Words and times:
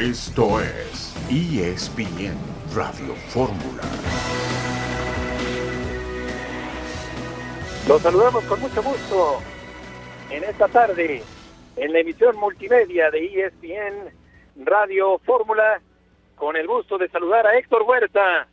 Esto 0.00 0.62
es 0.62 1.14
ESPN 1.28 2.34
Radio 2.74 3.14
Fórmula. 3.28 3.82
Los 7.86 8.00
saludamos 8.00 8.42
con 8.44 8.60
mucho 8.62 8.82
gusto 8.82 9.40
en 10.30 10.42
esta 10.44 10.68
tarde 10.68 11.22
en 11.76 11.92
la 11.92 11.98
emisión 11.98 12.34
multimedia 12.38 13.10
de 13.10 13.26
ESPN 13.26 14.64
Radio 14.64 15.18
Fórmula 15.18 15.82
con 16.34 16.56
el 16.56 16.66
gusto 16.66 16.96
de 16.96 17.10
saludar 17.10 17.46
a 17.46 17.58
Héctor 17.58 17.82
Huerta. 17.82 18.48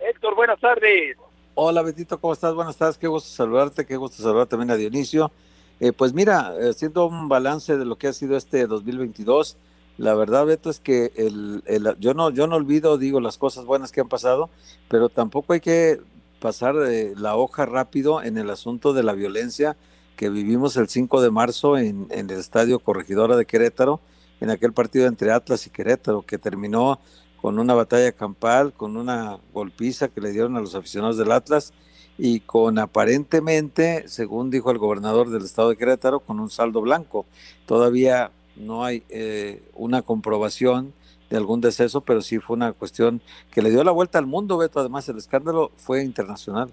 Héctor, 0.00 0.34
buenas 0.36 0.60
tardes. 0.60 1.16
Hola 1.54 1.80
Betito, 1.80 2.20
¿cómo 2.20 2.34
estás? 2.34 2.54
Buenas 2.54 2.76
tardes, 2.76 2.98
qué 2.98 3.08
gusto 3.08 3.30
saludarte, 3.30 3.86
qué 3.86 3.96
gusto 3.96 4.22
saludar 4.22 4.48
también 4.48 4.70
a 4.70 4.76
Dionisio. 4.76 5.32
Eh, 5.80 5.92
pues 5.94 6.12
mira, 6.12 6.52
haciendo 6.68 7.06
un 7.06 7.26
balance 7.26 7.78
de 7.78 7.86
lo 7.86 7.96
que 7.96 8.08
ha 8.08 8.12
sido 8.12 8.36
este 8.36 8.66
2022, 8.66 9.56
la 9.98 10.14
verdad, 10.14 10.46
Beto, 10.46 10.70
es 10.70 10.80
que 10.80 11.12
el, 11.16 11.62
yo, 11.98 12.14
no, 12.14 12.30
yo 12.30 12.46
no 12.46 12.56
olvido, 12.56 12.96
digo, 12.98 13.20
las 13.20 13.38
cosas 13.38 13.64
buenas 13.64 13.92
que 13.92 14.00
han 14.00 14.08
pasado, 14.08 14.50
pero 14.88 15.08
tampoco 15.08 15.52
hay 15.52 15.60
que 15.60 16.00
pasar 16.40 16.74
la 16.74 17.36
hoja 17.36 17.66
rápido 17.66 18.22
en 18.22 18.38
el 18.38 18.50
asunto 18.50 18.92
de 18.92 19.02
la 19.02 19.12
violencia 19.12 19.76
que 20.16 20.30
vivimos 20.30 20.76
el 20.76 20.88
5 20.88 21.20
de 21.22 21.30
marzo 21.30 21.76
en, 21.78 22.06
en 22.10 22.30
el 22.30 22.38
Estadio 22.38 22.78
Corregidora 22.78 23.36
de 23.36 23.46
Querétaro, 23.46 24.00
en 24.40 24.50
aquel 24.50 24.72
partido 24.72 25.06
entre 25.06 25.32
Atlas 25.32 25.66
y 25.66 25.70
Querétaro, 25.70 26.22
que 26.22 26.38
terminó 26.38 26.98
con 27.40 27.58
una 27.58 27.74
batalla 27.74 28.12
campal, 28.12 28.72
con 28.72 28.96
una 28.96 29.38
golpiza 29.52 30.08
que 30.08 30.20
le 30.20 30.32
dieron 30.32 30.56
a 30.56 30.60
los 30.60 30.74
aficionados 30.74 31.16
del 31.16 31.32
Atlas 31.32 31.72
y 32.18 32.40
con 32.40 32.78
aparentemente, 32.78 34.04
según 34.08 34.50
dijo 34.50 34.70
el 34.70 34.78
gobernador 34.78 35.30
del 35.30 35.44
estado 35.44 35.70
de 35.70 35.76
Querétaro, 35.76 36.20
con 36.20 36.38
un 36.38 36.50
saldo 36.50 36.82
blanco. 36.82 37.24
Todavía 37.64 38.30
no 38.60 38.84
hay 38.84 39.02
eh, 39.08 39.62
una 39.74 40.02
comprobación 40.02 40.92
de 41.30 41.36
algún 41.36 41.60
deceso, 41.60 42.00
pero 42.00 42.20
sí 42.20 42.38
fue 42.38 42.56
una 42.56 42.72
cuestión 42.72 43.20
que 43.52 43.62
le 43.62 43.70
dio 43.70 43.84
la 43.84 43.92
vuelta 43.92 44.18
al 44.18 44.26
mundo, 44.26 44.58
Beto. 44.58 44.80
Además, 44.80 45.08
el 45.08 45.18
escándalo 45.18 45.70
fue 45.76 46.02
internacional. 46.02 46.70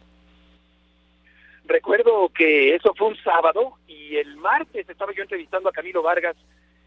Recuerdo 1.66 2.30
que 2.30 2.76
eso 2.76 2.94
fue 2.96 3.08
un 3.08 3.18
sábado 3.18 3.74
y 3.88 4.16
el 4.16 4.38
martes 4.38 4.90
estaba 4.90 5.14
yo 5.14 5.22
entrevistando 5.22 5.70
a 5.70 5.74
Camilo 5.74 6.02
Vargas, 6.02 6.36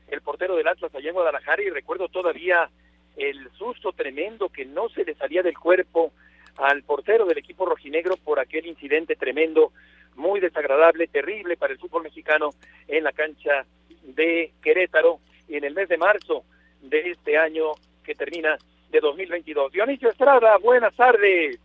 el 0.08 0.20
portero 0.22 0.56
del 0.56 0.66
Atlas 0.66 0.94
allá 0.94 1.08
en 1.08 1.14
Guadalajara, 1.14 1.62
y 1.62 1.70
recuerdo 1.70 2.08
todavía 2.08 2.68
el 3.16 3.50
susto 3.52 3.92
tremendo 3.92 4.48
que 4.48 4.64
no 4.64 4.88
se 4.88 5.04
le 5.04 5.14
salía 5.14 5.42
del 5.42 5.58
cuerpo 5.58 6.12
al 6.56 6.82
portero 6.82 7.26
del 7.26 7.38
equipo 7.38 7.66
rojinegro 7.66 8.16
por 8.16 8.40
aquel 8.40 8.66
incidente 8.66 9.16
tremendo, 9.16 9.72
muy 10.16 10.40
desagradable, 10.40 11.06
terrible 11.06 11.56
para 11.56 11.72
el 11.72 11.78
fútbol 11.78 12.02
mexicano 12.02 12.50
en 12.88 13.04
la 13.04 13.12
cancha 13.12 13.66
de 14.02 14.52
Querétaro 14.62 15.20
y 15.48 15.56
en 15.56 15.64
el 15.64 15.74
mes 15.74 15.88
de 15.88 15.98
marzo 15.98 16.44
de 16.80 17.10
este 17.10 17.36
año 17.36 17.72
que 18.04 18.14
termina 18.14 18.58
de 18.90 19.00
2022. 19.00 19.72
Dionisio 19.72 20.10
Estrada, 20.10 20.56
buenas 20.58 20.94
tardes. 20.94 21.58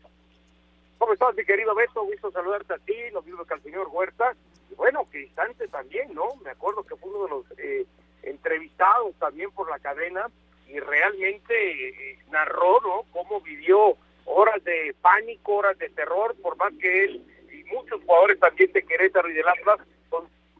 ¿Cómo 0.98 1.14
estás, 1.14 1.36
mi 1.36 1.44
querido 1.44 1.76
Beto? 1.76 2.04
Gusto 2.04 2.32
saludarte 2.32 2.74
a 2.74 2.78
ti, 2.80 2.94
lo 3.12 3.22
mismo 3.22 3.44
que 3.46 3.54
al 3.54 3.62
señor 3.62 3.88
Huerta. 3.92 4.36
Y 4.72 4.76
bueno, 4.76 5.06
Cristante 5.06 5.68
también, 5.68 6.14
¿no? 6.14 6.36
Me 6.44 6.52
acuerdo 6.52 6.84
que 6.84 6.96
fue 6.96 7.10
uno 7.10 7.24
de 7.24 7.30
los 7.30 7.60
eh, 7.60 7.86
entrevistados 8.24 9.16
también 9.20 9.52
por 9.52 9.70
la 9.70 9.80
cadena 9.80 10.30
y 10.68 10.80
realmente 10.80 11.90
eh, 11.90 12.20
narró, 12.32 12.80
¿no? 12.82 13.04
Cómo 13.12 13.42
vivió 13.42 13.98
horas 14.26 14.64
de 14.64 14.96
pánico, 15.02 15.56
horas 15.56 15.78
de 15.78 15.90
terror, 15.90 16.36
por 16.42 16.58
más 16.58 16.74
que 16.80 17.06
él 17.06 17.22
y 17.52 17.64
muchos 17.66 18.02
jugadores 18.04 18.40
también 18.40 18.72
de 18.72 18.84
Querétaro 18.84 19.30
y 19.30 19.34
del 19.34 19.48
Atlas 19.48 19.80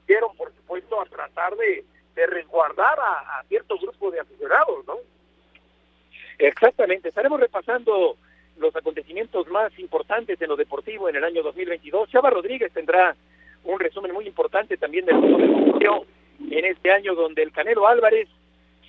consiguieron, 0.06 0.36
por 0.38 0.54
supuesto, 0.54 1.02
a 1.02 1.06
tratar 1.06 1.56
de, 1.56 1.84
de 2.16 2.28
resguardar 2.28 2.98
a, 3.00 3.40
a 3.40 3.44
cierto 3.46 3.78
grupo 3.80 4.12
de 4.12 4.20
aficionados, 4.20 4.86
¿no? 4.86 4.98
Exactamente, 6.38 7.10
estaremos 7.10 7.40
repasando 7.40 8.18
los 8.58 8.76
acontecimientos 8.76 9.48
más 9.48 9.78
importantes 9.80 10.40
en 10.42 10.50
lo 10.50 10.56
deportivo 10.56 11.10
en 11.10 11.16
el 11.16 11.24
año 11.24 11.44
2022. 11.44 12.10
Chava 12.10 12.30
Rodríguez 12.30 12.72
tendrá 12.72 13.16
un 13.64 13.80
resumen 13.80 14.14
muy 14.14 14.28
importante 14.28 14.78
también 14.78 15.06
del 15.06 15.16
mundo 15.16 16.06
en 16.52 16.66
este 16.66 16.92
año 16.92 17.16
donde 17.16 17.42
el 17.42 17.52
Canelo 17.52 17.88
Álvarez 17.88 18.30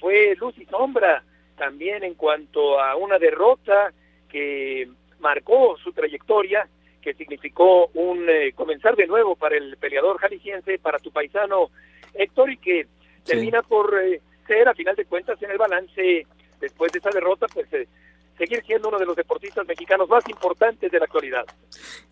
fue 0.00 0.36
luz 0.36 0.56
y 0.58 0.66
sombra 0.66 1.22
también 1.56 2.04
en 2.04 2.14
cuanto 2.14 2.78
a 2.80 2.96
una 2.96 3.18
derrota 3.18 3.92
que 4.28 4.88
marcó 5.20 5.76
su 5.78 5.92
trayectoria, 5.92 6.68
que 7.06 7.14
significó 7.14 7.86
un 7.94 8.28
eh, 8.28 8.52
comenzar 8.52 8.96
de 8.96 9.06
nuevo 9.06 9.36
para 9.36 9.56
el 9.56 9.76
peleador 9.76 10.18
jalisciense, 10.18 10.80
para 10.80 10.98
tu 10.98 11.12
paisano 11.12 11.70
Héctor, 12.12 12.50
y 12.50 12.56
que 12.56 12.88
termina 13.24 13.62
por 13.62 13.96
eh, 14.02 14.20
ser, 14.44 14.68
a 14.68 14.74
final 14.74 14.96
de 14.96 15.04
cuentas, 15.04 15.40
en 15.40 15.52
el 15.52 15.56
balance, 15.56 16.26
después 16.60 16.90
de 16.90 16.98
esa 16.98 17.10
derrota, 17.10 17.46
pues 17.54 17.72
eh, 17.72 17.86
seguir 18.36 18.60
siendo 18.66 18.88
uno 18.88 18.98
de 18.98 19.06
los 19.06 19.14
deportistas 19.14 19.64
mexicanos 19.68 20.08
más 20.08 20.28
importantes 20.28 20.90
de 20.90 20.98
la 20.98 21.04
actualidad. 21.04 21.44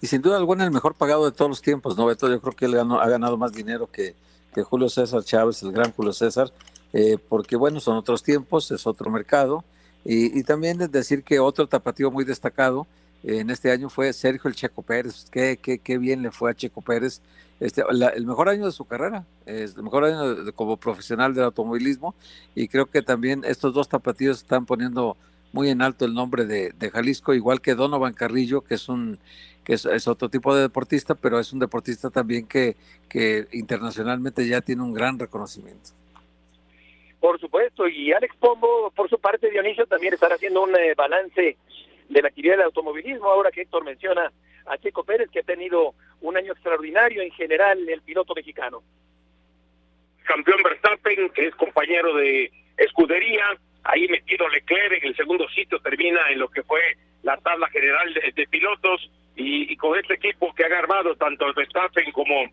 Y 0.00 0.06
sin 0.06 0.22
duda 0.22 0.36
alguna 0.36 0.62
el 0.62 0.70
mejor 0.70 0.94
pagado 0.94 1.24
de 1.28 1.36
todos 1.36 1.48
los 1.48 1.60
tiempos, 1.60 1.98
¿no, 1.98 2.06
Beto? 2.06 2.28
Yo 2.28 2.40
creo 2.40 2.52
que 2.52 2.66
él 2.66 2.78
ha 2.78 3.08
ganado 3.08 3.36
más 3.36 3.52
dinero 3.52 3.88
que, 3.90 4.14
que 4.54 4.62
Julio 4.62 4.88
César 4.88 5.24
Chávez, 5.24 5.60
el 5.64 5.72
gran 5.72 5.90
Julio 5.90 6.12
César, 6.12 6.52
eh, 6.92 7.18
porque 7.28 7.56
bueno, 7.56 7.80
son 7.80 7.96
otros 7.96 8.22
tiempos, 8.22 8.70
es 8.70 8.86
otro 8.86 9.10
mercado. 9.10 9.64
Y, 10.06 10.42
también 10.44 10.76
decir 10.90 11.24
que 11.24 11.40
otro 11.40 11.66
tapatío 11.66 12.10
muy 12.10 12.26
destacado 12.26 12.86
en 13.26 13.50
este 13.50 13.70
año 13.70 13.88
fue 13.88 14.12
Sergio 14.12 14.48
el 14.48 14.54
Checo 14.54 14.82
Pérez. 14.82 15.26
Qué, 15.30 15.58
qué, 15.60 15.78
qué 15.78 15.98
bien 15.98 16.22
le 16.22 16.30
fue 16.30 16.50
a 16.50 16.54
Checo 16.54 16.82
Pérez. 16.82 17.22
Este, 17.60 17.82
el 17.88 18.26
mejor 18.26 18.48
año 18.48 18.66
de 18.66 18.72
su 18.72 18.84
carrera, 18.84 19.24
es 19.46 19.76
el 19.76 19.82
mejor 19.82 20.04
año 20.04 20.52
como 20.54 20.76
profesional 20.76 21.34
del 21.34 21.44
automovilismo. 21.44 22.14
Y 22.54 22.68
creo 22.68 22.86
que 22.86 23.02
también 23.02 23.42
estos 23.44 23.72
dos 23.72 23.88
tapatíos 23.88 24.38
están 24.38 24.66
poniendo 24.66 25.16
muy 25.52 25.70
en 25.70 25.82
alto 25.82 26.04
el 26.04 26.14
nombre 26.14 26.46
de, 26.46 26.72
de 26.72 26.90
Jalisco, 26.90 27.32
igual 27.32 27.60
que 27.60 27.74
Donovan 27.74 28.12
Carrillo, 28.12 28.62
que 28.62 28.74
es 28.74 28.88
un 28.88 29.18
que 29.64 29.72
es, 29.74 30.08
otro 30.08 30.28
tipo 30.28 30.54
de 30.54 30.62
deportista, 30.62 31.14
pero 31.14 31.40
es 31.40 31.52
un 31.52 31.58
deportista 31.58 32.10
también 32.10 32.46
que, 32.46 32.76
que 33.08 33.46
internacionalmente 33.52 34.46
ya 34.46 34.60
tiene 34.60 34.82
un 34.82 34.92
gran 34.92 35.18
reconocimiento. 35.18 35.90
Por 37.18 37.40
supuesto, 37.40 37.88
y 37.88 38.12
Alex 38.12 38.36
Pombo, 38.36 38.92
por 38.94 39.08
su 39.08 39.18
parte, 39.18 39.50
Dionisio, 39.50 39.86
también 39.86 40.12
estará 40.12 40.34
haciendo 40.34 40.62
un 40.62 40.76
eh, 40.76 40.92
balance 40.94 41.56
de 42.08 42.22
la 42.22 42.28
actividad 42.28 42.56
del 42.56 42.66
automovilismo, 42.66 43.26
ahora 43.26 43.50
que 43.50 43.62
Héctor 43.62 43.84
menciona 43.84 44.30
a 44.66 44.78
Checo 44.78 45.04
Pérez, 45.04 45.30
que 45.30 45.40
ha 45.40 45.44
tenido 45.44 45.94
un 46.20 46.36
año 46.36 46.52
extraordinario 46.52 47.22
en 47.22 47.30
general 47.32 47.88
el 47.88 48.02
piloto 48.02 48.34
mexicano. 48.34 48.82
Campeón 50.24 50.62
Verstappen, 50.62 51.30
que 51.30 51.48
es 51.48 51.54
compañero 51.54 52.14
de 52.14 52.50
escudería, 52.78 53.44
ahí 53.84 54.08
metido 54.08 54.48
Leclerc 54.48 55.02
en 55.02 55.08
el 55.08 55.16
segundo 55.16 55.48
sitio, 55.50 55.78
termina 55.80 56.30
en 56.30 56.38
lo 56.38 56.48
que 56.48 56.62
fue 56.62 56.80
la 57.22 57.36
tabla 57.38 57.68
general 57.68 58.12
de, 58.34 58.46
pilotos, 58.46 59.10
y, 59.36 59.76
con 59.76 59.98
este 59.98 60.14
equipo 60.14 60.54
que 60.54 60.64
han 60.64 60.72
armado 60.72 61.16
tanto 61.16 61.52
Verstappen 61.54 62.10
como 62.12 62.44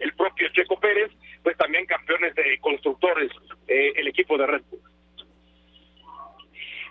el 0.00 0.12
propio 0.14 0.48
Checo 0.48 0.78
Pérez, 0.80 1.10
pues 1.42 1.56
también 1.56 1.86
campeones 1.86 2.34
de 2.34 2.58
constructores, 2.60 3.30
eh, 3.68 3.92
el 3.96 4.08
equipo 4.08 4.38
de 4.38 4.46
Red 4.46 4.62
Bull. 4.70 4.80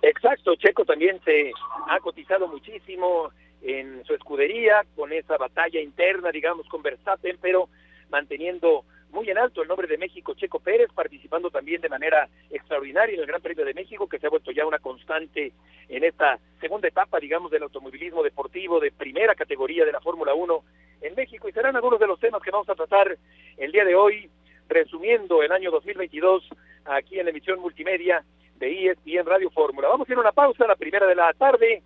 Exacto, 0.03 0.53
Checo 0.55 0.83
también 0.83 1.21
se 1.23 1.53
ha 1.87 1.97
cotizado 2.01 2.49
muchísimo 2.49 3.31
en 3.61 4.03
su 4.03 4.13
escudería 4.13 4.83
con 4.97 5.13
esa 5.13 5.37
batalla 5.37 5.79
interna, 5.79 6.29
digamos, 6.29 6.67
con 6.67 6.81
Verstappen, 6.81 7.37
pero 7.41 7.69
manteniendo 8.09 8.83
muy 9.11 9.29
en 9.29 9.37
alto 9.37 9.61
el 9.61 9.69
nombre 9.69 9.87
de 9.87 9.97
México, 9.97 10.33
Checo 10.33 10.59
Pérez, 10.59 10.89
participando 10.93 11.49
también 11.49 11.79
de 11.79 11.87
manera 11.87 12.27
extraordinaria 12.49 13.15
en 13.15 13.21
el 13.21 13.27
Gran 13.27 13.41
Premio 13.41 13.63
de 13.63 13.73
México, 13.73 14.09
que 14.09 14.19
se 14.19 14.27
ha 14.27 14.29
vuelto 14.29 14.51
ya 14.51 14.65
una 14.65 14.79
constante 14.79 15.53
en 15.87 16.03
esta 16.03 16.37
segunda 16.59 16.89
etapa, 16.89 17.17
digamos, 17.21 17.49
del 17.49 17.63
automovilismo 17.63 18.23
deportivo 18.23 18.81
de 18.81 18.91
primera 18.91 19.35
categoría 19.35 19.85
de 19.85 19.93
la 19.93 20.01
Fórmula 20.01 20.33
1 20.33 20.63
en 20.99 21.15
México. 21.15 21.47
Y 21.47 21.53
serán 21.53 21.77
algunos 21.77 22.01
de 22.01 22.07
los 22.07 22.19
temas 22.19 22.41
que 22.41 22.51
vamos 22.51 22.67
a 22.67 22.75
tratar 22.75 23.17
el 23.55 23.71
día 23.71 23.85
de 23.85 23.95
hoy, 23.95 24.29
resumiendo 24.67 25.41
el 25.43 25.53
año 25.53 25.71
2022 25.71 26.49
aquí 26.83 27.19
en 27.19 27.25
la 27.25 27.31
emisión 27.31 27.61
multimedia 27.61 28.21
de 28.63 28.87
ESPN 28.87 29.25
Radio 29.25 29.49
Fórmula. 29.51 29.89
Vamos 29.89 30.07
a 30.07 30.11
ir 30.11 30.17
a 30.17 30.21
una 30.21 30.31
pausa, 30.31 30.65
la 30.65 30.75
primera 30.75 31.05
de 31.05 31.15
la 31.15 31.33
tarde. 31.33 31.83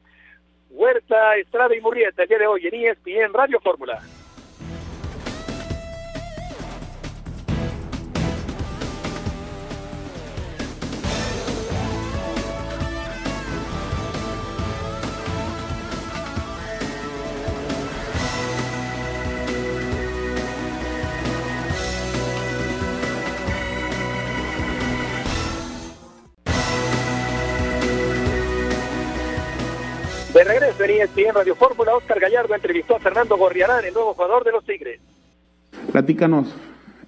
Huerta, 0.70 1.36
Estrada 1.38 1.76
y 1.76 1.82
Murrieta, 1.82 2.24
el 2.24 2.30
día 2.30 2.40
de 2.40 2.48
hoy 2.48 2.68
en 2.68 2.76
ESPN 2.76 3.34
Radio 3.34 3.60
Fórmula. 3.60 4.00
En 30.90 31.02
ESPN 31.02 31.34
Radio 31.36 31.56
Fórmula, 31.56 31.96
Oscar 31.96 32.20
Gallardo 32.20 32.56
entrevistó 32.56 32.96
a 32.96 33.00
Fernando 33.00 33.36
Gorriarán, 33.38 33.84
el 33.84 33.94
nuevo 33.94 34.14
jugador 34.14 34.44
de 34.46 34.52
los 34.52 34.64
Tigres. 34.64 35.00
Platícanos, 35.92 36.54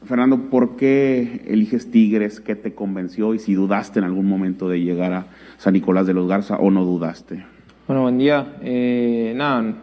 Fernando, 0.06 0.50
¿por 0.50 0.76
qué 0.76 1.42
eliges 1.48 1.90
Tigres? 1.90 2.40
¿Qué 2.42 2.56
te 2.56 2.74
convenció? 2.74 3.34
Y 3.34 3.40
si 3.40 3.54
dudaste 3.54 4.00
en 4.00 4.06
algún 4.06 4.28
momento 4.28 4.68
de 4.68 4.82
llegar 4.82 5.14
a 5.14 5.26
San 5.58 5.74
Nicolás 5.74 6.08
de 6.08 6.14
los 6.14 6.28
Garza 6.28 6.58
o 6.58 6.72
no 6.72 6.84
dudaste. 6.84 7.46
Bueno, 7.88 8.04
buen 8.04 8.18
día. 8.18 8.58
Eh, 8.62 9.34
nada, 9.36 9.76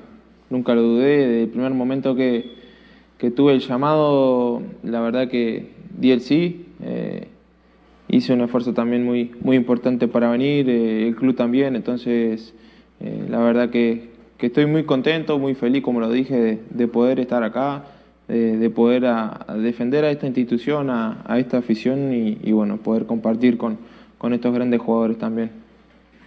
nunca 0.51 0.75
lo 0.75 0.83
dudé. 0.83 1.27
Desde 1.27 1.43
el 1.45 1.49
primer 1.49 1.73
momento 1.73 2.15
que, 2.15 2.55
que, 3.19 3.31
tuve 3.31 3.55
el 3.55 3.61
llamado, 3.61 4.63
la 4.83 5.01
verdad 5.01 5.29
que 5.29 5.71
di 5.97 6.11
el 6.11 6.21
sí. 6.21 6.67
Eh, 6.83 7.29
hice 8.09 8.35
un 8.35 8.43
esfuerzo 8.43 8.75
también 8.75 9.05
muy, 9.05 9.33
muy 9.41 9.57
importante 9.57 10.07
para 10.07 10.31
venir, 10.31 10.69
eh, 10.69 11.09
el 11.09 11.17
club 11.17 11.35
también. 11.35 11.77
Entonces, 11.77 12.55
la 13.01 13.39
verdad 13.39 13.71
que, 13.71 14.11
que, 14.39 14.47
estoy 14.47 14.67
muy 14.67 14.85
contento, 14.85 15.39
muy 15.39 15.55
feliz, 15.55 15.83
como 15.83 16.01
lo 16.01 16.11
dije, 16.11 16.61
de 16.71 16.89
poder 16.89 17.21
estar 17.21 17.43
acá 17.43 17.85
de, 18.29 18.71
poder 18.71 19.05
defender 19.59 20.05
a 20.05 20.11
esta 20.11 20.27
institución, 20.27 20.91
a, 20.91 21.39
esta 21.39 21.59
afición 21.59 22.13
y, 22.13 22.53
bueno, 22.53 22.79
poder 22.79 23.07
compartir 23.07 23.57
con, 23.57 23.79
con 24.19 24.33
estos 24.33 24.53
grandes 24.55 24.81
jugadores 24.81 25.19
también. 25.19 25.51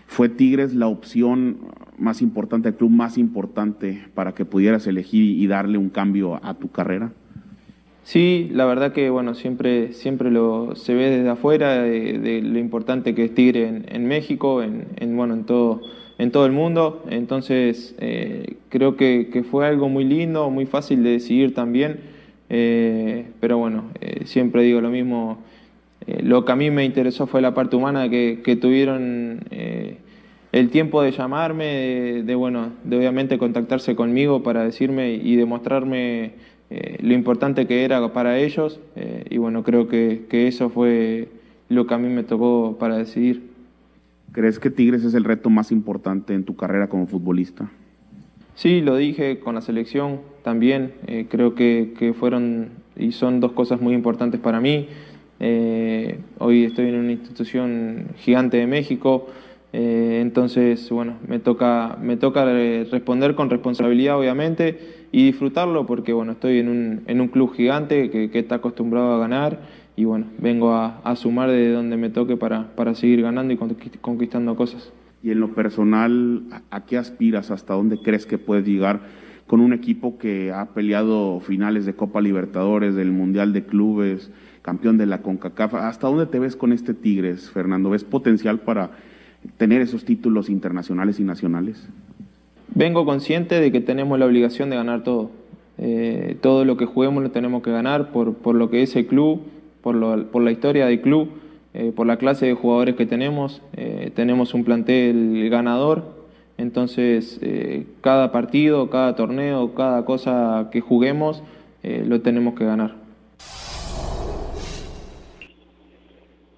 ¿Fue 0.07 0.29
Tigres 0.29 0.73
la 0.73 0.87
opción 0.87 1.57
más 1.97 2.21
importante, 2.21 2.69
el 2.69 2.75
club 2.75 2.89
más 2.89 3.17
importante 3.17 4.01
para 4.15 4.33
que 4.33 4.45
pudieras 4.45 4.87
elegir 4.87 5.23
y 5.23 5.45
darle 5.47 5.77
un 5.77 5.89
cambio 5.89 6.39
a 6.43 6.53
tu 6.55 6.69
carrera? 6.69 7.11
Sí, 8.03 8.49
la 8.53 8.65
verdad 8.65 8.91
que 8.91 9.11
bueno, 9.11 9.35
siempre, 9.35 9.93
siempre 9.93 10.31
lo 10.31 10.75
se 10.75 10.95
ve 10.95 11.11
desde 11.11 11.29
afuera 11.29 11.83
de, 11.83 12.41
lo 12.41 12.57
importante 12.57 13.13
que 13.13 13.25
es 13.25 13.35
Tigre 13.35 13.67
en, 13.67 13.85
en 13.87 14.07
México, 14.07 14.63
en, 14.63 14.87
en, 14.95 15.15
bueno, 15.15 15.35
en 15.35 15.43
todo 15.43 15.81
en 16.19 16.31
todo 16.31 16.45
el 16.45 16.51
mundo. 16.51 17.03
Entonces, 17.09 17.95
eh, 17.97 18.57
creo 18.67 18.95
que, 18.95 19.43
fue 19.49 19.65
algo 19.65 19.89
muy 19.89 20.03
lindo, 20.03 20.51
muy 20.51 20.67
fácil 20.67 21.01
de 21.01 21.11
decidir 21.11 21.55
también. 21.55 22.01
Eh, 22.49 23.25
pero 23.39 23.57
bueno, 23.57 23.85
eh, 24.01 24.25
siempre 24.25 24.61
digo 24.63 24.81
lo 24.81 24.89
mismo. 24.89 25.39
lo 26.23 26.45
que 26.45 26.51
a 26.51 26.55
mí 26.55 26.71
me 26.71 26.85
interesó 26.85 27.25
fue 27.27 27.41
la 27.41 27.53
parte 27.53 27.75
humana 27.75 28.09
que, 28.09 28.57
tuvieron 28.61 29.41
el 30.51 30.69
tiempo 30.71 31.01
de 31.01 31.11
llamarme, 31.11 32.23
de, 32.25 32.35
bueno, 32.35 32.71
de 32.83 32.97
obviamente 32.97 33.37
contactarse 33.37 33.95
conmigo 33.95 34.41
para 34.43 34.63
decirme 34.63 35.13
y 35.13 35.35
demostrarme 35.35 36.33
lo 37.01 37.13
importante 37.13 37.67
que 37.67 37.83
era 37.85 38.11
para 38.13 38.39
ellos. 38.39 38.79
y 39.29 39.37
bueno, 39.37 39.63
creo 39.63 39.87
que, 39.87 40.25
que 40.29 40.47
eso 40.47 40.69
fue 40.69 41.29
lo 41.69 41.85
que 41.85 41.93
a 41.93 41.97
mí 41.97 42.09
me 42.09 42.23
tocó 42.23 42.77
para 42.79 42.97
decidir. 42.97 43.48
¿Crees 44.39 44.57
que 44.57 44.69
Tigres 44.69 45.03
es 45.03 45.13
el 45.15 45.25
reto 45.25 45.49
más 45.49 45.69
importante 45.69 46.33
en 46.33 46.45
tu 46.45 46.55
carrera 46.55 46.87
como 46.87 47.07
futbolista? 47.07 47.69
Sí, 48.55 48.79
lo 48.79 48.95
dije 48.95 49.39
con 49.39 49.55
la 49.55 49.59
selección 49.59 50.21
también. 50.43 50.93
Eh, 51.07 51.25
creo 51.29 51.55
que, 51.55 52.15
fueron 52.17 52.69
y 52.95 53.11
son 53.11 53.41
dos 53.41 53.51
cosas 53.51 53.81
muy 53.81 53.93
importantes 53.93 54.39
para 54.39 54.61
mí. 54.61 54.87
Eh, 55.41 56.19
hoy 56.37 56.63
estoy 56.63 56.87
en 56.87 56.95
una 56.95 57.11
institución 57.11 58.11
gigante 58.15 58.55
de 58.55 58.65
México, 58.65 59.27
eh, 59.73 60.19
entonces, 60.21 60.89
bueno, 60.89 61.15
me 61.27 61.39
toca, 61.39 61.97
me 62.01 62.15
toca 62.15 62.45
responder 62.45 63.35
con 63.35 63.49
responsabilidad, 63.49 64.17
obviamente, 64.17 64.79
y 65.11 65.25
disfrutarlo 65.25 65.85
porque, 65.85 66.13
bueno, 66.13 66.31
estoy 66.31 66.59
en 66.59 66.69
un, 66.69 67.01
en 67.07 67.19
un 67.19 67.27
club 67.27 67.53
gigante 67.55 68.09
que, 68.09 68.31
que 68.31 68.39
está 68.39 68.55
acostumbrado 68.55 69.15
a 69.15 69.19
ganar 69.19 69.59
y 69.99 70.05
bueno, 70.05 70.27
vengo 70.37 70.73
a, 70.75 71.13
sumar 71.17 71.51
de 71.51 71.73
donde 71.73 71.97
me 71.97 72.09
toque 72.09 72.37
para, 72.37 72.73
para 72.73 72.95
seguir 72.95 73.21
ganando 73.21 73.53
y 73.53 73.57
conquistando 73.99 74.55
cosas. 74.55 74.93
Y 75.21 75.31
en 75.31 75.41
lo 75.41 75.49
personal, 75.49 76.43
¿a 76.71 76.85
qué 76.85 76.97
aspiras? 76.97 77.51
¿Hasta 77.51 77.73
dónde 77.73 77.97
crees 77.97 78.25
que 78.25 78.37
puedes 78.37 78.65
llegar 78.65 79.01
con 79.45 79.59
un 79.59 79.73
equipo 79.73 80.17
que 80.17 80.53
ha 80.53 80.67
peleado 80.67 81.41
finales 81.41 81.85
de 81.85 81.95
Copa 81.95 82.21
Libertadores, 82.21 82.95
del 82.95 83.11
Mundial 83.11 83.51
de 83.51 83.65
Clubes, 83.65 84.31
campeón 84.61 84.97
de 84.97 85.05
la 85.05 85.21
CONCACAF? 85.21 85.73
¿Hasta 85.73 86.07
dónde 86.07 86.27
te 86.27 86.39
ves 86.39 86.55
con 86.55 86.71
este 86.71 86.93
Tigres, 86.93 87.49
Fernando? 87.49 87.89
¿Ves 87.89 88.05
potencial 88.05 88.59
para 88.59 88.91
tener 89.57 89.81
esos 89.81 90.05
títulos 90.05 90.49
internacionales 90.49 91.19
y 91.19 91.23
nacionales? 91.23 91.85
Vengo 92.73 93.03
consciente 93.03 93.59
de 93.59 93.69
que 93.73 93.81
tenemos 93.81 94.17
la 94.17 94.27
obligación 94.27 94.69
de 94.69 94.77
ganar 94.77 95.03
todo. 95.03 95.31
Eh, 95.77 96.37
todo 96.41 96.63
lo 96.63 96.77
que 96.77 96.85
juguemos 96.85 97.21
lo 97.21 97.31
tenemos 97.31 97.61
que 97.63 97.71
ganar 97.71 98.13
por, 98.13 98.35
por 98.35 98.55
lo 98.55 98.69
que 98.69 98.81
es 98.81 98.95
el 98.95 99.05
club, 99.05 99.41
por, 99.81 100.27
por 100.27 100.43
la 100.43 100.51
historia 100.51 100.85
del 100.85 101.01
club, 101.01 101.29
eh, 101.73 101.91
por 101.95 102.07
la 102.07 102.17
clase 102.17 102.47
de 102.47 102.53
jugadores 102.53 102.95
que 102.95 103.05
tenemos. 103.05 103.61
Eh, 103.77 104.11
tenemos 104.15 104.53
un 104.53 104.63
plantel 104.63 105.49
ganador, 105.49 106.03
entonces 106.57 107.39
eh, 107.41 107.85
cada 108.01 108.31
partido, 108.31 108.89
cada 108.89 109.15
torneo, 109.15 109.75
cada 109.75 110.05
cosa 110.05 110.69
que 110.71 110.81
juguemos, 110.81 111.43
lo 111.81 112.21
tenemos 112.21 112.55
que 112.55 112.65
ganar. 112.65 112.95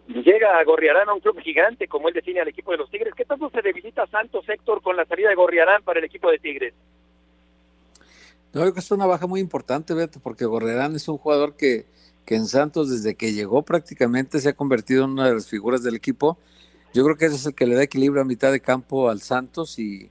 Llega 0.08 0.58
a 0.58 0.64
Gorriarán 0.64 1.08
a 1.10 1.14
un 1.14 1.20
club 1.20 1.40
gigante 1.40 1.88
como 1.88 2.08
él 2.08 2.14
define 2.14 2.42
al 2.42 2.48
equipo 2.48 2.72
de 2.72 2.78
los 2.78 2.90
Tigres. 2.90 3.14
¿Qué 3.16 3.24
tanto 3.24 3.50
se 3.50 3.62
debilita 3.62 4.08
Santos 4.08 4.50
Héctor 4.50 4.82
con 4.82 4.98
la 4.98 5.06
salida 5.06 5.30
de 5.30 5.36
Gorriarán 5.36 5.84
para 5.84 6.00
el 6.00 6.06
equipo 6.06 6.30
de 6.32 6.40
Tigres? 6.40 6.74
No, 8.52 8.62
creo 8.62 8.74
que 8.74 8.80
es 8.80 8.92
una 8.92 9.06
baja 9.06 9.28
muy 9.28 9.40
importante, 9.40 9.94
Beto, 9.94 10.20
porque 10.22 10.46
Gorriarán 10.46 10.96
es 10.96 11.08
un 11.08 11.18
jugador 11.18 11.56
que, 11.56 11.86
que 12.26 12.36
en 12.36 12.48
Santos 12.48 12.90
desde 12.90 13.16
que 13.16 13.34
llegó 13.34 13.64
prácticamente 13.64 14.40
se 14.40 14.50
ha 14.50 14.54
convertido 14.54 15.06
en 15.06 15.12
una 15.12 15.28
de 15.28 15.34
las 15.34 15.48
figuras 15.48 15.84
del 15.84 15.96
equipo. 15.96 16.38
Yo 16.94 17.04
creo 17.04 17.18
que 17.18 17.26
ese 17.26 17.36
es 17.36 17.46
el 17.46 17.56
que 17.56 17.66
le 17.66 17.76
da 17.76 17.84
equilibrio 17.84 18.22
a 18.22 18.26
mitad 18.26 18.52
de 18.52 18.60
campo 18.60 19.10
al 19.10 19.22
Santos 19.22 19.80
y, 19.80 20.10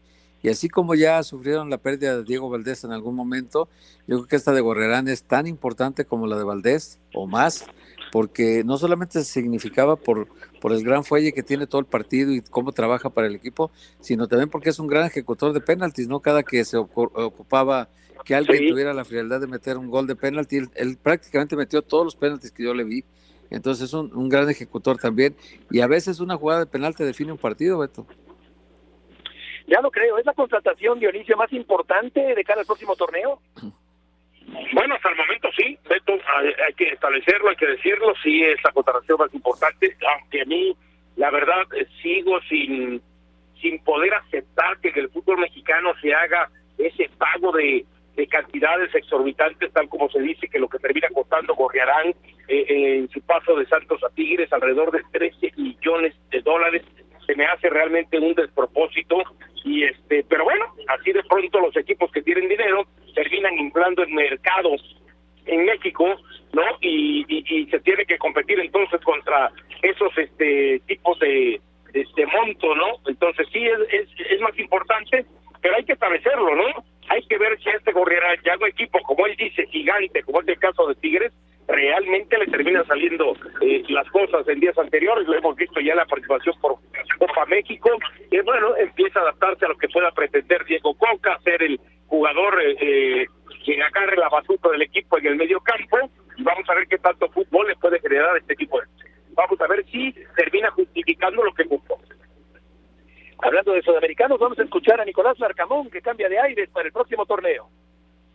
así 0.48 0.68
como 0.68 0.94
ya 0.94 1.22
sufrieron 1.22 1.68
la 1.68 1.78
pérdida 1.78 2.16
de 2.16 2.24
Diego 2.24 2.48
Valdés 2.48 2.84
en 2.84 2.92
algún 2.92 3.14
momento, 3.14 3.68
yo 4.06 4.16
creo 4.16 4.26
que 4.26 4.36
esta 4.36 4.52
de 4.52 4.62
Gorrerán 4.62 5.06
es 5.08 5.22
tan 5.22 5.46
importante 5.46 6.06
como 6.06 6.26
la 6.26 6.38
de 6.38 6.44
Valdés 6.44 6.98
o 7.12 7.26
más, 7.26 7.66
porque 8.12 8.64
no 8.64 8.78
solamente 8.78 9.22
significaba 9.24 9.96
por, 9.96 10.28
por 10.60 10.72
el 10.72 10.82
gran 10.82 11.04
fuelle 11.04 11.32
que 11.32 11.42
tiene 11.42 11.66
todo 11.66 11.80
el 11.80 11.86
partido 11.86 12.32
y 12.32 12.40
cómo 12.40 12.72
trabaja 12.72 13.10
para 13.10 13.26
el 13.26 13.34
equipo, 13.34 13.70
sino 14.00 14.26
también 14.26 14.48
porque 14.48 14.70
es 14.70 14.78
un 14.78 14.86
gran 14.86 15.06
ejecutor 15.06 15.52
de 15.52 15.60
penaltis, 15.60 16.08
¿no? 16.08 16.20
Cada 16.20 16.42
que 16.42 16.64
se 16.64 16.78
ocupaba 16.78 17.90
que 18.24 18.34
alguien 18.34 18.68
tuviera 18.68 18.92
la 18.92 19.04
frialdad 19.04 19.40
de 19.40 19.46
meter 19.46 19.76
un 19.76 19.88
gol 19.88 20.06
de 20.06 20.16
penalti. 20.16 20.58
Él, 20.74 20.98
prácticamente 21.02 21.56
metió 21.56 21.82
todos 21.82 22.04
los 22.04 22.16
penaltis 22.16 22.50
que 22.50 22.64
yo 22.64 22.74
le 22.74 22.84
vi. 22.84 23.04
Entonces 23.50 23.88
es 23.88 23.94
un, 23.94 24.28
gran 24.28 24.48
ejecutor 24.48 24.96
también. 24.96 25.36
Y 25.70 25.80
a 25.80 25.86
veces 25.86 26.20
una 26.20 26.36
jugada 26.36 26.60
de 26.60 26.66
penalti 26.66 27.04
define 27.04 27.32
un 27.32 27.38
partido, 27.38 27.78
Beto. 27.78 28.06
Ya 29.66 29.80
lo 29.80 29.90
creo. 29.90 30.18
¿Es 30.18 30.26
la 30.26 30.34
contratación, 30.34 30.98
Dionisio, 31.00 31.36
más 31.36 31.52
importante 31.52 32.20
de 32.20 32.44
cara 32.44 32.60
al 32.60 32.66
próximo 32.66 32.96
torneo? 32.96 33.40
Bueno, 34.72 34.96
hasta 34.96 35.10
el 35.10 35.16
momento 35.16 35.48
sí, 35.56 35.78
Beto, 35.88 36.12
hay, 36.66 36.74
que 36.74 36.88
establecerlo, 36.88 37.50
hay 37.50 37.56
que 37.56 37.66
decirlo, 37.66 38.12
sí 38.20 38.42
es 38.42 38.58
la 38.64 38.72
contratación 38.72 39.18
más 39.18 39.32
importante, 39.32 39.96
aunque 40.12 40.42
a 40.42 40.44
mí, 40.44 40.76
la 41.16 41.30
verdad, 41.30 41.62
eh, 41.76 41.86
sigo 42.02 42.40
sin, 42.48 43.00
sin 43.60 43.78
poder 43.84 44.12
aceptar 44.14 44.78
que 44.80 44.88
en 44.88 44.98
el 44.98 45.10
fútbol 45.10 45.38
mexicano 45.38 45.92
se 46.00 46.12
haga 46.12 46.50
ese 46.78 47.08
pago 47.16 47.52
de, 47.52 47.84
de 48.20 48.26
cantidades 48.26 48.94
exorbitantes, 48.94 49.72
tal 49.72 49.88
como 49.88 50.10
se 50.10 50.20
dice 50.20 50.46
que 50.46 50.58
lo 50.58 50.68
que 50.68 50.78
termina 50.78 51.08
costando 51.08 51.54
Gorriarán 51.54 52.08
eh, 52.48 52.66
eh, 52.68 52.96
en 52.98 53.08
su 53.08 53.22
paso 53.22 53.56
de 53.56 53.64
Santos 53.64 54.04
a 54.04 54.10
Tigres, 54.10 54.52
alrededor 54.52 54.90
de 54.90 55.00
13 55.10 55.52
millones 55.56 56.14
de 56.30 56.42
dólares, 56.42 56.82
se 57.26 57.34
me 57.34 57.46
hace 57.46 57.70
realmente 57.70 58.18
un 58.18 58.34
despropósito 58.34 59.22
y 59.64 59.84
este, 59.84 60.22
pero 60.28 60.44
bueno, 60.44 60.66
así 60.88 61.12
de 61.12 61.22
pronto 61.24 61.60
los 61.60 61.74
equipos 61.78 62.12
que 62.12 62.20
tienen 62.20 62.46
dinero 62.46 62.86
terminan 63.14 63.56
inflando 63.58 64.02
en 64.02 64.14
mercados 64.14 64.82
en 65.46 65.64
México, 65.64 66.04
¿no? 66.52 66.62
Y, 66.82 67.24
y, 67.26 67.66
se 67.70 67.80
tiene 67.80 68.04
que 68.04 68.18
competir 68.18 68.60
entonces 68.60 69.00
contra 69.00 69.50
esos 69.80 70.12
este 70.18 70.82
tipos 70.86 71.18
de, 71.20 71.58
de, 71.94 72.26
monto, 72.26 72.74
¿no? 72.74 72.98
Entonces 73.06 73.48
sí 73.50 73.66
es, 73.66 73.80
es, 73.92 74.08
es 74.30 74.40
más 74.42 74.58
importante, 74.58 75.24
pero 75.62 75.76
hay 75.76 75.84
que 75.84 75.94
establecerlo, 75.94 76.54
¿no? 76.54 76.84
Hay 77.20 77.26
que 77.26 77.38
ver 77.38 77.58
si 77.60 77.68
este 77.68 77.92
Gorriarán, 77.92 78.38
equipo, 78.66 78.98
como 79.02 79.26
él 79.26 79.36
dice, 79.36 79.66
gigante, 79.66 80.22
como 80.22 80.40
es 80.40 80.48
el 80.48 80.58
caso 80.58 80.86
de 80.86 80.94
Tigres, 80.96 81.32
realmente 81.68 82.38
le 82.38 82.46
termina 82.46 82.82
saliendo 82.84 83.36
eh, 83.60 83.82
las 83.88 84.08
cosas 84.08 84.48
en 84.48 84.58
días 84.58 84.76
anteriores, 84.78 85.28
lo 85.28 85.36
hemos 85.36 85.54
visto 85.56 85.80
ya 85.80 85.92
en 85.92 85.98
la 85.98 86.06
participación 86.06 86.54
por 86.60 86.76
Copa 87.18 87.46
México, 87.46 87.90
y 88.30 88.40
bueno, 88.40 88.74
empieza 88.76 89.20
a 89.20 89.22
adaptarse 89.22 89.66
a 89.66 89.68
lo 89.68 89.76
que 89.76 89.88
pueda 89.88 90.10
pretender 90.12 90.64
Diego 90.64 90.94
Coca, 90.94 91.38
ser 91.44 91.62
el 91.62 91.78
jugador 92.06 92.60
eh, 92.62 92.76
eh, 92.80 93.26
quien 93.64 93.82
agarre 93.82 94.16
la 94.16 94.30
batuta 94.30 94.70
del 94.70 94.82
equipo 94.82 95.18
en 95.18 95.26
el 95.26 95.36
medio 95.36 95.60
campo, 95.60 95.98
y 96.36 96.42
vamos 96.42 96.68
a 96.68 96.74
ver 96.74 96.88
qué 96.88 96.98
tanto 96.98 97.28
fútbol 97.28 97.68
le 97.68 97.76
puede 97.76 98.00
generar 98.00 98.34
a 98.34 98.38
este 98.38 98.54
equipo. 98.54 98.80
Vamos 99.32 99.60
a 99.60 99.66
ver 99.66 99.84
si 99.86 100.12
termina 100.36 100.70
justificando 100.70 101.44
lo 101.44 101.52
que 101.52 101.66
cumplió. 101.66 101.98
Hablando 103.42 103.72
de 103.72 103.82
sudamericanos, 103.82 104.38
vamos 104.38 104.58
a 104.58 104.62
escuchar 104.62 105.00
a 105.00 105.04
Nicolás 105.04 105.38
Larcamón, 105.38 105.88
que 105.88 106.02
cambia 106.02 106.28
de 106.28 106.38
aires 106.38 106.68
para 106.70 106.86
el 106.86 106.92
próximo 106.92 107.24
torneo. 107.24 107.68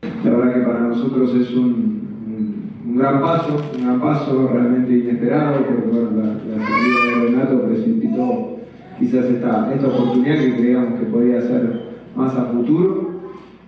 La 0.02 0.32
verdad 0.32 0.54
que 0.54 0.60
para 0.62 0.80
nosotros 0.80 1.36
es 1.36 1.52
un, 1.52 2.96
gran 2.98 3.22
paso, 3.22 3.56
un 3.76 3.84
gran 3.84 4.02
paso 4.02 4.50
realmente 4.52 4.94
inesperado, 4.94 5.64
porque 5.64 5.92
la, 5.92 6.24
la 6.24 6.68
salida 6.68 7.06
de 7.06 7.26
Renato 7.26 7.62
precipitó 7.68 8.58
quizás 8.98 9.26
esta, 9.26 9.74
esta 9.74 9.88
oportunidad 9.88 10.40
que 10.40 10.56
creíamos 10.56 11.00
que 11.00 11.06
podía 11.06 11.42
ser 11.42 11.82
más 12.16 12.36
a 12.36 12.46
futuro. 12.46 13.12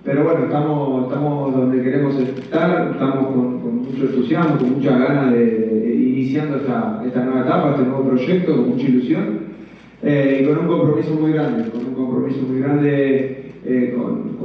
pero 0.03 0.23
bueno, 0.23 0.45
estamos, 0.45 1.07
estamos 1.07 1.55
donde 1.55 1.83
queremos 1.83 2.15
estar, 2.15 2.91
estamos 2.93 3.27
con, 3.27 3.77
mucho 3.83 4.05
entusiasmo, 4.05 4.57
con 4.57 4.73
mucha 4.73 4.97
ganas 4.97 5.33
de, 5.33 5.93
iniciando 5.93 6.57
esta, 6.57 7.03
esta, 7.05 7.23
nueva 7.23 7.41
etapa, 7.41 7.71
este 7.71 7.83
nuevo 7.83 8.09
proyecto, 8.09 8.55
con 8.55 8.69
mucha 8.69 8.87
ilusión 8.87 9.56
eh, 10.03 10.39
y 10.41 10.45
con 10.45 10.59
un 10.59 10.67
compromiso 10.67 11.13
muy 11.15 11.33
grande, 11.33 11.69
con 11.69 11.85
un 11.85 11.93
compromiso 11.93 12.41
muy 12.41 12.61
grande 12.61 13.51
eh, 13.65 13.95
con, 13.97 14.37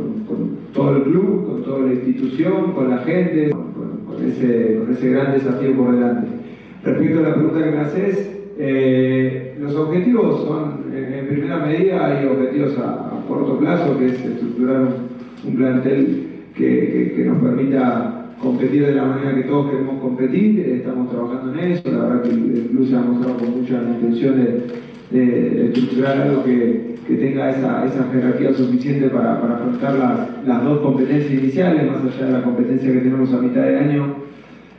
todo 0.72 0.96
el 0.96 1.02
club, 1.02 1.46
con 1.46 1.62
toda 1.62 1.86
la 1.86 1.92
institución, 1.92 2.72
con 2.72 2.88
la 2.90 2.98
gente, 2.98 3.50
con, 3.50 4.26
ese, 4.26 4.78
con 4.78 4.92
ese 4.92 5.10
gran 5.10 5.32
desafío 5.32 5.76
por 5.76 5.92
delante. 5.92 6.28
Respecto 6.82 7.18
a 7.18 7.22
la 7.22 7.34
pregunta 7.34 7.62
que 7.62 7.70
me 7.70 7.78
haces, 7.78 8.30
eh, 8.58 9.54
los 9.60 9.76
objetivos 9.76 10.44
son, 10.44 10.92
en 10.94 11.26
primera 11.28 11.58
medida, 11.58 12.06
hay 12.06 12.26
objetivos 12.26 12.78
a, 12.78 13.10
corto 13.28 13.58
plazo, 13.58 13.98
que 13.98 14.06
es 14.06 14.24
estructurar 14.24 14.88
un, 15.46 15.54
plantel 15.56 16.26
que, 16.56 17.24
nos 17.26 17.38
permita 17.38 18.34
competir 18.42 18.86
de 18.86 18.94
la 18.94 19.04
manera 19.04 19.34
que 19.34 19.42
todos 19.42 19.70
queremos 19.70 20.00
competir. 20.00 20.60
Estamos 20.60 21.10
trabajando 21.10 21.52
en 21.52 21.72
eso, 21.72 21.90
la 21.90 22.04
verdad 22.04 22.22
que 22.22 22.30
el 22.30 22.68
club 22.70 22.88
se 22.88 22.96
ha 22.96 23.00
mostrado 23.00 23.38
con 23.38 23.60
mucha 23.60 23.74
intención 23.74 24.36
de, 24.42 24.91
estructurar 25.12 26.22
algo 26.22 26.44
que, 26.44 26.92
tenga 27.08 27.50
esa, 27.50 27.84
jerarquía 28.10 28.54
suficiente 28.54 29.08
para, 29.08 29.34
afrontar 29.34 29.94
las, 30.46 30.64
dos 30.64 30.80
competencias 30.80 31.32
iniciales, 31.32 31.90
más 31.90 32.14
allá 32.14 32.26
de 32.26 32.32
la 32.32 32.42
competencia 32.42 32.92
que 32.92 33.00
tenemos 33.00 33.32
a 33.34 33.38
mitad 33.38 33.62
de 33.62 33.78
año, 33.78 34.14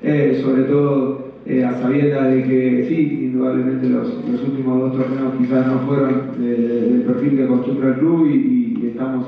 eh, 0.02 0.40
sobre 0.42 0.64
todo 0.64 1.34
eh, 1.46 1.64
a 1.64 1.74
sabiendas 1.74 2.34
de 2.34 2.44
que 2.44 2.86
sí, 2.88 3.26
indudablemente 3.26 3.90
los, 3.90 4.08
últimos 4.48 4.80
dos 4.80 4.98
torneos 4.98 5.34
quizás 5.38 5.68
no 5.68 5.80
fueron 5.80 6.32
del 6.40 7.04
perfil 7.06 7.38
que 7.38 7.44
acostumbra 7.44 7.90
el 7.90 7.96
club 7.96 8.28
y, 8.28 8.64
estamos 8.88 9.26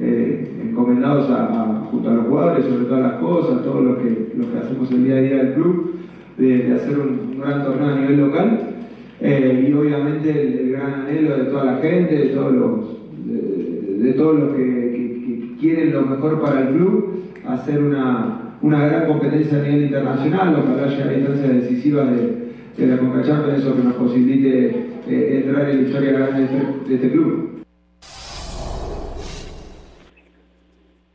eh, 0.00 0.48
encomendados 0.64 1.28
a, 1.30 1.86
junto 1.90 2.08
a 2.08 2.14
los 2.14 2.26
jugadores, 2.26 2.64
sobre 2.64 2.84
todas 2.86 3.02
las 3.02 3.12
cosas, 3.14 3.62
todo 3.62 3.82
lo 3.82 3.98
que, 3.98 4.32
lo 4.36 4.50
que 4.50 4.58
hacemos 4.58 4.90
el 4.90 5.04
día 5.04 5.16
a 5.16 5.20
día 5.20 5.36
del 5.36 5.54
club, 5.54 5.94
de, 6.38 6.72
hacer 6.72 6.98
un, 6.98 7.38
gran 7.38 7.64
torneo 7.64 7.88
a 7.88 7.98
nivel 8.00 8.20
local 8.20 8.71
eh, 9.22 9.66
y 9.68 9.72
obviamente 9.72 10.30
el, 10.30 10.72
gran 10.72 10.94
anhelo 10.94 11.36
de 11.36 11.44
toda 11.44 11.64
la 11.64 11.76
gente, 11.78 12.14
de 12.14 12.28
todos 12.28 12.52
los, 12.52 12.80
de, 14.02 14.12
todos 14.14 14.38
los 14.38 14.54
que 14.54 15.56
quieren 15.60 15.92
lo 15.92 16.02
mejor 16.02 16.40
para 16.40 16.60
el 16.60 16.74
club, 16.74 17.22
hacer 17.46 17.82
una 17.82 18.42
una 18.62 18.86
gran 18.86 19.06
competencia 19.06 19.58
a 19.58 19.62
nivel 19.62 19.82
internacional, 19.82 20.54
ojalá 20.54 20.84
haya 20.84 21.08
a 21.08 21.12
instancias 21.12 21.54
decisivas 21.62 22.10
de, 22.10 22.52
de 22.76 22.86
la 22.86 22.96
CONCACHAMPIONS, 22.96 23.58
eso 23.58 23.76
que 23.76 23.82
nos 23.82 23.94
posibilite 23.94 24.66
eh, 25.08 25.42
entrar 25.44 25.68
en 25.68 25.82
la 25.82 25.88
historia 25.88 26.12
grande 26.12 26.40
de 26.40 26.44
este, 26.44 26.88
de 26.88 26.94
este 26.94 27.10
club. 27.10 27.64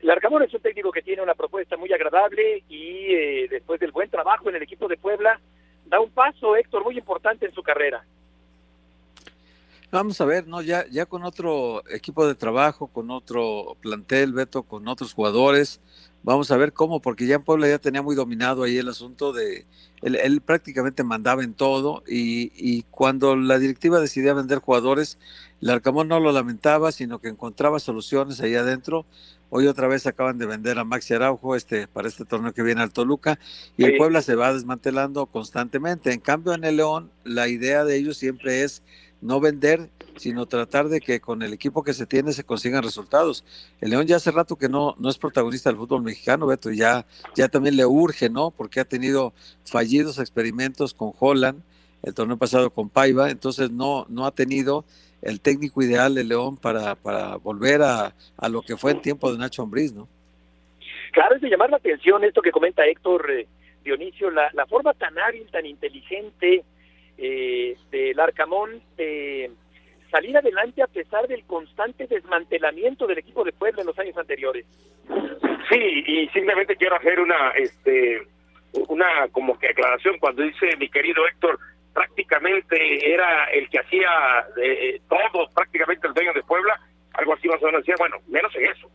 El 0.02 0.10
Arcamón 0.10 0.44
es 0.44 0.54
un 0.54 0.62
técnico 0.62 0.92
que 0.92 1.02
tiene 1.02 1.22
una 1.22 1.36
propuesta 1.36 1.78
muy 1.78 1.92
agradable 1.92 2.64
y 2.70 3.14
eh, 3.14 3.48
después 3.50 3.80
del 3.80 3.92
buen 3.92 4.10
trabajo 4.10 4.50
en 4.50 4.56
el 4.58 4.64
equipo 4.64 4.88
de 4.88 4.98
Puebla, 4.98 5.40
da 5.90 6.00
un 6.00 6.10
paso, 6.10 6.56
Héctor, 6.56 6.84
muy 6.84 6.98
importante 6.98 7.46
en 7.46 7.54
su 7.54 7.64
carrera. 7.64 8.06
Vamos 9.90 10.20
a 10.20 10.26
ver, 10.26 10.48
¿no? 10.48 10.62
Ya, 10.62 10.86
ya 10.88 11.06
con 11.06 11.24
otro 11.24 11.82
equipo 11.90 12.28
de 12.28 12.36
trabajo, 12.36 12.88
con 12.88 13.10
otro 13.10 13.78
plantel, 13.82 14.34
Beto, 14.34 14.64
con 14.64 14.88
otros 14.88 15.14
jugadores, 15.14 15.80
Vamos 16.28 16.52
a 16.52 16.58
ver 16.58 16.74
cómo, 16.74 17.00
porque 17.00 17.26
ya 17.26 17.36
en 17.36 17.44
Puebla 17.44 17.70
ya 17.70 17.80
tenía 17.80 18.02
muy 18.02 18.14
dominado 18.14 18.64
ahí 18.64 18.78
el 18.78 18.90
asunto 18.90 19.32
de, 19.32 19.66
él, 20.02 20.42
prácticamente 20.42 21.02
mandaba 21.04 21.42
en 21.42 21.54
todo 21.54 22.04
y, 22.06 22.82
cuando 22.92 23.38
la 23.38 23.60
directiva 23.60 24.02
decidía 24.02 24.34
vender 24.34 24.60
jugadores, 24.60 25.20
el 25.62 25.70
Arcamón 25.70 26.10
no 26.10 26.20
lo 26.20 26.34
lamentaba, 26.34 26.92
sino 26.92 27.20
que 27.20 27.30
encontraba 27.30 27.80
soluciones 27.80 28.42
ahí 28.42 28.56
adentro. 28.56 29.06
Hoy 29.50 29.68
otra 29.68 29.88
vez 29.88 30.06
acaban 30.06 30.38
de 30.38 30.46
vender 30.46 30.78
a 30.78 30.84
Maxi 30.84 31.14
Araujo 31.14 31.56
este, 31.56 31.88
para 31.88 32.08
este 32.08 32.26
torneo 32.26 32.54
que 32.54 32.64
viene 32.64 32.82
al 32.82 32.92
Toluca 32.92 33.40
y 33.78 33.86
el 33.86 33.98
Puebla 33.98 34.22
se 34.22 34.36
va 34.36 34.54
desmantelando 34.54 35.26
constantemente. 35.26 36.12
En 36.12 36.20
cambio 36.20 36.54
en 36.54 36.66
el 36.66 36.76
León 36.76 37.12
la 37.24 37.48
idea 37.48 37.86
de 37.86 37.96
ellos 37.96 38.18
siempre 38.18 38.64
es 38.64 38.84
no 39.22 39.40
vender, 39.40 39.90
sino 40.18 40.48
tratar 40.48 40.90
de 40.90 41.00
que 41.00 41.22
con 41.22 41.42
el 41.42 41.54
equipo 41.54 41.84
que 41.84 41.94
se 41.94 42.06
tiene 42.06 42.34
se 42.34 42.44
consigan 42.44 42.84
resultados. 42.84 43.44
El 43.80 43.92
León 43.92 44.06
ya 44.06 44.18
hace 44.18 44.32
rato 44.32 44.58
que 44.58 44.68
no, 44.68 44.96
no 45.00 45.10
es 45.10 45.18
protagonista 45.18 45.70
del 45.70 45.78
fútbol 45.78 46.04
mexicano, 46.04 46.48
Beto, 46.48 46.72
y 46.72 46.78
ya, 46.78 47.06
ya 47.36 47.48
también 47.48 47.78
le 47.78 47.86
urge, 47.86 48.30
¿no? 48.30 48.52
Porque 48.52 48.80
ha 48.80 48.86
tenido 48.86 49.34
fallidos 49.64 50.20
experimentos 50.20 50.94
con 50.94 51.14
Holland, 51.18 51.62
el 52.04 52.14
torneo 52.14 52.38
pasado 52.38 52.70
con 52.70 52.90
Paiva, 52.90 53.32
entonces 53.32 53.72
no, 53.72 54.06
no 54.10 54.26
ha 54.26 54.32
tenido 54.32 54.86
el 55.22 55.42
técnico 55.42 55.82
ideal 55.82 56.16
de 56.16 56.24
León 56.24 56.58
para, 56.58 56.96
para 56.96 57.36
volver 57.38 57.82
a, 57.82 58.14
a 58.38 58.50
lo 58.50 58.62
que 58.62 58.78
fue 58.78 58.92
en 58.92 59.02
tiempo 59.02 59.32
de 59.32 59.38
Nacho 59.38 59.64
Ambriz, 59.64 59.94
¿no? 59.94 60.08
Claro, 61.12 61.36
es 61.36 61.42
de 61.42 61.50
llamar 61.50 61.70
la 61.70 61.78
atención 61.78 62.24
esto 62.24 62.42
que 62.42 62.52
comenta 62.52 62.86
Héctor 62.86 63.32
eh, 63.32 63.48
Dionisio, 63.84 64.30
la, 64.30 64.50
la 64.54 64.66
forma 64.68 64.94
tan 64.94 65.18
hábil, 65.18 65.48
tan 65.52 65.66
inteligente, 65.66 66.64
eh, 67.18 67.76
del 67.90 68.20
Arcamón 68.20 68.82
eh, 68.98 69.50
salir 70.12 70.38
adelante 70.38 70.84
a 70.84 70.88
pesar 70.88 71.28
del 71.28 71.44
constante 71.46 72.08
desmantelamiento 72.08 73.08
del 73.08 73.18
equipo 73.18 73.44
de 73.44 73.54
Puebla 73.54 73.82
en 73.82 73.88
los 73.88 73.98
años 73.98 74.18
anteriores. 74.18 74.66
Sí, 75.70 76.04
y 76.06 76.28
simplemente 76.30 76.76
quiero 76.76 76.96
hacer 76.96 77.20
una, 77.20 77.50
este, 77.52 78.22
una 78.88 79.28
como 79.32 79.58
que 79.58 79.70
aclaración 79.70 80.18
cuando 80.20 80.44
dice 80.44 80.78
mi 80.78 80.90
querido 80.90 81.28
Héctor, 81.28 81.60
prácticamente 81.98 83.12
era 83.12 83.46
el 83.46 83.68
que 83.70 83.80
hacía 83.80 84.46
eh, 84.62 85.02
todo, 85.10 85.50
prácticamente 85.50 86.06
el 86.06 86.14
dueño 86.14 86.32
de 86.34 86.44
Puebla, 86.44 86.80
algo 87.16 87.34
así 87.34 87.48
más 87.48 87.60
o 87.64 87.66
menos 87.66 87.82
decía, 87.82 87.96
bueno, 87.98 88.18
menos 88.28 88.56
en 88.56 88.66
eso 88.66 88.88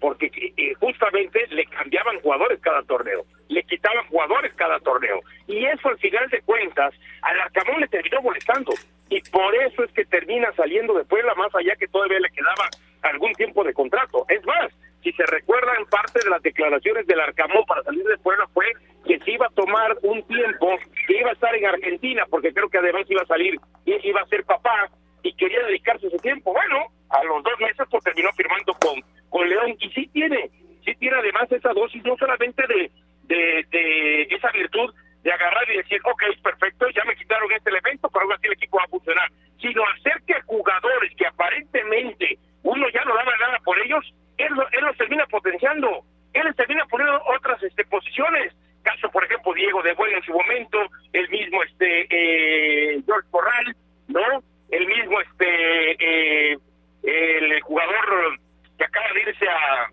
porque 0.00 0.30
eh, 0.56 0.74
justamente 0.74 1.46
le 1.48 1.64
cambiaban 1.66 2.20
jugadores 2.20 2.60
cada 2.60 2.82
torneo, 2.82 3.24
le 3.48 3.62
quitaban 3.64 4.06
jugadores 4.08 4.52
cada 4.54 4.78
torneo, 4.80 5.20
y 5.46 5.64
eso 5.64 5.88
al 5.88 5.98
final 5.98 6.28
de 6.28 6.42
cuentas 6.42 6.94
al 7.22 7.40
Arcamón 7.40 7.80
le 7.80 7.88
terminó 7.88 8.20
molestando, 8.22 8.72
y 9.08 9.20
por 9.30 9.54
eso 9.54 9.84
es 9.84 9.92
que 9.92 10.04
termina 10.04 10.52
saliendo 10.52 10.94
de 10.94 11.04
Puebla, 11.04 11.34
más 11.34 11.54
allá 11.54 11.74
que 11.76 11.88
todavía 11.88 12.20
le 12.20 12.30
quedaba 12.30 12.68
algún 13.02 13.32
tiempo 13.34 13.64
de 13.64 13.72
contrato. 13.72 14.26
Es 14.28 14.44
más, 14.44 14.72
si 15.02 15.12
se 15.12 15.24
recuerdan, 15.26 15.86
parte 15.86 16.20
de 16.24 16.30
las 16.30 16.42
declaraciones 16.42 17.06
del 17.06 17.20
Arcamón 17.20 17.64
para 17.66 17.82
salir 17.84 18.04
de 18.04 18.18
Puebla 18.18 18.46
fue 18.52 18.66
que 19.06 19.18
se 19.20 19.30
iba 19.32 19.46
a 19.46 19.50
tomar 19.50 19.96
un 20.02 20.22
tiempo, 20.24 20.76
que 21.06 21.18
iba 21.18 21.30
a 21.30 21.34
estar 21.34 21.54
en 21.54 21.66
Argentina, 21.66 22.24
porque 22.28 22.52
creo 22.52 22.68
que 22.68 22.78
además 22.78 23.06
iba 23.08 23.22
a 23.22 23.26
salir, 23.26 23.58
iba 23.84 24.20
a 24.20 24.26
ser 24.26 24.44
papá, 24.44 24.90
y 25.22 25.32
quería 25.34 25.62
dedicarse 25.64 26.06
ese 26.06 26.18
tiempo. 26.18 26.52
Bueno, 26.52 26.86
a 27.10 27.24
los 27.24 27.42
dos 27.42 27.58
meses 27.60 27.86
pues 27.90 28.04
terminó 28.04 28.30
firmando 28.32 28.74
con 28.74 29.00
con 29.36 29.48
León 29.48 29.76
y 29.80 29.90
sí 29.90 30.08
tiene, 30.12 30.50
sí 30.84 30.94
tiene 30.94 31.16
además 31.18 31.50
esa 31.50 31.72
dosis 31.72 32.02
no 32.04 32.16
solamente 32.16 32.62
de, 32.66 32.90
de, 33.24 34.22
esa 34.30 34.50
virtud 34.52 34.94
de 35.22 35.32
agarrar 35.32 35.68
y 35.70 35.78
decir, 35.78 36.00
ok, 36.04 36.22
perfecto, 36.42 36.86
ya 36.90 37.04
me 37.04 37.16
quitaron 37.16 37.50
este 37.52 37.70
elemento, 37.70 38.08
pero 38.08 38.24
ahora 38.24 38.38
sí 38.40 38.46
el 38.46 38.52
equipo 38.54 38.78
va 38.78 38.84
a 38.84 38.88
funcionar, 38.88 39.28
sino 39.60 39.82
hacer 39.88 40.22
que 40.26 40.40
jugadores 40.46 41.12
que 41.16 41.26
aparentemente 41.26 42.38
uno 42.62 42.88
ya 42.94 43.04
no 43.04 43.14
daba 43.14 43.36
nada 43.38 43.58
por 43.64 43.78
ellos, 43.78 44.04
él, 44.38 44.48
él 44.72 44.84
los 44.84 44.96
termina 44.96 45.26
potenciando, 45.26 46.04
él 46.32 46.44
les 46.44 46.56
termina 46.56 46.84
poniendo 46.86 47.20
otras 47.26 47.62
este, 47.62 47.84
posiciones, 47.86 48.54
caso 48.96 49.10
por 49.12 49.24
ejemplo 49.24 49.52
Diego 49.54 49.82
de 49.82 49.94
Buena 49.94 50.16
en 50.16 50.22
su 50.24 50.32
momento, 50.32 50.78
el 51.12 51.28
mismo 51.28 51.62
este 51.62 52.06
eh, 52.10 53.02
George 53.04 53.28
Corral, 53.30 53.76
¿no? 54.08 54.42
El 54.70 54.86
mismo 54.86 55.20
este 55.20 56.52
eh, 56.52 56.58
el 57.02 57.60
jugador 57.62 58.38
que 58.78 58.84
acaba 58.84 59.06
de 59.14 59.20
irse 59.20 59.46
a, 59.48 59.90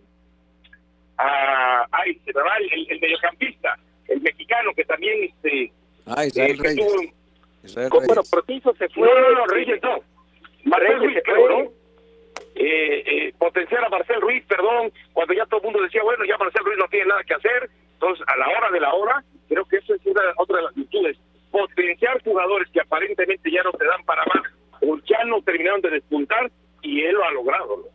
a 1.17 1.88
ay, 1.91 2.15
se 2.25 2.33
me 2.33 2.41
va 2.41 2.57
el, 2.57 2.88
el, 2.89 3.00
mediocampista, 3.00 3.77
el 4.07 4.22
mexicano 4.22 4.72
que 4.75 4.86
también 4.86 5.24
este 5.24 5.72
ah, 6.07 6.25
Israel 6.25 6.57
eh, 6.60 6.63
Reyes. 6.63 7.89
Bueno, 7.89 8.24
Protizo 8.29 8.74
se 8.75 8.89
fue. 8.89 9.07
No, 9.07 9.22
no, 9.22 9.31
no, 9.31 9.45
Reyes 9.45 9.81
no. 9.81 10.01
Marcel 10.65 11.00
Ruiz, 11.00 11.17
creo, 11.24 11.50
¿no? 11.50 11.72
Eh, 12.55 13.03
eh, 13.05 13.33
potenciar 13.38 13.83
a 13.86 13.89
Marcel 13.89 14.22
Ruiz, 14.22 14.43
perdón, 14.48 14.91
cuando 15.13 15.33
ya 15.33 15.45
todo 15.45 15.60
el 15.60 15.65
mundo 15.65 15.81
decía, 15.81 16.03
bueno, 16.03 16.24
ya 16.25 16.38
Marcel 16.38 16.63
Ruiz 16.63 16.77
no 16.77 16.88
tiene 16.88 17.07
nada 17.07 17.24
que 17.24 17.33
hacer, 17.33 17.69
entonces 18.03 18.27
a 18.27 18.36
la 18.36 18.50
hora 18.50 18.69
de 18.69 18.79
la 18.81 18.93
hora, 18.93 19.24
creo 19.48 19.63
que 19.65 19.77
eso 19.77 19.93
es 19.95 20.05
una 20.05 20.22
otra 20.38 20.57
de 20.57 20.63
las 20.63 20.75
virtudes, 20.75 21.17
potenciar 21.51 22.22
jugadores 22.22 22.67
que 22.72 22.81
aparentemente 22.81 23.50
ya 23.50 23.63
no 23.63 23.72
se 23.72 23.86
dan 23.86 24.03
para 24.03 24.24
más, 24.25 24.43
o 24.81 24.98
ya 25.05 25.24
no 25.24 25.41
terminaron 25.41 25.79
de 25.81 25.91
despuntar, 25.91 26.51
y 26.81 27.01
él 27.01 27.15
lo 27.15 27.24
ha 27.24 27.31
logrado. 27.31 27.88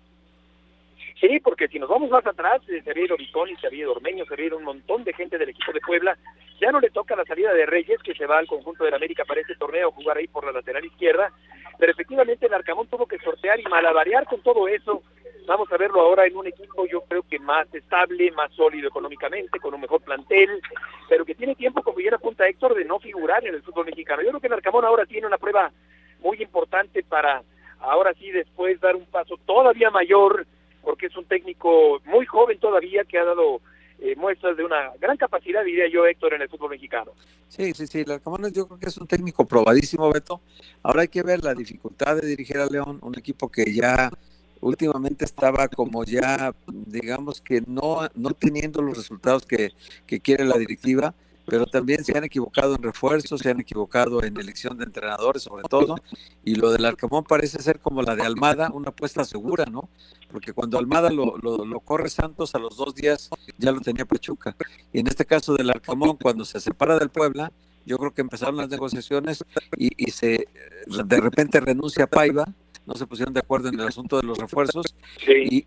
Sí, 1.20 1.40
porque 1.40 1.68
si 1.68 1.78
nos 1.78 1.90
vamos 1.90 2.10
más 2.10 2.26
atrás, 2.26 2.62
se 2.64 2.90
había 2.90 3.04
ido 3.04 3.16
Viconi, 3.16 3.54
se 3.56 3.66
había 3.66 3.80
ido 3.80 3.92
Ormeño, 3.92 4.24
se 4.24 4.34
había 4.34 4.46
ido 4.46 4.56
un 4.56 4.64
montón 4.64 5.04
de 5.04 5.12
gente 5.12 5.36
del 5.36 5.50
equipo 5.50 5.72
de 5.72 5.80
Puebla. 5.80 6.16
Ya 6.60 6.70
no 6.70 6.80
le 6.80 6.90
toca 6.90 7.16
la 7.16 7.24
salida 7.24 7.52
de 7.52 7.66
Reyes, 7.66 8.00
que 8.02 8.14
se 8.14 8.24
va 8.24 8.38
al 8.38 8.46
conjunto 8.46 8.84
de 8.84 8.90
la 8.90 8.96
América 8.96 9.24
para 9.24 9.40
este 9.40 9.56
torneo, 9.56 9.90
jugar 9.90 10.16
ahí 10.16 10.28
por 10.28 10.46
la 10.46 10.52
lateral 10.52 10.84
izquierda. 10.84 11.32
Pero 11.76 11.92
efectivamente 11.92 12.46
el 12.46 12.54
Arcamón 12.54 12.86
tuvo 12.86 13.06
que 13.06 13.18
sortear 13.18 13.58
y 13.58 13.64
malabarear 13.64 14.26
con 14.26 14.40
todo 14.42 14.68
eso. 14.68 15.02
Vamos 15.48 15.72
a 15.72 15.78
verlo 15.78 16.02
ahora 16.02 16.26
en 16.26 16.36
un 16.36 16.46
equipo, 16.46 16.86
yo 16.86 17.00
creo 17.08 17.22
que 17.22 17.38
más 17.38 17.74
estable, 17.74 18.30
más 18.32 18.52
sólido 18.52 18.88
económicamente, 18.88 19.58
con 19.58 19.72
un 19.72 19.80
mejor 19.80 20.02
plantel, 20.02 20.60
pero 21.08 21.24
que 21.24 21.34
tiene 21.34 21.54
tiempo, 21.54 21.82
como 21.82 22.00
ya 22.00 22.14
apunta 22.14 22.46
Héctor, 22.46 22.74
de 22.74 22.84
no 22.84 23.00
figurar 23.00 23.46
en 23.46 23.54
el 23.54 23.62
fútbol 23.62 23.86
mexicano. 23.86 24.22
Yo 24.22 24.28
creo 24.28 24.40
que 24.40 24.68
el 24.68 24.84
ahora 24.84 25.06
tiene 25.06 25.26
una 25.26 25.38
prueba 25.38 25.72
muy 26.20 26.42
importante 26.42 27.02
para 27.02 27.42
ahora 27.80 28.12
sí 28.12 28.30
después 28.30 28.78
dar 28.78 28.94
un 28.94 29.06
paso 29.06 29.38
todavía 29.46 29.90
mayor 29.90 30.46
porque 30.82 31.06
es 31.06 31.16
un 31.16 31.24
técnico 31.24 32.00
muy 32.04 32.26
joven 32.26 32.58
todavía 32.58 33.04
que 33.04 33.18
ha 33.18 33.24
dado 33.24 33.62
eh, 34.00 34.16
muestras 34.16 34.54
de 34.54 34.64
una 34.64 34.92
gran 35.00 35.16
capacidad, 35.16 35.64
diría 35.64 35.88
yo, 35.88 36.06
Héctor, 36.06 36.34
en 36.34 36.42
el 36.42 36.48
fútbol 36.50 36.70
mexicano. 36.70 37.12
Sí, 37.48 37.72
sí, 37.72 37.86
sí, 37.86 38.04
Larcamón 38.04 38.52
yo 38.52 38.66
creo 38.66 38.78
que 38.78 38.88
es 38.88 38.98
un 38.98 39.06
técnico 39.06 39.46
probadísimo, 39.46 40.12
Beto. 40.12 40.42
Ahora 40.82 41.02
hay 41.02 41.08
que 41.08 41.22
ver 41.22 41.42
la 41.42 41.54
dificultad 41.54 42.16
de 42.16 42.26
dirigir 42.26 42.58
a 42.58 42.66
León, 42.66 42.98
un 43.00 43.18
equipo 43.18 43.48
que 43.50 43.72
ya 43.72 44.10
últimamente 44.60 45.24
estaba 45.24 45.68
como 45.68 46.04
ya, 46.04 46.54
digamos 46.66 47.40
que 47.40 47.62
no, 47.66 48.08
no 48.14 48.30
teniendo 48.30 48.82
los 48.82 48.96
resultados 48.96 49.46
que, 49.46 49.72
que 50.06 50.20
quiere 50.20 50.44
la 50.44 50.58
directiva 50.58 51.14
pero 51.48 51.66
también 51.66 52.04
se 52.04 52.16
han 52.16 52.24
equivocado 52.24 52.74
en 52.74 52.82
refuerzos, 52.82 53.40
se 53.40 53.50
han 53.50 53.60
equivocado 53.60 54.22
en 54.22 54.36
elección 54.36 54.76
de 54.76 54.84
entrenadores 54.84 55.42
sobre 55.42 55.62
todo, 55.64 55.96
y 56.44 56.56
lo 56.56 56.70
del 56.70 56.84
Arcamón 56.84 57.24
parece 57.24 57.62
ser 57.62 57.80
como 57.80 58.02
la 58.02 58.14
de 58.14 58.22
Almada, 58.22 58.70
una 58.72 58.90
apuesta 58.90 59.24
segura, 59.24 59.64
¿no? 59.64 59.88
Porque 60.30 60.52
cuando 60.52 60.78
Almada 60.78 61.10
lo, 61.10 61.38
lo, 61.38 61.80
corre 61.80 62.10
Santos, 62.10 62.54
a 62.54 62.58
los 62.58 62.76
dos 62.76 62.94
días 62.94 63.30
ya 63.56 63.72
lo 63.72 63.80
tenía 63.80 64.04
Pachuca. 64.04 64.56
Y 64.92 65.00
en 65.00 65.06
este 65.06 65.24
caso 65.24 65.54
del 65.54 65.70
Arcamón, 65.70 66.18
cuando 66.18 66.44
se 66.44 66.60
separa 66.60 66.98
del 66.98 67.08
Puebla, 67.08 67.50
yo 67.86 67.96
creo 67.96 68.12
que 68.12 68.20
empezaron 68.20 68.58
las 68.58 68.68
negociaciones 68.68 69.42
y, 69.74 69.90
y 69.96 70.10
se 70.10 70.48
de 70.86 71.20
repente 71.20 71.60
renuncia 71.60 72.04
a 72.04 72.08
Paiva, 72.08 72.46
no 72.88 72.94
se 72.94 73.06
pusieron 73.06 73.34
de 73.34 73.40
acuerdo 73.40 73.68
en 73.68 73.78
el 73.78 73.86
asunto 73.86 74.18
de 74.18 74.26
los 74.26 74.38
refuerzos, 74.38 74.96
y 75.28 75.66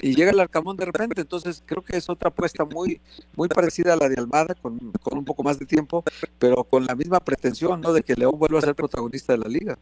y 0.00 0.14
llega 0.14 0.30
el 0.30 0.40
Arcamón 0.40 0.76
de 0.76 0.86
repente, 0.86 1.20
entonces 1.20 1.62
creo 1.66 1.82
que 1.82 1.96
es 1.96 2.08
otra 2.08 2.28
apuesta 2.28 2.64
muy 2.64 3.00
muy 3.34 3.48
parecida 3.48 3.94
a 3.94 3.96
la 3.96 4.08
de 4.08 4.16
Almada, 4.18 4.54
con, 4.54 4.78
con 5.02 5.18
un 5.18 5.24
poco 5.24 5.42
más 5.42 5.58
de 5.58 5.66
tiempo, 5.66 6.04
pero 6.38 6.62
con 6.64 6.84
la 6.86 6.94
misma 6.94 7.20
pretensión, 7.20 7.80
¿no? 7.80 7.92
De 7.92 8.02
que 8.02 8.14
León 8.14 8.38
vuelva 8.38 8.58
a 8.58 8.62
ser 8.62 8.74
protagonista 8.74 9.32
de 9.32 9.38
la 9.38 9.48
liga. 9.48 9.78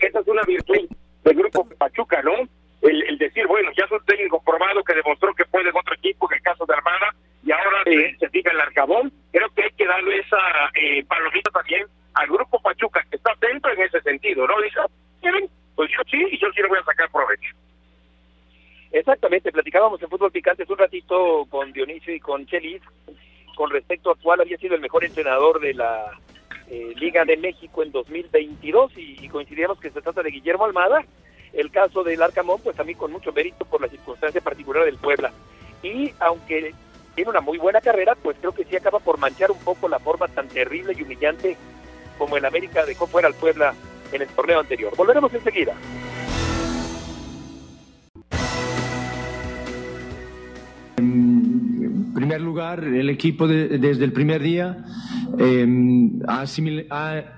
Esa 0.00 0.20
es 0.20 0.26
una 0.26 0.42
virtud 0.42 0.88
del 1.24 1.36
grupo 1.36 1.68
Pachuca, 1.78 2.22
¿no? 2.22 2.32
El, 2.82 3.02
el, 3.02 3.18
decir, 3.18 3.46
bueno, 3.46 3.70
ya 3.76 3.84
es 3.84 3.92
un 3.92 4.04
técnico 4.04 4.42
probado 4.42 4.82
que 4.84 4.94
demostró 4.94 5.34
que 5.34 5.44
puede 5.44 5.68
en 5.68 5.76
otro 5.76 5.94
equipo, 5.94 6.30
en 6.30 6.36
el 6.38 6.42
caso 6.42 6.64
de 6.64 6.74
Armada, 6.74 7.14
y 7.44 7.50
ahora 7.52 7.82
se, 7.84 8.28
fija 8.30 8.50
el 8.50 8.60
Arcabón. 8.60 9.12
Creo 9.32 9.48
que 9.54 9.64
hay 9.64 9.70
que 9.76 9.86
darle 9.86 10.18
esa 10.18 10.38
eh, 10.74 11.04
palomita 11.04 11.50
también 11.50 11.86
al 12.14 12.26
grupo 12.26 12.60
Pachuca, 12.60 13.04
que 13.10 13.16
está 13.16 13.32
dentro 13.40 13.72
en 13.72 13.82
ese 13.82 14.00
sentido, 14.00 14.46
¿no? 14.46 14.60
Dice, 14.60 14.80
pues 15.74 15.90
yo 15.90 16.02
sí, 16.10 16.24
y 16.32 16.38
yo 16.38 16.48
sí 16.54 16.62
le 16.62 16.68
voy 16.68 16.78
a 16.78 16.84
sacar 16.84 17.10
provecho. 17.10 17.54
Exactamente, 18.90 19.52
platicábamos 19.52 20.02
en 20.02 20.08
Fútbol 20.08 20.32
Picante 20.32 20.64
un 20.68 20.78
ratito 20.78 21.46
con 21.50 21.72
Dionisio 21.72 22.14
y 22.14 22.20
con 22.20 22.46
Chelis 22.46 22.82
con 23.54 23.70
respecto 23.70 24.10
a 24.10 24.16
cuál 24.16 24.40
había 24.40 24.56
sido 24.56 24.76
el 24.76 24.80
mejor 24.80 25.04
entrenador 25.04 25.60
de 25.60 25.74
la 25.74 26.12
eh, 26.68 26.92
Liga 26.96 27.24
de 27.24 27.36
México 27.36 27.82
en 27.82 27.90
2022 27.90 28.96
y, 28.96 29.24
y, 29.24 29.28
coincidíamos 29.28 29.80
que 29.80 29.90
se 29.90 30.00
trata 30.00 30.22
de 30.22 30.30
Guillermo 30.30 30.64
Almada. 30.64 31.04
El 31.52 31.70
caso 31.70 32.04
del 32.04 32.22
Arcamón, 32.22 32.60
pues 32.62 32.76
también 32.76 32.98
con 32.98 33.10
mucho 33.10 33.32
mérito 33.32 33.64
por 33.64 33.80
la 33.80 33.88
circunstancia 33.88 34.40
particular 34.40 34.84
del 34.84 34.98
Puebla. 34.98 35.32
Y 35.82 36.12
aunque 36.20 36.72
tiene 37.14 37.30
una 37.30 37.40
muy 37.40 37.58
buena 37.58 37.80
carrera, 37.80 38.14
pues 38.22 38.36
creo 38.38 38.52
que 38.52 38.64
sí 38.64 38.76
acaba 38.76 39.00
por 39.00 39.18
manchar 39.18 39.50
un 39.50 39.58
poco 39.58 39.88
la 39.88 39.98
forma 39.98 40.28
tan 40.28 40.46
terrible 40.46 40.94
y 40.96 41.02
humillante 41.02 41.56
como 42.18 42.36
el 42.36 42.44
América 42.44 42.84
dejó 42.84 43.06
fuera 43.06 43.28
al 43.28 43.34
Puebla 43.34 43.74
en 44.12 44.22
el 44.22 44.28
torneo 44.28 44.60
anterior. 44.60 44.92
Volveremos 44.96 45.32
enseguida. 45.32 45.74
En 50.96 52.12
primer 52.14 52.40
lugar, 52.40 52.82
el 52.84 53.08
equipo 53.10 53.46
desde 53.46 54.04
el 54.04 54.12
primer 54.12 54.42
día 54.42 54.84
eh, 55.38 55.66
ha, 56.26 56.40
asimilado 56.40 57.37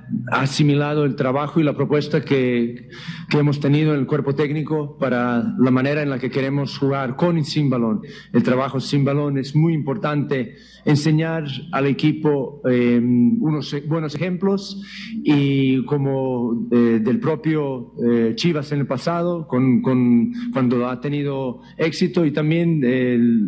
el 1.04 1.16
trabajo 1.16 1.60
y 1.60 1.62
la 1.62 1.74
propuesta 1.74 2.20
que, 2.22 2.88
que, 3.28 3.38
hemos 3.38 3.60
tenido 3.60 3.94
en 3.94 4.00
el 4.00 4.06
cuerpo 4.06 4.34
técnico 4.34 4.96
para 4.98 5.54
la 5.58 5.70
manera 5.70 6.02
en 6.02 6.10
la 6.10 6.18
que 6.18 6.30
queremos 6.30 6.78
jugar 6.78 7.16
con 7.16 7.38
y 7.38 7.44
sin 7.44 7.70
balón. 7.70 8.02
El 8.32 8.42
trabajo 8.42 8.80
sin 8.80 9.04
balón 9.04 9.38
es 9.38 9.54
muy 9.54 9.74
importante 9.74 10.56
enseñar 10.84 11.44
al 11.72 11.86
equipo 11.86 12.62
eh, 12.68 13.00
unos 13.00 13.74
buenos 13.86 14.14
ejemplos 14.14 14.82
y 15.22 15.84
como 15.84 16.68
eh, 16.70 17.00
del 17.02 17.20
propio 17.20 17.92
eh, 18.02 18.32
Chivas 18.34 18.72
en 18.72 18.80
el 18.80 18.86
pasado, 18.86 19.46
con, 19.46 19.82
con, 19.82 20.32
cuando 20.52 20.88
ha 20.88 21.00
tenido 21.00 21.60
éxito 21.76 22.24
y 22.24 22.32
también 22.32 22.80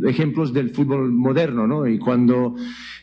ejemplos 0.07 0.53
del 0.53 0.70
fútbol 0.70 1.12
moderno, 1.12 1.66
¿no? 1.66 1.87
Y 1.87 1.98
cuando 1.98 2.55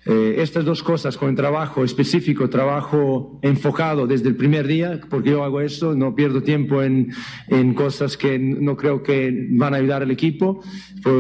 estas 0.10 0.65
dos 0.65 0.82
cosas, 0.82 1.17
con 1.17 1.30
el 1.30 1.36
trabajo 1.36 1.84
específico, 1.84 2.50
trabajo 2.50 3.39
enfocado 3.43 4.08
desde 4.08 4.30
el 4.30 4.36
primer 4.36 4.65
día, 4.65 5.00
porque 5.10 5.32
yo 5.32 5.43
hago 5.43 5.62
eso, 5.62 5.93
no 5.93 6.15
pierdo 6.15 6.41
tiempo 6.41 6.82
en, 6.82 7.12
en 7.48 7.74
cosas 7.74 8.17
que 8.17 8.39
no 8.39 8.76
creo 8.76 9.04
que 9.04 9.48
van 9.52 9.74
a 9.74 9.78
ayudar 9.78 10.02
al 10.02 10.12
equipo, 10.12 10.62
pues, 11.04 11.15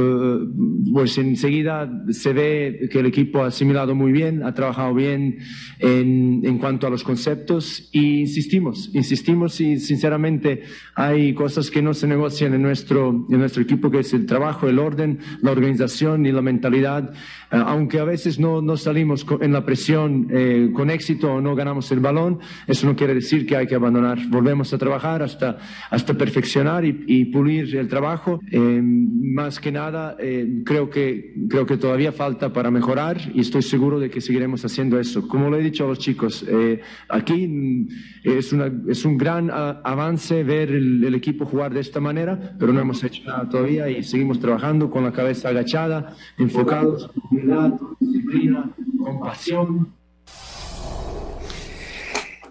pues 0.91 1.17
enseguida 1.17 1.89
se 2.09 2.33
ve 2.33 2.89
que 2.91 2.99
el 2.99 3.05
equipo 3.05 3.43
ha 3.43 3.47
asimilado 3.47 3.95
muy 3.95 4.11
bien, 4.11 4.43
ha 4.43 4.53
trabajado 4.53 4.93
bien 4.93 5.37
en, 5.79 6.41
en 6.43 6.57
cuanto 6.57 6.87
a 6.87 6.89
los 6.89 7.03
conceptos 7.03 7.89
y 7.91 8.21
insistimos, 8.21 8.89
insistimos 8.93 9.59
y 9.61 9.79
sinceramente 9.79 10.63
hay 10.95 11.33
cosas 11.33 11.69
que 11.69 11.81
no 11.81 11.93
se 11.93 12.07
negocian 12.07 12.53
en 12.53 12.61
nuestro, 12.61 13.09
en 13.29 13.39
nuestro 13.39 13.61
equipo, 13.61 13.91
que 13.91 13.99
es 13.99 14.13
el 14.13 14.25
trabajo, 14.25 14.67
el 14.67 14.79
orden, 14.79 15.19
la 15.41 15.51
organización 15.51 16.25
y 16.25 16.31
la 16.31 16.41
mentalidad, 16.41 17.13
eh, 17.51 17.61
aunque 17.65 17.99
a 17.99 18.03
veces 18.03 18.39
no, 18.39 18.61
no 18.61 18.77
salimos 18.83 19.25
en 19.41 19.53
la 19.53 19.65
presión 19.65 20.27
eh, 20.31 20.69
con 20.73 20.89
éxito 20.89 21.33
o 21.33 21.41
no 21.41 21.55
ganamos 21.55 21.91
el 21.91 21.99
balón, 21.99 22.39
eso 22.67 22.87
no 22.87 22.95
quiere 22.95 23.13
decir 23.13 23.45
que 23.45 23.55
hay 23.55 23.67
que 23.67 23.75
abandonar. 23.75 24.19
Volvemos 24.29 24.73
a 24.73 24.77
trabajar 24.77 25.23
hasta, 25.23 25.57
hasta 25.89 26.13
perfeccionar 26.13 26.85
y, 26.85 27.03
y 27.07 27.25
pulir 27.25 27.75
el 27.75 27.87
trabajo. 27.87 28.39
Eh, 28.51 28.81
más 28.83 29.59
que 29.59 29.71
nada, 29.71 30.15
eh, 30.19 30.63
creo, 30.65 30.89
que, 30.89 31.33
creo 31.49 31.65
que 31.65 31.77
todavía 31.77 32.11
falta 32.11 32.51
para 32.51 32.71
mejorar 32.71 33.17
y 33.33 33.41
estoy 33.41 33.61
seguro 33.61 33.99
de 33.99 34.09
que 34.09 34.21
seguiremos 34.21 34.63
haciendo 34.65 34.99
eso. 34.99 35.27
Como 35.27 35.49
lo 35.49 35.57
he 35.57 35.63
dicho 35.63 35.85
a 35.85 35.87
los 35.87 35.99
chicos, 35.99 36.45
eh, 36.47 36.81
aquí 37.07 37.47
mm, 37.47 37.87
es, 38.23 38.53
una, 38.53 38.71
es 38.87 39.05
un 39.05 39.17
gran 39.17 39.49
avance 39.51 40.43
ver 40.43 40.71
el, 40.71 41.03
el, 41.03 41.15
equipo 41.15 41.45
jugar 41.45 41.73
de 41.73 41.81
esta 41.81 41.99
manera, 41.99 42.55
pero 42.59 42.73
no 42.73 42.79
hemos 42.79 43.03
hecho 43.03 43.23
nada 43.25 43.47
todavía 43.49 43.89
y 43.89 44.03
seguimos 44.03 44.39
trabajando 44.39 44.89
con 44.89 45.03
la 45.03 45.11
cabeza 45.11 45.49
agachada, 45.49 46.15
enfocados, 46.37 47.09
humildad, 47.29 47.73
disciplina, 47.99 48.58
compasión. 49.03 49.93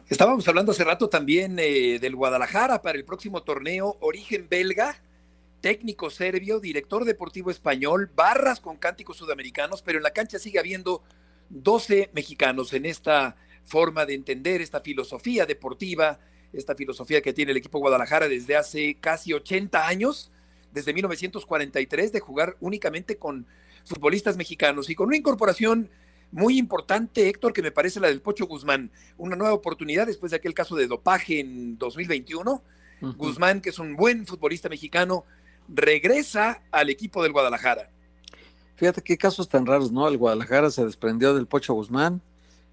Estábamos 0.09 0.49
hablando 0.49 0.73
hace 0.73 0.85
rato 0.85 1.09
también 1.09 1.59
eh, 1.59 1.99
del 2.01 2.17
Guadalajara 2.17 2.81
para 2.81 2.97
el 2.97 3.05
próximo 3.05 3.43
torneo, 3.43 3.99
origen 4.01 4.47
belga, 4.49 4.97
técnico 5.61 6.09
serbio, 6.09 6.61
director 6.61 7.05
deportivo 7.05 7.51
español, 7.51 8.11
barras 8.15 8.61
con 8.61 8.77
cánticos 8.77 9.19
sudamericanos, 9.19 9.83
pero 9.83 9.99
en 9.99 10.05
la 10.05 10.13
cancha 10.13 10.39
sigue 10.39 10.59
habiendo 10.59 11.03
12 11.51 12.11
mexicanos 12.15 12.73
en 12.73 12.87
esta 12.87 13.37
forma 13.65 14.07
de 14.07 14.15
entender 14.15 14.63
esta 14.63 14.81
filosofía 14.81 15.45
deportiva, 15.45 16.19
esta 16.53 16.75
filosofía 16.75 17.21
que 17.21 17.35
tiene 17.35 17.51
el 17.51 17.59
equipo 17.59 17.79
Guadalajara 17.79 18.29
desde 18.29 18.57
hace 18.57 18.97
casi 19.01 19.35
80 19.35 19.87
años, 19.87 20.31
desde 20.73 20.95
1943, 20.95 22.13
de 22.13 22.21
jugar 22.21 22.57
únicamente 22.61 23.19
con 23.19 23.47
futbolistas 23.89 24.37
mexicanos 24.37 24.91
y 24.91 24.95
con 24.95 25.09
una 25.09 25.17
incorporación 25.17 25.91
muy 26.31 26.59
importante, 26.59 27.29
Héctor, 27.29 27.53
que 27.53 27.63
me 27.63 27.71
parece 27.71 28.01
la 28.01 28.09
del 28.09 28.21
Pocho 28.21 28.47
Guzmán. 28.47 28.91
Una 29.17 29.37
nueva 29.37 29.55
oportunidad 29.55 30.07
después 30.07 30.31
de 30.31 30.37
aquel 30.37 30.55
caso 30.55 30.77
de 30.77 30.87
dopaje 30.87 31.41
en 31.41 31.79
2021. 31.79 32.63
Guzmán, 33.17 33.61
que 33.61 33.71
es 33.71 33.79
un 33.79 33.97
buen 33.97 34.27
futbolista 34.27 34.69
mexicano, 34.69 35.25
regresa 35.69 36.63
al 36.71 36.91
equipo 36.91 37.23
del 37.23 37.33
Guadalajara. 37.33 37.91
Fíjate 38.77 39.03
qué 39.03 39.17
casos 39.17 39.49
tan 39.49 39.67
raros, 39.67 39.91
¿no? 39.91 40.07
El 40.07 40.19
Guadalajara 40.19 40.71
se 40.71 40.85
desprendió 40.85 41.35
del 41.35 41.47
Pocho 41.47 41.75
Guzmán 41.75 42.21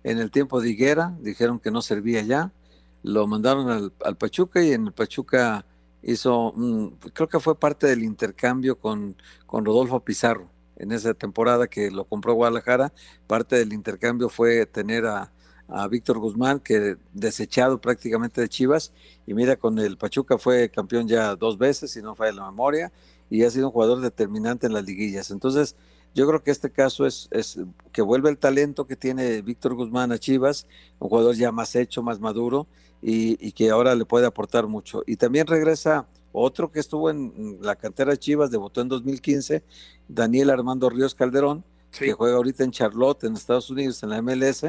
en 0.04 0.17
el 0.19 0.32
tiempo 0.32 0.62
de 0.62 0.69
Higuera, 0.69 1.15
dijeron 1.19 1.60
que 1.60 1.71
no 1.71 1.82
servía 1.82 2.21
ya, 2.21 2.51
lo 3.04 3.25
mandaron 3.28 3.69
al, 3.69 3.93
al 4.04 4.17
Pachuca 4.17 4.63
y 4.63 4.73
en 4.73 4.88
el 4.88 4.93
Pachuca 4.93 5.65
hizo, 6.04 6.54
creo 7.13 7.30
que 7.30 7.39
fue 7.39 7.58
parte 7.58 7.88
del 7.88 8.04
intercambio 8.04 8.78
con, 8.78 9.15
con 9.45 9.65
Rodolfo 9.65 9.99
Pizarro 9.99 10.49
en 10.77 10.91
esa 10.91 11.13
temporada 11.13 11.67
que 11.67 11.91
lo 11.91 12.05
compró 12.05 12.33
Guadalajara, 12.33 12.93
parte 13.27 13.57
del 13.57 13.73
intercambio 13.73 14.29
fue 14.29 14.65
tener 14.65 15.05
a, 15.05 15.31
a 15.67 15.88
Víctor 15.88 16.19
Guzmán, 16.19 16.59
que 16.59 16.97
desechado 17.13 17.79
prácticamente 17.79 18.41
de 18.41 18.49
Chivas, 18.49 18.93
y 19.25 19.33
mira, 19.33 19.55
con 19.55 19.79
el 19.79 19.97
Pachuca 19.97 20.38
fue 20.38 20.69
campeón 20.69 21.07
ya 21.07 21.35
dos 21.35 21.57
veces, 21.57 21.91
si 21.91 22.01
no 22.01 22.15
falla 22.15 22.33
la 22.33 22.45
memoria, 22.51 22.91
y 23.29 23.43
ha 23.43 23.49
sido 23.49 23.67
un 23.67 23.73
jugador 23.73 24.01
determinante 24.01 24.67
en 24.67 24.73
las 24.73 24.85
liguillas. 24.85 25.31
Entonces, 25.31 25.75
yo 26.13 26.27
creo 26.27 26.43
que 26.43 26.51
este 26.51 26.69
caso 26.69 27.05
es, 27.05 27.27
es 27.31 27.59
que 27.91 28.01
vuelve 28.01 28.29
el 28.29 28.38
talento 28.38 28.85
que 28.88 28.95
tiene 28.95 29.41
Víctor 29.41 29.73
Guzmán 29.73 30.11
a 30.11 30.19
Chivas, 30.19 30.67
un 30.99 31.09
jugador 31.09 31.35
ya 31.35 31.51
más 31.51 31.75
hecho, 31.75 32.03
más 32.03 32.19
maduro, 32.19 32.67
y, 33.01 33.38
y 33.45 33.51
que 33.51 33.69
ahora 33.69 33.95
le 33.95 34.05
puede 34.05 34.25
aportar 34.25 34.67
mucho. 34.67 35.03
Y 35.05 35.17
también 35.17 35.47
regresa 35.47 36.07
otro 36.36 36.71
que 36.71 36.80
estuvo 36.80 37.10
en 37.10 37.58
la 37.62 37.76
cantera 37.76 38.12
de 38.12 38.17
Chivas, 38.17 38.52
debutó 38.52 38.82
en 38.82 38.89
2015, 38.89 39.63
Daniel 40.08 40.50
Armando 40.50 40.89
Ríos 40.89 41.15
Calderón, 41.15 41.63
sí. 41.91 42.06
que 42.06 42.13
juega 42.13 42.38
ahorita 42.38 42.63
en 42.63 42.71
Charlotte, 42.71 43.24
en 43.24 43.34
Estados 43.34 43.69
Unidos, 43.69 44.04
en 44.04 44.10
la 44.10 44.21
MLS, 44.21 44.65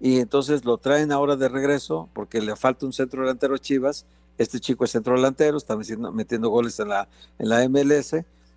y 0.00 0.18
entonces 0.18 0.64
lo 0.64 0.78
traen 0.78 1.12
ahora 1.12 1.36
de 1.36 1.48
regreso 1.48 2.08
porque 2.14 2.40
le 2.40 2.56
falta 2.56 2.86
un 2.86 2.92
centro 2.92 3.22
delantero 3.22 3.54
a 3.54 3.58
Chivas, 3.58 4.06
Este 4.38 4.58
chico 4.58 4.84
es 4.84 4.90
centro 4.90 5.14
delantero, 5.14 5.58
está 5.58 5.76
metiendo, 5.76 6.10
metiendo 6.12 6.48
goles 6.48 6.80
en 6.80 6.88
la, 6.88 7.08
en 7.38 7.48
la 7.48 7.68
MLS 7.68 8.14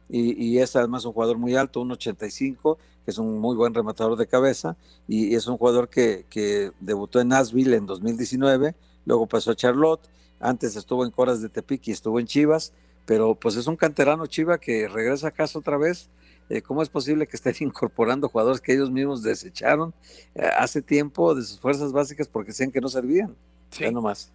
y, 0.09 0.43
y, 0.43 0.59
es 0.59 0.75
además 0.75 1.05
un 1.05 1.13
jugador 1.13 1.37
muy 1.37 1.55
alto, 1.55 1.81
1.85, 1.81 2.77
que 3.03 3.11
es 3.11 3.17
un 3.17 3.39
muy 3.39 3.55
buen 3.55 3.73
rematador 3.73 4.17
de 4.17 4.27
cabeza 4.27 4.77
y, 5.07 5.35
es 5.35 5.47
un 5.47 5.57
jugador 5.57 5.89
que, 5.89 6.25
que 6.29 6.71
debutó 6.79 7.19
en 7.19 7.29
Nashville 7.29 7.75
en 7.75 7.85
2019, 7.85 8.75
luego 9.05 9.27
pasó 9.27 9.51
a 9.51 9.55
Charlotte, 9.55 10.07
antes 10.43 10.75
estuvo 10.75 11.05
en 11.05 11.11
Coras 11.11 11.41
de 11.41 11.49
Tepic 11.49 11.87
y 11.87 11.91
estuvo 11.91 12.19
en 12.19 12.27
Chivas, 12.27 12.73
pero 13.05 13.33
pues 13.33 13.55
es 13.55 13.65
un 13.65 13.77
canterano 13.77 14.27
Chiva 14.27 14.57
que 14.57 14.87
regresa 14.87 15.29
a 15.29 15.31
casa 15.31 15.57
otra 15.57 15.77
vez. 15.77 16.09
Eh, 16.49 16.61
¿Cómo 16.61 16.83
es 16.83 16.89
posible 16.89 17.25
que 17.25 17.37
estén 17.37 17.55
incorporando 17.61 18.27
jugadores 18.27 18.59
que 18.59 18.73
ellos 18.73 18.91
mismos 18.91 19.23
desecharon 19.23 19.93
eh, 20.35 20.49
hace 20.57 20.81
tiempo 20.81 21.33
de 21.33 21.43
sus 21.43 21.59
fuerzas 21.59 21.93
básicas 21.93 22.27
porque 22.27 22.51
decían 22.51 22.71
que 22.71 22.81
no 22.81 22.89
servían? 22.89 23.35
Sí. 23.71 23.85
Ya 23.85 23.91
nomás. 23.91 24.31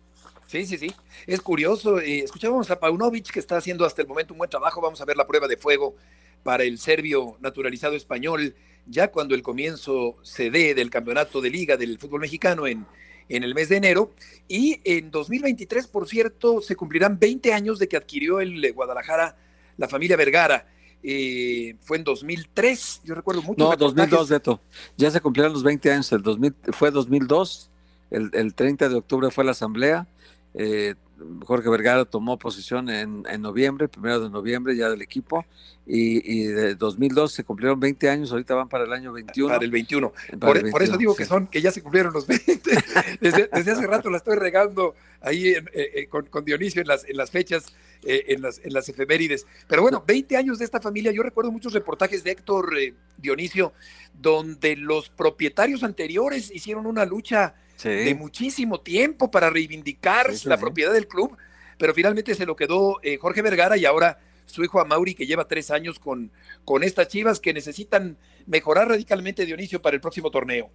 Sí, 0.46 0.64
sí, 0.64 0.78
sí. 0.78 0.90
Es 1.26 1.42
curioso. 1.42 2.00
Eh, 2.00 2.20
escuchábamos 2.20 2.70
a 2.70 2.80
Paunovic 2.80 3.30
que 3.30 3.38
está 3.38 3.58
haciendo 3.58 3.84
hasta 3.84 4.00
el 4.00 4.08
momento 4.08 4.32
un 4.32 4.38
buen 4.38 4.48
trabajo. 4.48 4.80
Vamos 4.80 5.00
a 5.02 5.04
ver 5.04 5.16
la 5.16 5.26
prueba 5.26 5.46
de 5.46 5.58
fuego 5.58 5.94
para 6.42 6.64
el 6.64 6.78
serbio 6.78 7.36
naturalizado 7.40 7.94
español, 7.94 8.54
ya 8.86 9.10
cuando 9.10 9.34
el 9.34 9.42
comienzo 9.42 10.16
se 10.22 10.50
dé 10.50 10.74
del 10.74 10.88
campeonato 10.88 11.42
de 11.42 11.50
liga 11.50 11.76
del 11.76 11.98
fútbol 11.98 12.22
mexicano 12.22 12.66
en, 12.66 12.86
en 13.28 13.44
el 13.44 13.54
mes 13.54 13.68
de 13.68 13.76
enero. 13.76 14.12
Y 14.46 14.80
en 14.84 15.10
2023, 15.10 15.86
por 15.86 16.08
cierto, 16.08 16.60
se 16.60 16.76
cumplirán 16.76 17.18
20 17.18 17.52
años 17.52 17.78
de 17.78 17.88
que 17.88 17.96
adquirió 17.96 18.40
el 18.40 18.72
Guadalajara 18.72 19.36
la 19.78 19.88
familia 19.88 20.16
Vergara. 20.16 20.66
Eh, 21.02 21.76
fue 21.80 21.96
en 21.96 22.04
2003, 22.04 23.02
yo 23.04 23.14
recuerdo 23.14 23.40
mucho. 23.42 23.64
No, 23.64 23.74
2002, 23.76 24.28
Beto. 24.28 24.60
Ya 24.96 25.10
se 25.10 25.20
cumplieron 25.20 25.52
los 25.52 25.62
20 25.62 25.90
años. 25.92 26.12
El 26.12 26.22
2000, 26.22 26.54
fue 26.72 26.90
2002, 26.90 27.70
el, 28.10 28.30
el 28.34 28.54
30 28.54 28.88
de 28.88 28.96
octubre 28.96 29.30
fue 29.30 29.44
la 29.44 29.52
asamblea. 29.52 30.06
Eh, 30.54 30.94
Jorge 31.44 31.68
Vergara 31.68 32.04
tomó 32.04 32.38
posición 32.38 32.88
en, 32.88 33.24
en, 33.28 33.42
noviembre, 33.42 33.88
primero 33.88 34.20
de 34.20 34.30
noviembre 34.30 34.76
ya 34.76 34.88
del 34.88 35.02
equipo, 35.02 35.44
y, 35.86 36.40
y, 36.40 36.46
de 36.46 36.74
2002 36.74 37.32
se 37.32 37.44
cumplieron 37.44 37.80
20 37.80 38.08
años, 38.10 38.30
ahorita 38.30 38.54
van 38.54 38.68
para 38.68 38.84
el 38.84 38.92
año 38.92 39.12
21. 39.12 39.54
Para 39.54 39.64
el 39.64 39.70
21. 39.70 40.10
Para 40.10 40.38
por, 40.38 40.56
el 40.56 40.62
21 40.64 40.70
por, 40.72 40.82
eso 40.82 40.96
digo 40.96 41.12
sí. 41.12 41.18
que 41.18 41.24
son, 41.24 41.46
que 41.46 41.60
ya 41.60 41.70
se 41.72 41.82
cumplieron 41.82 42.12
los 42.12 42.26
20. 42.26 42.44
Desde, 43.20 43.48
desde 43.52 43.72
hace 43.72 43.86
rato 43.86 44.10
la 44.10 44.18
estoy 44.18 44.36
regando 44.36 44.94
ahí 45.20 45.48
en, 45.48 45.68
eh, 45.72 46.06
con, 46.08 46.26
con, 46.26 46.44
Dionisio 46.44 46.82
en 46.82 46.88
las, 46.88 47.04
en 47.08 47.16
las 47.16 47.30
fechas, 47.30 47.72
eh, 48.04 48.26
en, 48.28 48.42
las, 48.42 48.60
en 48.62 48.72
las 48.72 48.88
efemérides. 48.88 49.46
Pero 49.66 49.82
bueno, 49.82 50.04
20 50.06 50.36
años 50.36 50.58
de 50.58 50.64
esta 50.64 50.80
familia, 50.80 51.10
yo 51.12 51.22
recuerdo 51.22 51.50
muchos 51.50 51.72
reportajes 51.72 52.22
de 52.22 52.32
Héctor 52.32 52.76
eh, 52.78 52.94
Dionisio, 53.16 53.72
donde 54.12 54.76
los 54.76 55.08
propietarios 55.08 55.82
anteriores 55.82 56.50
hicieron 56.54 56.86
una 56.86 57.04
lucha 57.04 57.54
sí. 57.78 57.88
de 57.88 58.14
muchísimo 58.14 58.80
tiempo 58.80 59.30
para 59.30 59.50
reivindicar 59.50 60.30
sí, 60.32 60.38
sí, 60.38 60.48
la 60.48 60.58
propiedad 60.58 60.92
del 60.92 61.08
club, 61.08 61.36
pero 61.78 61.94
finalmente 61.94 62.34
se 62.34 62.46
lo 62.46 62.56
quedó 62.56 62.98
eh, 63.02 63.16
Jorge 63.16 63.42
Vergara 63.42 63.76
y 63.76 63.86
ahora 63.86 64.18
su 64.46 64.64
hijo 64.64 64.80
Amauri, 64.80 65.14
que 65.14 65.26
lleva 65.26 65.46
tres 65.46 65.70
años 65.70 65.98
con, 65.98 66.30
con 66.64 66.82
estas 66.82 67.08
chivas 67.08 67.38
que 67.38 67.52
necesitan 67.52 68.16
mejorar 68.46 68.88
radicalmente 68.88 69.46
Dionisio 69.46 69.80
para 69.80 69.94
el 69.94 70.00
próximo 70.00 70.30
torneo. 70.30 70.70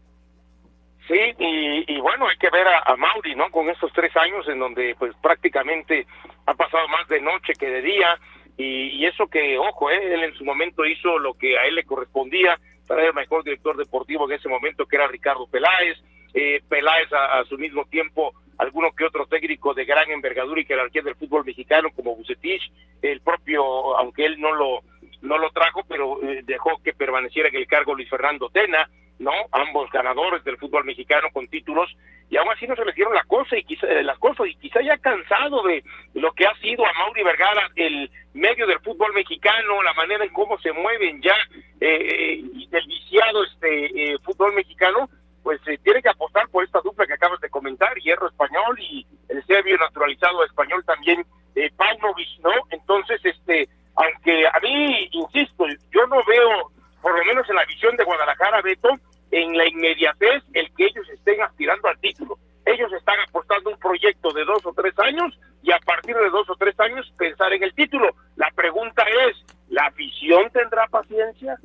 Sí, 1.07 1.19
y, 1.37 1.93
y 1.93 1.99
bueno, 1.99 2.27
hay 2.29 2.37
que 2.37 2.49
ver 2.49 2.65
a, 2.65 2.79
a, 2.85 2.95
Mauri, 2.95 3.35
¿no? 3.35 3.51
Con 3.51 3.67
estos 3.69 3.91
tres 3.91 4.15
años 4.15 4.47
en 4.47 4.59
donde 4.59 4.95
pues 4.97 5.13
prácticamente 5.21 6.07
ha 6.45 6.53
pasado 6.53 6.87
más 6.87 7.07
de 7.09 7.19
noche 7.19 7.53
que 7.59 7.69
de 7.69 7.81
día, 7.81 8.17
y, 8.55 8.89
y 8.89 9.05
eso 9.05 9.27
que, 9.27 9.57
ojo, 9.57 9.89
¿eh? 9.91 10.13
él 10.13 10.23
en 10.23 10.33
su 10.35 10.45
momento 10.45 10.85
hizo 10.85 11.17
lo 11.17 11.33
que 11.33 11.57
a 11.57 11.65
él 11.65 11.75
le 11.75 11.83
correspondía, 11.83 12.57
traer 12.87 13.07
el 13.07 13.13
mejor 13.13 13.43
director 13.43 13.75
deportivo 13.75 14.29
en 14.29 14.37
ese 14.37 14.47
momento, 14.47 14.85
que 14.85 14.95
era 14.95 15.07
Ricardo 15.07 15.47
Peláez, 15.47 15.97
eh, 16.33 16.61
Peláez 16.67 17.11
a, 17.13 17.43
su 17.45 17.57
mismo 17.57 17.85
tiempo 17.85 18.33
alguno 18.57 18.91
que 18.91 19.05
otro 19.05 19.25
técnico 19.25 19.73
de 19.73 19.85
gran 19.85 20.09
envergadura 20.11 20.61
y 20.61 20.65
jerarquía 20.65 21.01
del 21.01 21.15
fútbol 21.15 21.43
mexicano 21.43 21.89
como 21.95 22.15
Bucetich, 22.15 22.71
el 23.01 23.19
propio, 23.21 23.97
aunque 23.97 24.25
él 24.25 24.39
no 24.39 24.53
lo 24.53 24.81
no 25.21 25.37
lo 25.37 25.49
trajo, 25.51 25.83
pero 25.87 26.21
eh, 26.21 26.41
dejó 26.43 26.81
que 26.83 26.93
permaneciera 26.93 27.47
en 27.47 27.55
el 27.55 27.65
cargo 27.65 27.95
Luis 27.95 28.09
Fernando 28.09 28.49
Tena, 28.49 28.89
¿no? 29.19 29.31
Ambos 29.53 29.89
ganadores 29.89 30.43
del 30.43 30.57
fútbol 30.57 30.83
mexicano 30.83 31.29
con 31.31 31.47
títulos, 31.47 31.89
y 32.29 32.35
aún 32.35 32.49
así 32.51 32.67
no 32.67 32.75
se 32.75 32.83
les 32.83 32.93
dieron 32.93 33.13
la 33.13 33.23
cosa 33.23 33.57
y 33.57 33.63
quizá, 33.63 33.87
las 34.01 34.19
cosas, 34.19 34.47
y 34.47 34.55
quizá 34.55 34.81
ya 34.81 34.97
cansado 34.97 35.63
de 35.63 35.81
lo 36.13 36.33
que 36.33 36.45
ha 36.45 36.53
sido 36.55 36.85
a 36.85 36.91
Mauri 36.93 37.23
Vergara 37.23 37.69
el 37.75 38.11
medio 38.33 38.67
del 38.67 38.79
fútbol 38.79 39.13
mexicano, 39.13 39.81
la 39.81 39.93
manera 39.93 40.25
en 40.25 40.33
cómo 40.33 40.59
se 40.59 40.73
mueven 40.73 41.21
ya 41.21 41.35
eh, 41.79 42.43
del 42.69 42.85
viciado 42.87 43.43
este 43.45 44.13
eh, 44.13 44.17
fútbol 44.23 44.53
mexicano, 44.53 45.09
pues 45.43 45.59
eh, 45.67 45.77
tiene 45.83 46.01
que 46.01 46.09
apostar 46.09 46.47
por 46.49 46.63
esta 46.63 46.79
dupla 46.81 47.05
que 47.05 47.13
acabas 47.13 47.39
de 47.41 47.49
comentar, 47.49 47.93
Hierro 47.95 48.27
Español 48.27 48.79
y 48.79 49.05
el 49.29 49.45
serbio 49.45 49.77
naturalizado 49.77 50.43
español 50.45 50.83
también, 50.85 51.25
eh, 51.55 51.69
Paunovic, 51.75 52.39
¿no? 52.41 52.51
Entonces, 52.71 53.19
este, 53.23 53.67
aunque 53.95 54.47
a 54.47 54.59
mí, 54.61 55.09
insisto, 55.11 55.65
yo 55.91 56.07
no 56.07 56.23
veo, 56.25 56.71
por 57.01 57.17
lo 57.17 57.25
menos 57.25 57.47
en 57.49 57.55
la 57.57 57.65
visión 57.65 57.95
de 57.97 58.05
Guadalajara, 58.05 58.61
Beto, 58.61 58.89
en 59.31 59.57
la 59.57 59.67
inmediatez 59.67 60.43
el 60.53 60.71
que 60.75 60.85
ellos 60.85 61.07
estén 61.09 61.41
aspirando 61.41 61.87
al 61.87 61.99
título. 61.99 62.37
Ellos 62.65 62.91
están 62.93 63.19
apostando 63.27 63.71
un 63.71 63.77
proyecto 63.77 64.31
de 64.31 64.45
dos 64.45 64.65
o 64.65 64.73
tres 64.73 64.97
años 64.99 65.37
y 65.61 65.71
a 65.71 65.79
partir 65.79 66.15
de 66.15 66.29
dos 66.29 66.49
o 66.49 66.55
tres 66.55 66.79
años 66.79 67.11
pensar 67.17 67.51
en 67.51 67.63
el 67.63 67.73
título. 67.73 68.15
La 68.37 68.49
pregunta 68.51 69.03
es, 69.27 69.43
¿la 69.69 69.87
afición 69.87 70.49
tendrá 70.51 70.87
paciencia? 70.87 71.57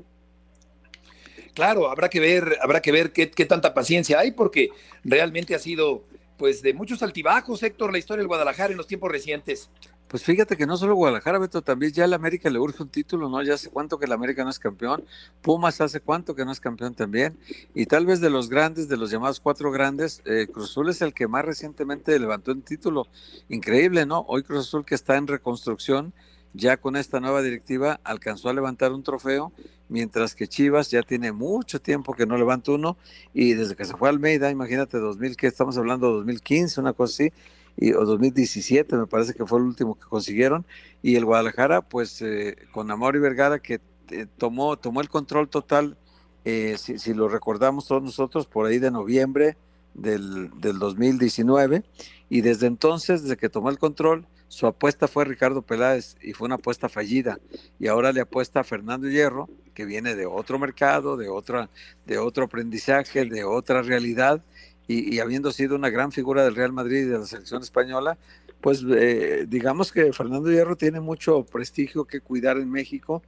Claro, 1.58 1.90
habrá 1.90 2.08
que 2.08 2.20
ver, 2.20 2.56
habrá 2.62 2.80
que 2.80 2.92
ver 2.92 3.12
qué, 3.12 3.26
tanta 3.26 3.74
paciencia 3.74 4.20
hay, 4.20 4.30
porque 4.30 4.68
realmente 5.02 5.56
ha 5.56 5.58
sido 5.58 6.04
pues 6.36 6.62
de 6.62 6.72
muchos 6.72 7.02
altibajos, 7.02 7.64
Héctor, 7.64 7.90
la 7.90 7.98
historia 7.98 8.20
del 8.20 8.28
Guadalajara 8.28 8.70
en 8.70 8.76
los 8.76 8.86
tiempos 8.86 9.10
recientes. 9.10 9.68
Pues 10.06 10.22
fíjate 10.22 10.56
que 10.56 10.66
no 10.66 10.76
solo 10.76 10.94
Guadalajara, 10.94 11.40
Beto, 11.40 11.60
también 11.60 11.90
ya 11.90 12.04
el 12.04 12.14
América 12.14 12.48
le 12.48 12.60
urge 12.60 12.80
un 12.84 12.90
título, 12.90 13.28
¿no? 13.28 13.42
Ya 13.42 13.54
hace 13.54 13.70
cuánto 13.70 13.98
que 13.98 14.04
el 14.06 14.12
América 14.12 14.44
no 14.44 14.50
es 14.50 14.58
campeón, 14.60 15.04
Pumas 15.42 15.80
hace 15.80 15.98
cuánto 15.98 16.36
que 16.36 16.44
no 16.44 16.52
es 16.52 16.60
campeón 16.60 16.94
también, 16.94 17.36
y 17.74 17.86
tal 17.86 18.06
vez 18.06 18.20
de 18.20 18.30
los 18.30 18.48
grandes, 18.48 18.88
de 18.88 18.96
los 18.96 19.10
llamados 19.10 19.40
cuatro 19.40 19.72
grandes, 19.72 20.22
eh, 20.26 20.46
Cruz 20.46 20.70
Azul 20.70 20.90
es 20.90 21.02
el 21.02 21.12
que 21.12 21.26
más 21.26 21.44
recientemente 21.44 22.16
levantó 22.20 22.52
un 22.52 22.62
título. 22.62 23.08
Increíble, 23.48 24.06
¿no? 24.06 24.24
Hoy 24.28 24.44
Cruz 24.44 24.68
Azul 24.68 24.84
que 24.84 24.94
está 24.94 25.16
en 25.16 25.26
reconstrucción, 25.26 26.14
ya 26.54 26.76
con 26.76 26.96
esta 26.96 27.20
nueva 27.20 27.42
directiva 27.42 28.00
alcanzó 28.04 28.48
a 28.48 28.52
levantar 28.52 28.92
un 28.92 29.02
trofeo, 29.02 29.52
mientras 29.88 30.34
que 30.34 30.48
Chivas 30.48 30.90
ya 30.90 31.02
tiene 31.02 31.32
mucho 31.32 31.80
tiempo 31.80 32.14
que 32.14 32.26
no 32.26 32.36
levanta 32.36 32.72
uno, 32.72 32.96
y 33.34 33.54
desde 33.54 33.76
que 33.76 33.84
se 33.84 33.96
fue 33.96 34.08
a 34.08 34.12
Almeida, 34.12 34.50
imagínate, 34.50 34.98
2000, 34.98 35.36
que 35.36 35.46
estamos 35.46 35.76
hablando 35.78 36.08
de 36.08 36.14
2015, 36.18 36.80
una 36.80 36.92
cosa 36.92 37.24
así, 37.24 37.32
y, 37.76 37.92
o 37.92 38.04
2017 38.04 38.96
me 38.96 39.06
parece 39.06 39.34
que 39.34 39.46
fue 39.46 39.58
el 39.58 39.66
último 39.66 39.94
que 39.94 40.06
consiguieron, 40.06 40.66
y 41.02 41.16
el 41.16 41.24
Guadalajara, 41.24 41.82
pues 41.82 42.20
eh, 42.22 42.56
con 42.72 42.90
Amor 42.90 43.16
y 43.16 43.20
Vergara, 43.20 43.58
que 43.60 43.80
eh, 44.10 44.26
tomó, 44.36 44.76
tomó 44.76 45.00
el 45.00 45.08
control 45.08 45.48
total, 45.48 45.96
eh, 46.44 46.76
si, 46.78 46.98
si, 46.98 47.14
lo 47.14 47.28
recordamos 47.28 47.86
todos 47.86 48.02
nosotros, 48.02 48.46
por 48.46 48.66
ahí 48.66 48.78
de 48.78 48.90
noviembre 48.90 49.56
del, 49.94 50.50
del 50.60 50.78
2019, 50.78 51.84
y 52.30 52.40
desde 52.40 52.66
entonces, 52.66 53.22
desde 53.22 53.36
que 53.36 53.48
tomó 53.48 53.70
el 53.70 53.78
control, 53.78 54.26
su 54.48 54.66
apuesta 54.66 55.06
fue 55.08 55.24
Ricardo 55.24 55.62
Peláez 55.62 56.16
y 56.22 56.32
fue 56.32 56.46
una 56.46 56.56
apuesta 56.56 56.88
fallida. 56.88 57.38
Y 57.78 57.86
ahora 57.86 58.12
le 58.12 58.20
apuesta 58.20 58.60
a 58.60 58.64
Fernando 58.64 59.08
Hierro, 59.08 59.48
que 59.74 59.84
viene 59.84 60.16
de 60.16 60.26
otro 60.26 60.58
mercado, 60.58 61.16
de, 61.16 61.28
otra, 61.28 61.70
de 62.06 62.18
otro 62.18 62.44
aprendizaje, 62.44 63.24
de 63.24 63.44
otra 63.44 63.82
realidad. 63.82 64.42
Y, 64.86 65.14
y, 65.14 65.20
habiendo 65.20 65.52
sido 65.52 65.76
una 65.76 65.90
gran 65.90 66.12
figura 66.12 66.44
del 66.44 66.54
Real 66.54 66.72
Madrid 66.72 67.02
y 67.02 67.04
de 67.04 67.18
la 67.18 67.26
selección 67.26 67.62
española, 67.62 68.16
pues 68.60 68.82
eh, 68.90 69.44
digamos 69.46 69.92
que 69.92 70.12
Fernando 70.12 70.50
Hierro 70.50 70.76
tiene 70.76 71.00
mucho 71.00 71.44
prestigio 71.44 72.06
que 72.06 72.20
cuidar 72.20 72.56
en 72.56 72.70
México 72.70 73.22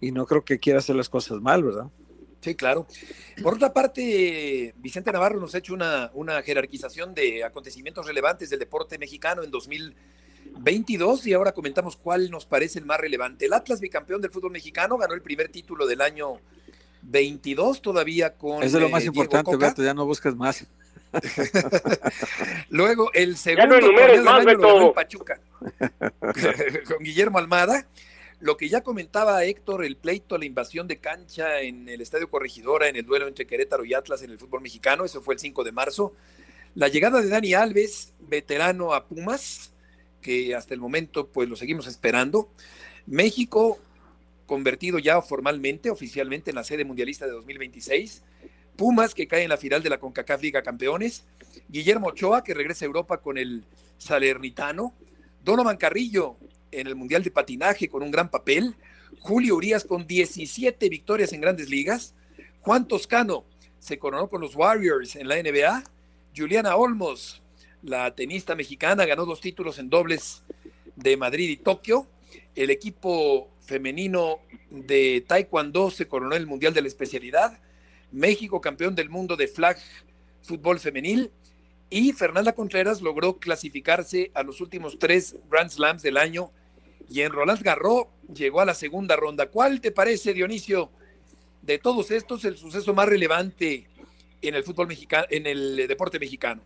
y 0.00 0.12
no 0.12 0.26
creo 0.26 0.44
que 0.44 0.58
quiera 0.58 0.78
hacer 0.78 0.94
las 0.96 1.08
cosas 1.08 1.40
mal, 1.40 1.64
¿verdad? 1.64 1.86
Sí, 2.40 2.54
claro. 2.54 2.86
Por 3.42 3.54
otra 3.54 3.72
parte, 3.72 4.74
Vicente 4.76 5.10
Navarro 5.10 5.40
nos 5.40 5.54
ha 5.54 5.58
hecho 5.58 5.74
una, 5.74 6.10
una 6.14 6.42
jerarquización 6.42 7.14
de 7.14 7.42
acontecimientos 7.42 8.06
relevantes 8.06 8.50
del 8.50 8.60
deporte 8.60 8.98
mexicano 8.98 9.42
en 9.42 9.50
2000. 9.50 9.96
22 10.58 11.26
y 11.26 11.34
ahora 11.34 11.52
comentamos 11.52 11.96
cuál 11.96 12.30
nos 12.30 12.46
parece 12.46 12.78
el 12.78 12.84
más 12.84 12.98
relevante. 12.98 13.46
El 13.46 13.52
Atlas, 13.52 13.80
bicampeón 13.80 14.20
del 14.20 14.30
fútbol 14.30 14.52
mexicano, 14.52 14.96
ganó 14.96 15.14
el 15.14 15.22
primer 15.22 15.48
título 15.48 15.86
del 15.86 16.00
año 16.00 16.40
22 17.02 17.82
todavía 17.82 18.34
con. 18.34 18.62
Eso 18.62 18.78
es 18.78 18.82
lo 18.82 18.88
más 18.88 19.04
eh, 19.04 19.06
importante, 19.06 19.56
Beto, 19.56 19.82
ya 19.82 19.94
no 19.94 20.06
buscas 20.06 20.34
más. 20.34 20.66
Luego, 22.68 23.10
el 23.14 23.36
segundo 23.36 23.80
no 23.80 23.80
torneo 23.80 24.06
del 24.08 24.28
año 24.28 24.52
lo 24.54 24.74
ganó 24.74 24.92
Pachuca 24.92 25.40
con 26.88 26.98
Guillermo 27.02 27.38
Almada. 27.38 27.86
Lo 28.38 28.58
que 28.58 28.68
ya 28.68 28.82
comentaba 28.82 29.42
Héctor, 29.44 29.84
el 29.84 29.96
pleito, 29.96 30.36
la 30.36 30.44
invasión 30.44 30.86
de 30.86 30.98
cancha 30.98 31.60
en 31.62 31.88
el 31.88 32.02
Estadio 32.02 32.28
Corregidora, 32.28 32.86
en 32.88 32.96
el 32.96 33.06
duelo 33.06 33.28
entre 33.28 33.46
Querétaro 33.46 33.84
y 33.84 33.94
Atlas 33.94 34.22
en 34.22 34.30
el 34.30 34.38
fútbol 34.38 34.60
mexicano, 34.60 35.06
eso 35.06 35.22
fue 35.22 35.34
el 35.34 35.40
5 35.40 35.64
de 35.64 35.72
marzo. 35.72 36.12
La 36.74 36.88
llegada 36.88 37.22
de 37.22 37.28
Dani 37.28 37.54
Alves, 37.54 38.12
veterano 38.20 38.92
a 38.92 39.06
Pumas, 39.06 39.72
que 40.26 40.56
hasta 40.56 40.74
el 40.74 40.80
momento 40.80 41.28
pues 41.28 41.48
lo 41.48 41.54
seguimos 41.54 41.86
esperando. 41.86 42.50
México 43.06 43.78
convertido 44.46 44.98
ya 44.98 45.22
formalmente, 45.22 45.88
oficialmente 45.88 46.50
en 46.50 46.56
la 46.56 46.64
sede 46.64 46.84
mundialista 46.84 47.26
de 47.26 47.30
2026. 47.30 48.24
Pumas 48.74 49.14
que 49.14 49.28
cae 49.28 49.44
en 49.44 49.50
la 49.50 49.56
final 49.56 49.84
de 49.84 49.90
la 49.90 49.98
CONCACAF 50.00 50.42
Liga 50.42 50.62
Campeones. 50.62 51.24
Guillermo 51.68 52.08
Ochoa 52.08 52.42
que 52.42 52.54
regresa 52.54 52.84
a 52.84 52.86
Europa 52.86 53.18
con 53.18 53.38
el 53.38 53.62
Salernitano. 53.98 54.94
Donovan 55.44 55.76
Carrillo 55.76 56.36
en 56.72 56.88
el 56.88 56.96
Mundial 56.96 57.22
de 57.22 57.30
Patinaje 57.30 57.88
con 57.88 58.02
un 58.02 58.10
gran 58.10 58.28
papel, 58.28 58.74
Julio 59.20 59.54
Urias 59.54 59.84
con 59.84 60.08
17 60.08 60.88
victorias 60.88 61.32
en 61.32 61.40
grandes 61.40 61.70
ligas, 61.70 62.16
Juan 62.62 62.88
Toscano 62.88 63.44
se 63.78 63.96
coronó 63.96 64.28
con 64.28 64.40
los 64.40 64.56
Warriors 64.56 65.14
en 65.14 65.28
la 65.28 65.36
NBA, 65.36 65.84
Juliana 66.36 66.74
Olmos, 66.74 67.44
la 67.86 68.14
tenista 68.14 68.54
mexicana, 68.54 69.06
ganó 69.06 69.24
dos 69.24 69.40
títulos 69.40 69.78
en 69.78 69.88
dobles 69.88 70.42
de 70.96 71.16
Madrid 71.16 71.48
y 71.48 71.56
Tokio, 71.56 72.06
el 72.54 72.70
equipo 72.70 73.48
femenino 73.60 74.40
de 74.70 75.24
Taekwondo 75.26 75.90
se 75.90 76.08
coronó 76.08 76.34
en 76.34 76.42
el 76.42 76.46
Mundial 76.46 76.74
de 76.74 76.82
la 76.82 76.88
Especialidad, 76.88 77.58
México 78.10 78.60
campeón 78.60 78.94
del 78.94 79.08
mundo 79.08 79.36
de 79.36 79.46
flag 79.48 79.78
fútbol 80.42 80.80
femenil 80.80 81.30
y 81.88 82.12
Fernanda 82.12 82.52
Contreras 82.52 83.02
logró 83.02 83.38
clasificarse 83.38 84.30
a 84.34 84.42
los 84.42 84.60
últimos 84.60 84.98
tres 84.98 85.36
Grand 85.48 85.70
Slams 85.70 86.02
del 86.02 86.16
año 86.16 86.50
y 87.08 87.20
en 87.20 87.32
Roland 87.32 87.62
Garros 87.62 88.06
llegó 88.34 88.60
a 88.60 88.64
la 88.64 88.74
segunda 88.74 89.14
ronda. 89.16 89.46
¿Cuál 89.46 89.80
te 89.80 89.92
parece, 89.92 90.34
Dionisio, 90.34 90.90
de 91.62 91.78
todos 91.78 92.10
estos 92.10 92.44
el 92.44 92.56
suceso 92.56 92.94
más 92.94 93.08
relevante 93.08 93.88
en 94.42 94.54
el 94.54 94.64
fútbol 94.64 94.88
mexicano, 94.88 95.26
en 95.30 95.46
el 95.46 95.86
deporte 95.86 96.18
mexicano? 96.18 96.62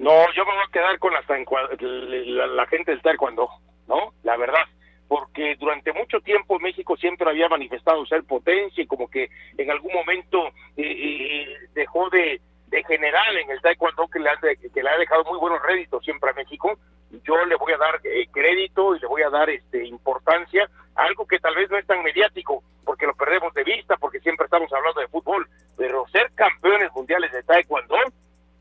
No, 0.00 0.32
yo 0.32 0.46
me 0.46 0.54
voy 0.54 0.64
a 0.66 0.72
quedar 0.72 0.98
con 0.98 1.12
la, 1.12 2.46
la, 2.46 2.66
gente 2.68 2.90
del 2.90 3.02
taekwondo, 3.02 3.50
¿no? 3.86 4.14
La 4.22 4.38
verdad, 4.38 4.64
porque 5.06 5.56
durante 5.56 5.92
mucho 5.92 6.22
tiempo 6.22 6.58
México 6.58 6.96
siempre 6.96 7.28
había 7.28 7.50
manifestado 7.50 8.06
ser 8.06 8.24
potencia 8.24 8.82
y 8.82 8.86
como 8.86 9.10
que 9.10 9.28
en 9.58 9.70
algún 9.70 9.92
momento 9.92 10.46
eh, 10.78 10.86
eh, 10.86 11.46
dejó 11.74 12.08
de, 12.08 12.40
de 12.68 12.82
general 12.84 13.36
en 13.36 13.50
el 13.50 13.60
taekwondo 13.60 14.08
que 14.08 14.20
le, 14.20 14.30
ha, 14.30 14.38
que 14.38 14.82
le 14.82 14.88
ha 14.88 14.96
dejado 14.96 15.22
muy 15.24 15.38
buenos 15.38 15.60
réditos 15.62 16.02
siempre 16.02 16.30
a 16.30 16.34
México. 16.34 16.78
Yo 17.22 17.44
le 17.44 17.56
voy 17.56 17.74
a 17.74 17.76
dar 17.76 18.00
eh, 18.02 18.26
crédito 18.32 18.96
y 18.96 19.00
le 19.00 19.06
voy 19.06 19.20
a 19.20 19.28
dar 19.28 19.50
este 19.50 19.86
importancia 19.86 20.66
algo 20.94 21.26
que 21.26 21.40
tal 21.40 21.54
vez 21.56 21.70
no 21.70 21.76
es 21.76 21.86
tan 21.86 22.02
mediático, 22.02 22.62
porque 22.86 23.04
lo 23.04 23.14
perdemos 23.14 23.52
de 23.52 23.64
vista, 23.64 23.98
porque 23.98 24.20
siempre 24.20 24.46
estamos 24.46 24.72
hablando 24.72 25.02
de 25.02 25.08
fútbol, 25.08 25.46
pero 25.76 26.06
ser 26.08 26.32
campeones 26.34 26.90
mundiales 26.94 27.30
de 27.32 27.42
taekwondo, 27.42 27.96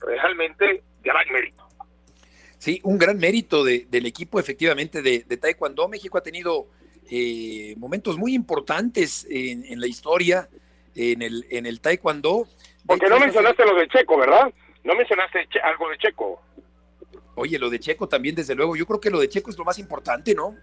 realmente 0.02 0.84
gran 1.04 1.26
mérito. 1.32 1.68
Sí, 2.58 2.82
un 2.84 2.98
gran 2.98 3.18
mérito 3.18 3.64
de, 3.64 3.88
del 3.90 4.06
equipo 4.06 4.40
efectivamente 4.40 5.02
de, 5.02 5.24
de 5.28 5.38
taekwondo. 5.38 5.88
México 5.88 6.18
ha 6.18 6.22
tenido 6.22 6.68
eh, 7.10 7.74
momentos 7.78 8.18
muy 8.18 8.34
importantes 8.34 9.26
en, 9.30 9.66
en 9.66 9.80
la 9.80 9.88
historia 9.88 10.50
en 10.96 11.22
el, 11.22 11.46
en 11.50 11.66
el 11.66 11.80
taekwondo 11.80 12.48
porque 12.90 13.08
no 13.08 13.20
mencionaste 13.20 13.64
lo 13.66 13.76
de 13.76 13.88
Checo, 13.88 14.18
¿verdad? 14.18 14.52
No 14.84 14.96
mencionaste 14.96 15.48
algo 15.64 15.90
de 15.90 15.98
Checo. 16.00 16.42
Oye, 17.36 17.60
lo 17.60 17.70
de 17.70 17.80
Checo 17.80 18.10
también, 18.10 18.34
desde 18.34 18.56
luego. 18.56 18.76
Yo 18.76 18.88
creo 18.88 19.00
que 19.00 19.12
lo 19.12 19.20
de 19.20 19.30
Checo 19.30 19.52
es 19.52 19.58
lo 19.60 19.64
más 19.64 19.78
importante, 19.78 20.34
¿no? 20.34 20.56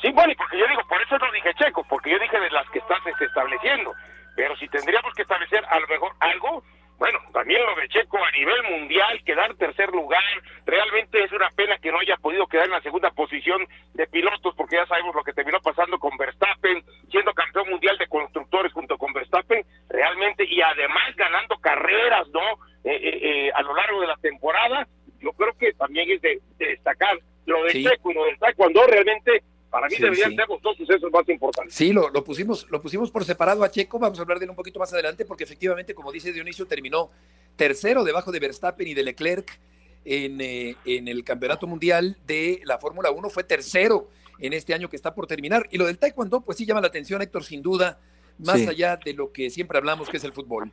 Sí, 0.00 0.10
bueno, 0.12 0.32
y 0.32 0.36
porque 0.36 0.58
yo 0.58 0.66
digo, 0.66 0.80
por 0.88 1.02
eso 1.02 1.18
no 1.18 1.30
dije 1.32 1.52
Checo, 1.58 1.84
porque 1.86 2.10
yo 2.10 2.18
dije 2.18 2.40
de 2.40 2.50
las 2.50 2.68
que 2.70 2.78
estás 2.78 2.98
este, 3.06 3.26
estableciendo. 3.26 3.92
Pero 4.34 4.56
si 4.56 4.68
tendríamos 4.68 5.12
que 5.14 5.20
establecer 5.20 5.62
a 5.68 5.78
lo 5.78 5.86
mejor 5.86 6.12
algo, 6.20 6.64
bueno, 6.98 7.18
también 7.32 7.60
lo 7.64 7.74
de 7.74 7.88
Checo 7.88 8.18
a 8.22 8.30
nivel 8.30 8.62
mundial, 8.70 9.20
quedar 9.24 9.54
tercer 9.54 9.90
lugar, 9.90 10.22
realmente 10.64 11.22
es 11.22 11.32
una 11.32 11.50
pena 11.50 11.76
que 11.78 11.90
no 11.90 11.98
haya 11.98 12.16
podido 12.16 12.46
quedar 12.46 12.66
en 12.66 12.72
la 12.72 12.80
segunda 12.82 13.10
posición 13.10 13.66
de 13.94 14.06
pilotos, 14.06 14.54
porque 14.54 14.76
ya 14.76 14.86
sabemos 14.86 15.14
lo 15.14 15.24
que 15.24 15.32
terminó 15.32 15.60
pasando 15.60 15.98
con 15.98 16.16
Verstappen, 16.16 16.84
siendo 17.10 17.34
campeón 17.34 17.70
mundial 17.70 17.98
de 17.98 18.06
constructores 18.06 18.72
junto 18.72 18.96
con 18.96 19.12
Verstappen, 19.12 19.64
realmente, 19.88 20.44
y 20.48 20.60
además 20.60 21.14
ganando 21.16 21.56
carreras, 21.58 22.28
¿no? 22.28 22.40
Eh, 22.84 22.94
eh, 22.94 23.18
eh, 23.22 23.52
a 23.54 23.62
lo 23.62 23.74
largo 23.74 24.00
de 24.00 24.06
la 24.06 24.16
temporada, 24.16 24.86
yo 25.20 25.32
creo 25.32 25.52
que 25.58 25.72
también 25.72 26.10
es 26.10 26.20
de, 26.20 26.40
destacar 26.58 27.18
lo 27.46 27.64
de 27.64 27.72
Checo 27.72 28.10
y 28.10 28.14
lo 28.14 28.24
de 28.24 28.36
cuando 28.56 28.86
realmente 28.86 29.42
para 29.74 29.88
mí 29.88 29.96
deberían 29.98 30.36
ser 30.36 30.48
los 30.48 30.62
dos 30.62 30.76
sucesos 30.76 31.10
más 31.10 31.28
importantes. 31.28 31.74
Sí, 31.74 31.92
lo, 31.92 32.08
lo, 32.08 32.22
pusimos, 32.22 32.64
lo 32.70 32.80
pusimos 32.80 33.10
por 33.10 33.24
separado 33.24 33.64
a 33.64 33.70
Checo, 33.72 33.98
vamos 33.98 34.16
a 34.20 34.22
hablar 34.22 34.38
de 34.38 34.44
él 34.44 34.50
un 34.50 34.54
poquito 34.54 34.78
más 34.78 34.92
adelante, 34.92 35.24
porque 35.24 35.42
efectivamente, 35.42 35.96
como 35.96 36.12
dice 36.12 36.32
Dionisio, 36.32 36.64
terminó 36.64 37.10
tercero 37.56 38.04
debajo 38.04 38.30
de 38.30 38.38
Verstappen 38.38 38.86
y 38.86 38.94
de 38.94 39.02
Leclerc 39.02 39.58
en, 40.04 40.40
eh, 40.40 40.76
en 40.84 41.08
el 41.08 41.24
Campeonato 41.24 41.66
Mundial 41.66 42.16
de 42.24 42.60
la 42.62 42.78
Fórmula 42.78 43.10
1, 43.10 43.28
fue 43.30 43.42
tercero 43.42 44.08
en 44.38 44.52
este 44.52 44.74
año 44.74 44.88
que 44.88 44.94
está 44.94 45.12
por 45.12 45.26
terminar. 45.26 45.66
Y 45.72 45.76
lo 45.76 45.86
del 45.86 45.98
Taekwondo, 45.98 46.42
pues 46.42 46.56
sí 46.56 46.66
llama 46.66 46.80
la 46.80 46.86
atención, 46.86 47.20
Héctor, 47.20 47.42
sin 47.42 47.60
duda, 47.60 47.98
más 48.38 48.64
allá 48.68 48.96
de 49.04 49.12
lo 49.12 49.32
que 49.32 49.50
siempre 49.50 49.76
hablamos 49.76 50.08
que 50.08 50.18
es 50.18 50.24
el 50.24 50.32
fútbol. 50.32 50.70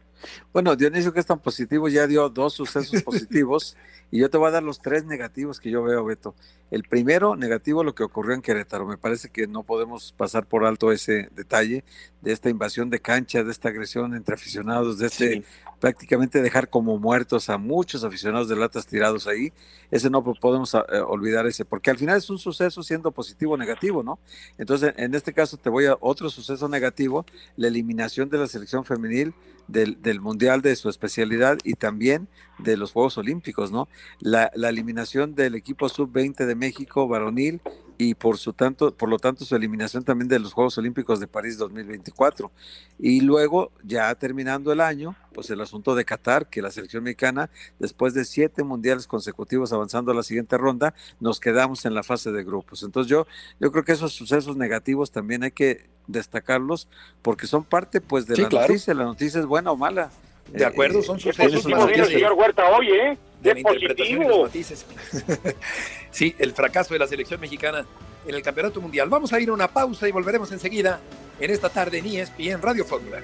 Bueno, 0.53 0.75
Dionisio, 0.75 1.11
que 1.11 1.21
es 1.21 1.25
tan 1.25 1.39
positivo, 1.39 1.89
ya 1.89 2.05
dio 2.05 2.29
dos 2.29 2.53
sucesos 2.53 3.01
positivos 3.03 3.75
y 4.11 4.19
yo 4.19 4.29
te 4.29 4.37
voy 4.37 4.49
a 4.49 4.51
dar 4.51 4.63
los 4.63 4.79
tres 4.79 5.05
negativos 5.05 5.59
que 5.59 5.71
yo 5.71 5.81
veo, 5.81 6.05
Beto. 6.05 6.35
El 6.71 6.83
primero, 6.83 7.35
negativo, 7.35 7.83
lo 7.83 7.93
que 7.93 8.03
ocurrió 8.03 8.33
en 8.33 8.41
Querétaro. 8.41 8.87
Me 8.87 8.97
parece 8.97 9.29
que 9.29 9.45
no 9.45 9.63
podemos 9.63 10.13
pasar 10.13 10.45
por 10.45 10.65
alto 10.65 10.91
ese 10.91 11.29
detalle 11.35 11.83
de 12.21 12.31
esta 12.31 12.49
invasión 12.49 12.89
de 12.89 13.01
cancha, 13.01 13.43
de 13.43 13.51
esta 13.51 13.69
agresión 13.69 14.15
entre 14.15 14.35
aficionados, 14.35 14.97
de 14.97 15.07
este 15.07 15.43
prácticamente 15.81 16.41
dejar 16.43 16.69
como 16.69 16.97
muertos 16.99 17.49
a 17.49 17.57
muchos 17.57 18.03
aficionados 18.03 18.47
de 18.47 18.55
latas 18.55 18.85
tirados 18.85 19.27
ahí. 19.27 19.51
Ese 19.89 20.09
no 20.09 20.23
podemos 20.23 20.73
eh, 20.75 20.79
olvidar 21.05 21.47
ese, 21.47 21.65
porque 21.65 21.89
al 21.89 21.97
final 21.97 22.17
es 22.17 22.29
un 22.29 22.37
suceso 22.37 22.83
siendo 22.83 23.11
positivo 23.11 23.53
o 23.55 23.57
negativo, 23.57 24.03
¿no? 24.03 24.19
Entonces, 24.57 24.93
en 24.95 25.13
este 25.15 25.33
caso 25.33 25.57
te 25.57 25.69
voy 25.69 25.87
a 25.87 25.97
otro 25.99 26.29
suceso 26.29 26.69
negativo, 26.69 27.25
la 27.57 27.67
eliminación 27.67 28.29
de 28.29 28.37
la 28.37 28.47
selección 28.47 28.85
femenil 28.85 29.33
del, 29.67 30.01
del, 30.01 30.21
Mundial 30.21 30.61
de 30.61 30.75
su 30.75 30.87
especialidad 30.87 31.57
y 31.63 31.73
también 31.73 32.27
de 32.59 32.77
los 32.77 32.91
Juegos 32.91 33.17
Olímpicos, 33.17 33.71
¿no? 33.71 33.87
La, 34.19 34.51
la 34.53 34.69
eliminación 34.69 35.33
del 35.33 35.55
equipo 35.55 35.89
sub-20 35.89 36.45
de 36.45 36.55
México 36.61 37.07
varonil 37.07 37.59
y 37.97 38.15
por, 38.15 38.37
su 38.37 38.53
tanto, 38.53 38.95
por 38.95 39.09
lo 39.09 39.19
tanto 39.19 39.45
su 39.45 39.55
eliminación 39.55 40.03
también 40.03 40.27
de 40.27 40.39
los 40.39 40.53
Juegos 40.53 40.77
Olímpicos 40.77 41.19
de 41.19 41.27
París 41.27 41.57
2024. 41.57 42.51
Y 42.97 43.21
luego, 43.21 43.71
ya 43.83 44.13
terminando 44.15 44.71
el 44.71 44.81
año, 44.81 45.15
pues 45.33 45.49
el 45.51 45.61
asunto 45.61 45.93
de 45.93 46.03
Qatar, 46.03 46.47
que 46.47 46.63
la 46.63 46.71
selección 46.71 47.03
mexicana, 47.03 47.51
después 47.77 48.15
de 48.15 48.25
siete 48.25 48.63
mundiales 48.63 49.05
consecutivos 49.05 49.71
avanzando 49.71 50.11
a 50.11 50.15
la 50.15 50.23
siguiente 50.23 50.57
ronda, 50.57 50.95
nos 51.19 51.39
quedamos 51.39 51.85
en 51.85 51.93
la 51.93 52.01
fase 52.01 52.31
de 52.31 52.43
grupos. 52.43 52.81
Entonces 52.81 53.09
yo, 53.09 53.27
yo 53.59 53.71
creo 53.71 53.83
que 53.83 53.91
esos 53.91 54.13
sucesos 54.13 54.57
negativos 54.57 55.11
también 55.11 55.43
hay 55.43 55.51
que 55.51 55.89
destacarlos 56.07 56.87
porque 57.21 57.45
son 57.45 57.63
parte 57.63 58.01
pues 58.01 58.25
de 58.25 58.37
la 58.37 58.49
noticia, 58.49 58.93
la 58.93 59.05
noticia 59.05 59.39
es 59.39 59.45
buena 59.45 59.71
o 59.71 59.77
mala. 59.77 60.09
De 60.51 60.65
acuerdo, 60.65 60.99
eh, 60.99 61.03
son 61.03 61.19
sucesos. 61.19 61.65
el 61.65 62.05
señor 62.07 62.33
Huerta 62.33 62.67
hoy, 62.69 62.89
¿eh? 62.91 63.17
De, 63.41 63.55
positivo. 63.55 64.49
sí, 66.11 66.35
el 66.37 66.51
fracaso 66.51 66.93
de 66.93 66.99
la 66.99 67.07
selección 67.07 67.41
mexicana 67.41 67.85
en 68.25 68.35
el 68.35 68.41
Campeonato 68.43 68.79
Mundial. 68.81 69.09
Vamos 69.09 69.33
a 69.33 69.39
ir 69.39 69.49
a 69.49 69.53
una 69.53 69.67
pausa 69.67 70.07
y 70.07 70.11
volveremos 70.11 70.51
enseguida 70.51 70.99
en 71.39 71.49
esta 71.49 71.69
tarde 71.69 71.97
en 71.97 72.05
ESPN 72.05 72.61
Radio 72.61 72.85
Fórmula. 72.85 73.19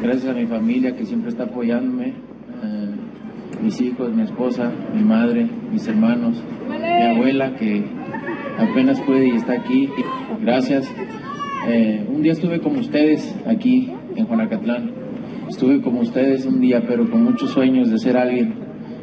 Gracias 0.00 0.26
a 0.26 0.32
mi 0.32 0.46
familia 0.46 0.96
que 0.96 1.06
siempre 1.06 1.30
está 1.30 1.44
apoyándome, 1.44 2.08
eh, 2.08 2.94
mis 3.60 3.80
hijos, 3.80 4.12
mi 4.12 4.22
esposa, 4.22 4.72
mi 4.92 5.02
madre, 5.02 5.44
mis 5.44 5.86
hermanos, 5.86 6.42
mi 6.68 7.06
abuela 7.06 7.54
que 7.56 7.84
apenas 8.58 9.00
puede 9.02 9.28
y 9.28 9.30
está 9.30 9.54
aquí. 9.54 9.88
Gracias. 10.40 10.92
Eh, 11.68 12.04
un 12.08 12.22
día 12.22 12.32
estuve 12.32 12.60
como 12.60 12.80
ustedes 12.80 13.34
aquí 13.46 13.92
en 14.16 14.26
Juanacatlán. 14.26 14.90
Estuve 15.48 15.80
como 15.80 16.00
ustedes 16.00 16.46
un 16.46 16.60
día, 16.60 16.82
pero 16.86 17.08
con 17.10 17.24
muchos 17.24 17.50
sueños 17.50 17.90
de 17.90 17.98
ser 17.98 18.16
alguien, 18.16 18.54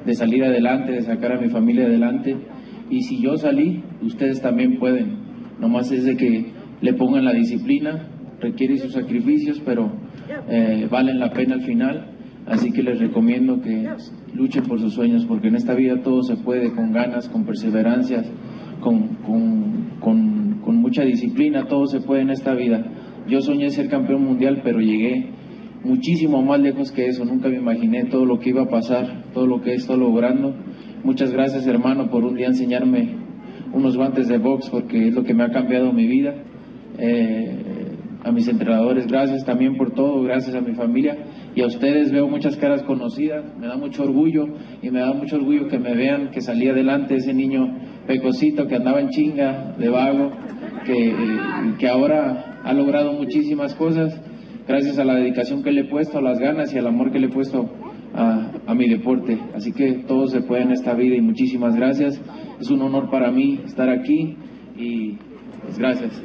de 0.05 0.13
salir 0.13 0.43
adelante, 0.43 0.91
de 0.91 1.01
sacar 1.01 1.33
a 1.33 1.39
mi 1.39 1.49
familia 1.49 1.85
adelante. 1.85 2.35
Y 2.89 3.03
si 3.03 3.21
yo 3.21 3.37
salí, 3.37 3.83
ustedes 4.01 4.41
también 4.41 4.79
pueden. 4.79 5.17
Nomás 5.59 5.91
es 5.91 6.05
de 6.05 6.17
que 6.17 6.51
le 6.81 6.93
pongan 6.93 7.25
la 7.25 7.33
disciplina, 7.33 8.07
requiere 8.39 8.77
sus 8.77 8.93
sacrificios, 8.93 9.61
pero 9.63 9.91
eh, 10.49 10.87
valen 10.89 11.19
la 11.19 11.31
pena 11.31 11.55
al 11.55 11.61
final. 11.61 12.15
Así 12.45 12.71
que 12.71 12.81
les 12.81 12.99
recomiendo 12.99 13.61
que 13.61 13.87
luchen 14.33 14.63
por 14.63 14.79
sus 14.79 14.93
sueños, 14.93 15.25
porque 15.25 15.49
en 15.49 15.55
esta 15.55 15.75
vida 15.75 16.01
todo 16.01 16.23
se 16.23 16.35
puede 16.35 16.71
con 16.71 16.91
ganas, 16.91 17.29
con 17.29 17.45
perseverancias, 17.45 18.25
con, 18.79 19.17
con, 19.99 20.75
mucha 20.81 21.03
disciplina, 21.03 21.67
todo 21.67 21.85
se 21.87 21.99
puede 21.99 22.21
en 22.21 22.29
esta 22.31 22.53
vida. 22.53 22.83
Yo 23.27 23.41
soñé 23.41 23.69
ser 23.69 23.89
campeón 23.89 24.23
mundial, 24.23 24.61
pero 24.63 24.79
llegué 24.79 25.27
muchísimo 25.83 26.41
más 26.41 26.59
lejos 26.59 26.91
que 26.91 27.07
eso. 27.07 27.25
Nunca 27.25 27.49
me 27.49 27.57
imaginé 27.57 28.05
todo 28.05 28.25
lo 28.25 28.39
que 28.39 28.49
iba 28.49 28.63
a 28.63 28.69
pasar, 28.69 29.25
todo 29.33 29.45
lo 29.45 29.61
que 29.61 29.71
he 29.71 29.75
estado 29.75 29.99
logrando. 29.99 30.55
Muchas 31.03 31.31
gracias, 31.31 31.67
hermano, 31.67 32.09
por 32.09 32.23
un 32.23 32.35
día 32.35 32.47
enseñarme 32.47 33.09
unos 33.73 33.97
guantes 33.97 34.27
de 34.27 34.37
box, 34.37 34.69
porque 34.69 35.09
es 35.09 35.13
lo 35.13 35.23
que 35.23 35.33
me 35.33 35.43
ha 35.43 35.51
cambiado 35.51 35.93
mi 35.93 36.07
vida. 36.07 36.33
Eh, 36.97 37.69
a 38.23 38.31
mis 38.31 38.47
entrenadores, 38.47 39.07
gracias 39.07 39.45
también 39.45 39.77
por 39.77 39.91
todo, 39.91 40.21
gracias 40.23 40.55
a 40.55 40.61
mi 40.61 40.73
familia 40.73 41.17
y 41.55 41.61
a 41.61 41.67
ustedes 41.67 42.11
veo 42.11 42.27
muchas 42.27 42.57
caras 42.57 42.83
conocidas, 42.83 43.45
me 43.57 43.67
da 43.67 43.77
mucho 43.77 44.03
orgullo 44.03 44.45
y 44.81 44.89
me 44.89 44.99
da 44.99 45.13
mucho 45.13 45.37
orgullo 45.37 45.67
que 45.67 45.79
me 45.79 45.95
vean 45.95 46.29
que 46.31 46.41
salí 46.41 46.67
adelante 46.67 47.15
ese 47.15 47.33
niño 47.33 47.77
pecosito 48.09 48.65
que 48.65 48.75
andaba 48.75 48.99
en 49.01 49.09
chinga, 49.09 49.75
de 49.77 49.87
vago, 49.87 50.31
que, 50.83 51.15
que 51.77 51.87
ahora 51.87 52.59
ha 52.63 52.73
logrado 52.73 53.13
muchísimas 53.13 53.75
cosas, 53.75 54.19
gracias 54.67 54.97
a 54.97 55.05
la 55.05 55.13
dedicación 55.13 55.61
que 55.61 55.71
le 55.71 55.81
he 55.81 55.83
puesto, 55.83 56.17
a 56.17 56.21
las 56.23 56.39
ganas 56.39 56.73
y 56.73 56.79
al 56.79 56.87
amor 56.87 57.11
que 57.11 57.19
le 57.19 57.27
he 57.27 57.29
puesto 57.29 57.69
a, 58.15 58.51
a 58.65 58.73
mi 58.73 58.89
deporte. 58.89 59.39
Así 59.53 59.73
que 59.73 60.05
todo 60.07 60.25
se 60.25 60.41
puede 60.41 60.63
en 60.63 60.71
esta 60.71 60.95
vida 60.95 61.15
y 61.15 61.21
muchísimas 61.21 61.75
gracias. 61.75 62.19
Es 62.59 62.71
un 62.71 62.81
honor 62.81 63.11
para 63.11 63.29
mí 63.29 63.61
estar 63.63 63.91
aquí 63.91 64.35
y 64.75 65.19
pues 65.61 65.77
gracias. 65.77 66.19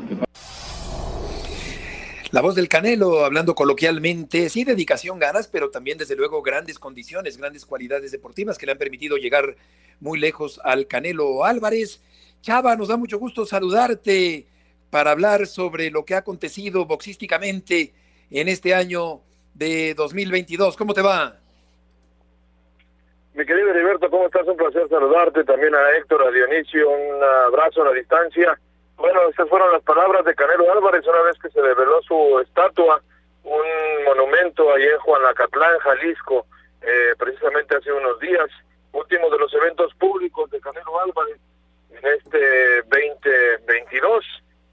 La 2.31 2.41
voz 2.41 2.55
del 2.57 2.69
Canelo, 2.69 3.25
hablando 3.25 3.55
coloquialmente, 3.55 4.49
sí, 4.49 4.65
dedicación, 4.65 5.19
ganas, 5.21 5.49
pero 5.49 5.71
también 5.71 5.99
desde 5.99 6.17
luego 6.17 6.43
grandes 6.43 6.81
condiciones, 6.81 7.37
grandes 7.37 7.65
cualidades 7.65 8.11
deportivas 8.11 8.59
que 8.59 8.67
le 8.67 8.73
han 8.73 8.79
permitido 8.79 9.19
llegar 9.19 9.55
muy 10.01 10.19
lejos 10.19 10.61
al 10.65 10.87
Canelo 10.87 11.45
Álvarez. 11.45 12.01
Chava, 12.43 12.77
nos 12.77 12.89
da 12.89 12.97
mucho 12.97 13.19
gusto 13.19 13.47
saludarte 13.47 14.47
para 14.91 15.11
hablar 15.11 15.47
sobre 15.47 15.91
lo 15.91 16.05
que 16.05 16.15
ha 16.15 16.19
acontecido 16.19 16.85
boxísticamente 16.85 17.93
en 18.31 18.49
este 18.49 18.75
año 18.75 19.21
de 19.55 19.95
2022. 19.95 20.77
¿Cómo 20.77 20.95
te 20.95 21.03
va? 21.03 21.35
Mi 23.35 23.45
querido 23.45 23.71
Heriberto, 23.71 24.09
¿cómo 24.11 24.27
estás? 24.27 24.47
Un 24.47 24.57
placer 24.57 24.89
saludarte. 24.89 25.43
También 25.45 25.75
a 25.75 25.91
Héctor, 25.97 26.23
a 26.23 26.31
Dionisio, 26.31 26.89
un 26.89 27.23
abrazo 27.23 27.83
a 27.83 27.87
la 27.87 27.93
distancia. 27.93 28.59
Bueno, 28.97 29.29
esas 29.29 29.49
fueron 29.49 29.73
las 29.73 29.83
palabras 29.83 30.25
de 30.25 30.35
Canelo 30.35 30.71
Álvarez 30.71 31.05
una 31.07 31.23
vez 31.23 31.37
que 31.41 31.51
se 31.51 31.61
reveló 31.61 32.01
su 32.03 32.39
estatua, 32.41 33.03
un 33.43 34.05
monumento 34.05 34.73
ahí 34.73 34.85
en 34.85 34.99
Juanacatlán, 34.99 35.79
Jalisco, 35.81 36.47
eh, 36.81 37.15
precisamente 37.19 37.77
hace 37.77 37.93
unos 37.93 38.21
días, 38.21 38.49
último 38.95 39.29
de 39.31 39.39
los 39.39 39.53
eventos 39.55 39.93
públicos 39.95 40.51
de 40.51 40.61
Canelo 40.61 41.01
Álvarez 41.01 41.39
en 41.91 42.07
este 42.07 42.83
2022. 42.83 44.25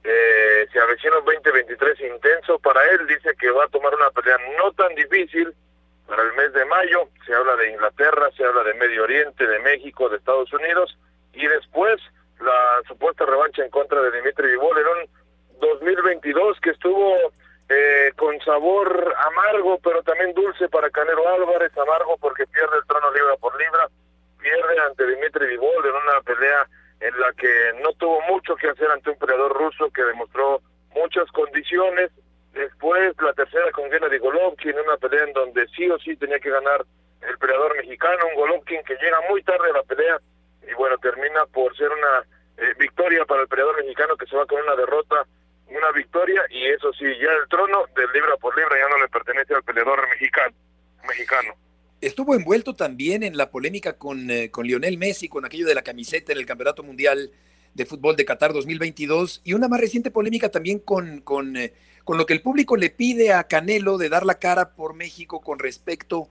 Eh, 0.04 0.68
se 0.72 0.80
avecina 0.80 1.20
un 1.20 1.26
2023 1.26 2.00
intenso 2.02 2.58
para 2.60 2.82
él, 2.92 3.06
dice 3.08 3.36
que 3.40 3.52
va 3.52 3.66
a 3.66 3.70
tomar 3.70 3.94
una 3.94 4.10
pelea 4.12 4.38
no 4.58 4.72
tan 4.72 4.96
difícil 4.96 5.54
para 6.08 6.24
el 6.24 6.34
mes 6.34 6.52
de 6.54 6.66
mayo, 6.66 7.08
se 7.26 7.34
habla 7.34 7.56
de 7.56 7.70
Inglaterra, 7.70 8.30
se 8.36 8.44
habla 8.44 8.64
de 8.64 8.74
Medio 8.74 9.04
Oriente, 9.04 9.46
de 9.46 9.60
México, 9.60 10.10
de 10.10 10.18
Estados 10.18 10.52
Unidos, 10.52 10.98
y 11.34 11.46
después 11.48 12.02
la 12.40 12.82
supuesta 12.88 13.26
revancha 13.26 13.64
en 13.64 13.70
contra 13.70 14.02
de 14.02 14.12
Dimitri 14.12 14.48
Vivol 14.48 14.78
en 14.80 14.88
un 14.88 15.10
2022 15.62 16.60
que 16.60 16.72
estuvo 16.72 17.16
eh, 17.70 18.12
con 18.18 18.38
sabor 18.42 19.16
amargo, 19.28 19.80
pero 19.82 20.04
también 20.04 20.34
dulce 20.34 20.68
para 20.68 20.90
Canelo 20.90 21.28
Álvarez, 21.30 21.72
amargo 21.78 22.18
porque 22.18 22.46
pierde 22.48 22.78
el 22.78 22.86
trono 22.86 23.14
libra 23.14 23.38
por 23.38 23.58
libra, 23.58 23.88
pierde 24.42 24.80
ante 24.80 25.08
Dimitri 25.08 25.48
Vivol 25.48 25.86
en 25.86 25.94
una 25.94 26.22
pelea 26.22 26.68
en 27.00 27.20
la 27.20 27.34
que 27.34 27.74
no 27.82 27.94
tuvo 27.94 28.22
mucho 28.30 28.56
que 28.56 28.70
hacer 28.70 28.90
ante 28.92 29.10
un 29.10 29.18
peleador 29.18 29.54
ruso 29.54 29.90
que 29.92 30.04
demostró 30.04 30.62
muchas 30.96 31.30
condiciones. 31.32 32.12
Después 32.54 33.16
la 33.22 33.34
tercera 33.34 33.72
con 33.72 33.90
Gennady 33.90 34.18
Golovkin, 34.18 34.78
una 34.78 34.98
pelea 34.98 35.24
en 35.24 35.34
donde 35.34 35.68
sí 35.70 35.90
o 35.90 35.98
sí 36.00 36.16
tenía 36.16 36.40
que 36.40 36.50
ganar 36.50 36.86
el 37.22 37.38
peleador 37.38 37.76
mexicano, 37.78 38.28
un 38.28 38.36
Golovkin 38.36 38.84
que 38.84 38.96
llega 38.96 39.20
muy 39.30 39.42
tarde 39.44 39.70
a 39.70 39.78
la 39.78 39.84
pelea 39.84 40.20
y 40.70 40.74
bueno, 40.74 40.98
termina 40.98 41.46
por 41.48 41.76
ser 41.78 41.90
una 41.90 42.26
eh, 42.58 42.74
victoria 42.78 43.26
para 43.26 43.42
el 43.42 43.48
peleador 43.48 43.78
mexicano 43.78 44.16
que 44.18 44.26
se 44.26 44.36
va 44.36 44.46
con 44.46 44.62
una 44.62 44.76
derrota, 44.76 45.26
una 45.68 45.92
victoria 45.92 46.44
y 46.50 46.68
eso 46.68 46.92
sí, 46.94 47.06
ya 47.20 47.32
el 47.32 47.48
trono 47.48 47.86
del 47.96 48.12
libra 48.12 48.36
por 48.38 48.56
libra 48.58 48.78
ya 48.78 48.90
no 48.90 48.98
le 48.98 49.08
pertenece 49.08 49.56
al 49.56 49.64
peleador 49.64 50.08
mexicano. 50.10 50.54
mexicano. 51.08 51.54
Estuvo 52.02 52.34
envuelto 52.34 52.76
también 52.76 53.22
en 53.22 53.38
la 53.38 53.52
polémica 53.52 53.94
con, 53.94 54.32
eh, 54.32 54.50
con 54.50 54.66
Lionel 54.66 54.98
Messi, 54.98 55.30
con 55.30 55.46
aquello 55.46 55.68
de 55.68 55.76
la 55.76 55.84
camiseta 55.84 56.32
en 56.32 56.40
el 56.40 56.48
Campeonato 56.48 56.82
Mundial 56.82 57.32
de 57.76 57.86
Fútbol 57.86 58.16
de 58.16 58.26
Qatar 58.26 58.54
2022 58.54 59.42
y 59.44 59.54
una 59.54 59.68
más 59.68 59.80
reciente 59.80 60.10
polémica 60.10 60.50
también 60.50 60.80
con, 60.80 61.22
con, 61.22 61.56
eh, 61.56 61.74
con 62.04 62.18
lo 62.18 62.26
que 62.26 62.34
el 62.34 62.42
público 62.42 62.76
le 62.76 62.90
pide 62.90 63.34
a 63.34 63.44
Canelo 63.44 64.00
de 64.00 64.10
dar 64.10 64.26
la 64.26 64.40
cara 64.40 64.72
por 64.72 64.96
México 64.96 65.42
con 65.42 65.60
respecto 65.60 66.28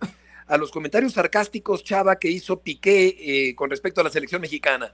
a 0.48 0.56
los 0.56 0.72
comentarios 0.72 1.12
sarcásticos, 1.12 1.85
Chava, 1.85 2.16
que 2.16 2.28
hizo 2.28 2.61
Piqué 2.61 3.14
eh, 3.20 3.54
con 3.54 3.70
respecto 3.70 4.00
a 4.00 4.04
la 4.04 4.11
selección 4.11 4.40
mexicana. 4.40 4.92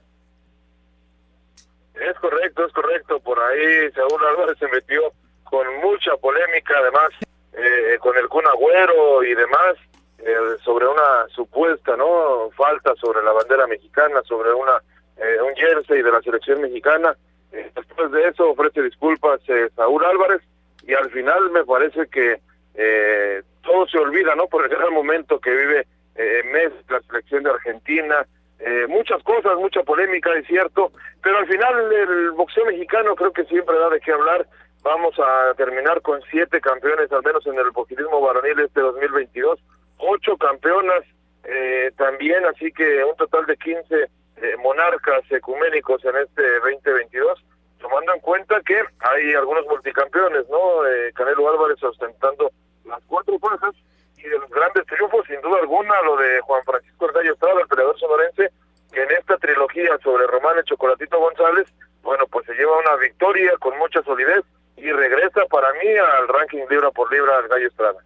Es 1.95 2.15
correcto, 2.19 2.67
es 2.67 2.73
correcto. 2.73 3.19
Por 3.19 3.39
ahí 3.39 3.91
Saúl 3.95 4.23
Álvarez 4.29 4.57
se 4.59 4.67
metió 4.67 5.11
con 5.43 5.65
mucha 5.79 6.15
polémica, 6.17 6.75
además, 6.77 7.09
eh, 7.53 7.97
con 7.99 8.15
el 8.15 8.27
Kun 8.27 8.45
Agüero 8.45 9.23
y 9.23 9.33
demás, 9.33 9.75
eh, 10.19 10.57
sobre 10.63 10.87
una 10.87 11.27
supuesta 11.29 11.95
no 11.95 12.49
falta 12.55 12.93
sobre 12.95 13.23
la 13.23 13.31
bandera 13.31 13.67
mexicana, 13.67 14.21
sobre 14.23 14.53
una 14.53 14.73
un 15.17 15.55
jersey 15.55 16.03
de 16.03 16.11
la 16.11 16.21
selección 16.21 16.61
mexicana. 16.61 17.17
después 17.51 18.11
de 18.11 18.27
eso 18.27 18.51
ofrece 18.51 18.83
disculpas 18.83 19.41
Saúl 19.75 20.05
Álvarez 20.05 20.43
y 20.87 20.93
al 20.93 21.09
final 21.09 21.49
me 21.49 21.65
parece 21.65 22.07
que 22.07 22.39
eh, 22.75 23.41
todo 23.61 23.87
se 23.87 23.97
olvida, 23.97 24.35
¿no? 24.35 24.47
Por 24.47 24.63
el 24.63 24.69
gran 24.69 24.93
momento 24.93 25.39
que 25.39 25.51
vive 25.51 25.87
eh, 26.15 26.41
Messi, 26.51 26.77
la 26.89 27.01
selección 27.01 27.43
de 27.43 27.49
Argentina, 27.49 28.25
eh, 28.59 28.85
muchas 28.87 29.21
cosas, 29.23 29.57
mucha 29.57 29.83
polémica, 29.83 30.31
es 30.33 30.47
cierto, 30.47 30.91
pero 31.21 31.39
al 31.39 31.47
final 31.47 31.91
el 31.91 32.31
boxeo 32.31 32.65
mexicano 32.65 33.15
creo 33.15 33.33
que 33.33 33.45
siempre 33.45 33.77
da 33.77 33.89
de 33.89 33.99
qué 33.99 34.13
hablar. 34.13 34.47
Vamos 34.83 35.19
a 35.19 35.53
terminar 35.55 36.01
con 36.01 36.21
siete 36.31 36.61
campeones, 36.61 37.11
al 37.11 37.23
menos 37.23 37.45
en 37.45 37.57
el 37.57 37.71
boxismo 37.71 38.21
varonil 38.21 38.59
este 38.59 38.79
2022, 38.79 39.59
ocho 39.97 40.37
campeonas 40.37 41.03
eh, 41.43 41.91
también, 41.97 42.45
así 42.45 42.71
que 42.71 43.03
un 43.03 43.15
total 43.15 43.45
de 43.45 43.57
15 43.57 44.03
eh, 44.03 44.55
monarcas 44.59 45.23
ecuménicos 45.31 46.03
en 46.05 46.17
este 46.17 46.43
2022 46.59 47.43
tomando 47.79 48.13
en 48.13 48.19
cuenta 48.19 48.61
que 48.65 48.81
hay 48.99 49.33
algunos 49.33 49.65
multicampeones, 49.67 50.47
¿no? 50.49 50.85
Eh, 50.85 51.11
Canelo 51.13 51.49
Álvarez 51.49 51.81
ostentando 51.83 52.51
las 52.85 53.01
cuatro 53.07 53.37
fuerzas 53.39 53.75
y 54.17 54.23
de 54.23 54.39
los 54.39 54.49
grandes 54.49 54.85
triunfos, 54.87 55.25
sin 55.27 55.39
duda 55.41 55.59
alguna, 55.59 56.01
lo 56.01 56.17
de 56.17 56.41
Juan 56.41 56.63
Francisco 56.63 57.05
El 57.05 57.13
Gallo 57.13 57.33
Estrada, 57.33 57.61
el 57.61 57.67
peleador 57.67 57.99
sonorense, 57.99 58.49
que 58.91 59.03
en 59.03 59.11
esta 59.11 59.37
trilogía 59.37 59.97
sobre 60.03 60.27
Román 60.27 60.57
y 60.59 60.63
Chocolatito 60.63 61.19
González, 61.19 61.67
bueno, 62.01 62.25
pues 62.27 62.45
se 62.45 62.53
lleva 62.53 62.77
una 62.77 62.95
victoria 62.95 63.51
con 63.59 63.77
mucha 63.77 64.01
solidez 64.03 64.43
y 64.75 64.91
regresa 64.91 65.45
para 65.45 65.71
mí 65.73 65.89
al 65.97 66.27
ranking 66.27 66.63
libra 66.69 66.91
por 66.91 67.11
libra 67.11 67.37
al 67.37 67.47
Gallo 67.47 67.67
Estrada. 67.67 67.99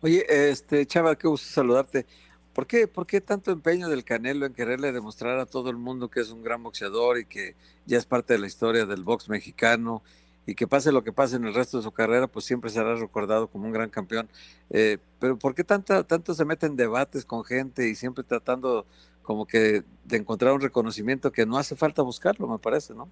Oye, 0.00 0.24
este, 0.28 0.86
Chava, 0.86 1.16
qué 1.16 1.26
gusto 1.26 1.48
saludarte. 1.48 2.06
¿Por 2.52 2.68
qué, 2.68 2.86
¿Por 2.86 3.04
qué 3.06 3.20
tanto 3.20 3.50
empeño 3.50 3.88
del 3.88 4.04
Canelo 4.04 4.46
en 4.46 4.54
quererle 4.54 4.92
demostrar 4.92 5.40
a 5.40 5.46
todo 5.46 5.70
el 5.70 5.76
mundo 5.76 6.08
que 6.08 6.20
es 6.20 6.30
un 6.30 6.42
gran 6.42 6.62
boxeador 6.62 7.18
y 7.18 7.24
que 7.24 7.56
ya 7.84 7.98
es 7.98 8.06
parte 8.06 8.34
de 8.34 8.38
la 8.38 8.46
historia 8.46 8.86
del 8.86 9.02
box 9.02 9.28
mexicano 9.28 10.02
y 10.46 10.54
que 10.54 10.68
pase 10.68 10.92
lo 10.92 11.02
que 11.02 11.12
pase 11.12 11.36
en 11.36 11.44
el 11.46 11.54
resto 11.54 11.78
de 11.78 11.82
su 11.82 11.90
carrera, 11.90 12.28
pues 12.28 12.44
siempre 12.44 12.70
será 12.70 12.94
recordado 12.94 13.48
como 13.48 13.66
un 13.66 13.72
gran 13.72 13.90
campeón. 13.90 14.28
Eh, 14.70 14.98
pero 15.18 15.36
¿por 15.36 15.54
qué 15.56 15.64
tanto 15.64 16.34
se 16.34 16.44
mete 16.44 16.66
en 16.66 16.76
debates 16.76 17.24
con 17.24 17.44
gente 17.44 17.88
y 17.88 17.96
siempre 17.96 18.22
tratando 18.22 18.86
como 19.22 19.46
que 19.46 19.82
de 20.04 20.16
encontrar 20.16 20.52
un 20.54 20.60
reconocimiento 20.60 21.32
que 21.32 21.44
no 21.44 21.58
hace 21.58 21.76
falta 21.76 22.02
buscarlo, 22.02 22.46
me 22.48 22.58
parece, 22.58 22.94
¿no? 22.94 23.10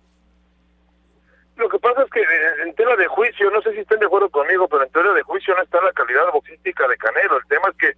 Lo 1.57 1.69
que 1.71 1.79
pasa 1.79 2.03
es 2.03 2.11
que 2.11 2.23
en 2.65 2.75
tela 2.75 2.97
de 2.97 3.07
juicio, 3.07 3.51
no 3.51 3.63
sé 3.63 3.73
si 3.73 3.81
estén 3.81 3.99
de 3.99 4.07
acuerdo 4.07 4.29
conmigo, 4.29 4.69
pero 4.69 4.83
en 4.83 4.91
tela 4.91 5.13
de 5.15 5.23
juicio 5.23 5.55
no 5.55 5.63
está 5.63 5.81
la 5.83 5.93
calidad 5.93 6.31
boxística 6.33 6.87
de 6.87 6.99
Canelo. 6.99 7.39
El 7.39 7.47
tema 7.47 7.69
es 7.71 7.77
que 7.77 7.93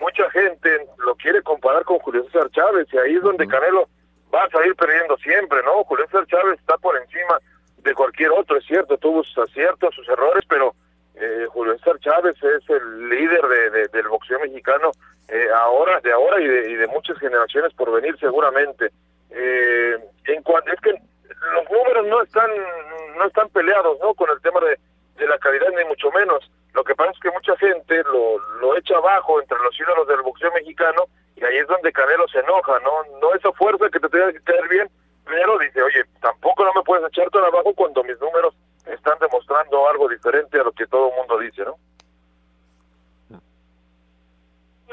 mucha 0.00 0.28
gente 0.30 0.86
lo 0.98 1.14
quiere 1.14 1.40
comparar 1.42 1.84
con 1.84 1.98
Julio 2.00 2.24
César 2.24 2.50
Chávez 2.50 2.88
y 2.92 2.98
ahí 2.98 3.14
es 3.14 3.22
donde 3.22 3.46
Canelo 3.46 3.88
va 4.34 4.44
a 4.44 4.50
salir 4.50 4.74
perdiendo 4.74 5.16
siempre, 5.18 5.62
¿no? 5.64 5.84
Julio 5.84 6.06
César 6.06 6.26
Chávez 6.26 6.58
está 6.58 6.76
por 6.78 6.96
encima 6.96 7.38
de 7.78 7.94
cualquier 7.94 8.32
otro, 8.32 8.56
es 8.56 8.64
cierto, 8.64 8.98
tuvo 8.98 9.22
sus 9.22 9.38
aciertos, 9.38 9.94
sus 9.94 10.08
errores, 10.08 10.42
pero 10.48 10.74
eh, 11.14 11.46
Julio 11.50 11.78
César 11.78 12.00
Chávez 12.00 12.36
es 12.42 12.68
el 12.68 13.08
líder 13.08 13.42
de, 13.42 13.88
del 13.88 14.08
boxeo 14.08 14.40
mexicano 14.40 14.90
eh, 15.28 15.46
ahora, 15.54 16.00
de 16.00 16.12
ahora 16.12 16.40
y 16.40 16.48
de, 16.48 16.70
y 16.72 16.74
de 16.74 16.86
muchas 16.88 17.16
generaciones 17.18 17.72
por 17.74 17.92
venir 17.92 18.18
seguramente. 18.18 18.90
Eh, 19.30 19.98
en 20.26 20.42
cuanto 20.42 20.72
es 20.72 20.80
que 20.80 20.94
los 21.52 21.70
números 21.70 22.06
no 22.06 22.22
están 22.22 22.50
no 23.16 23.24
están 23.26 23.48
peleados, 23.50 23.98
¿no? 24.00 24.14
Con 24.14 24.30
el 24.30 24.40
tema 24.40 24.60
de, 24.60 24.78
de 25.16 25.26
la 25.26 25.38
calidad 25.38 25.68
ni 25.76 25.84
mucho 25.84 26.10
menos. 26.10 26.50
Lo 26.72 26.82
que 26.82 26.94
pasa 26.94 27.12
es 27.12 27.20
que 27.20 27.30
mucha 27.30 27.56
gente 27.56 28.02
lo, 28.04 28.38
lo 28.60 28.76
echa 28.76 28.96
abajo 28.96 29.40
entre 29.40 29.58
los 29.60 29.78
ídolos 29.78 30.08
del 30.08 30.22
boxeo 30.22 30.50
mexicano 30.52 31.04
y 31.36 31.44
ahí 31.44 31.58
es 31.58 31.68
donde 31.68 31.92
Canelo 31.92 32.26
se 32.28 32.40
enoja, 32.40 32.78
¿no? 32.80 33.18
No 33.20 33.32
esa 33.34 33.52
fuerza 33.52 33.88
que 33.90 34.00
te 34.00 34.08
tiene 34.08 34.32
que 34.32 34.40
caer 34.40 34.68
bien, 34.68 34.88
pero 35.24 35.58
dice, 35.58 35.82
oye, 35.82 36.04
tampoco 36.20 36.64
no 36.64 36.72
me 36.74 36.82
puedes 36.82 37.06
echar 37.06 37.30
todo 37.30 37.46
abajo 37.46 37.72
cuando 37.74 38.02
mis 38.04 38.18
números 38.20 38.54
están 38.86 39.18
demostrando 39.20 39.88
algo 39.88 40.08
diferente 40.08 40.60
a 40.60 40.64
lo 40.64 40.72
que 40.72 40.86
todo 40.86 41.10
el 41.10 41.16
mundo 41.16 41.38
dice, 41.38 41.62
¿no? 41.64 41.76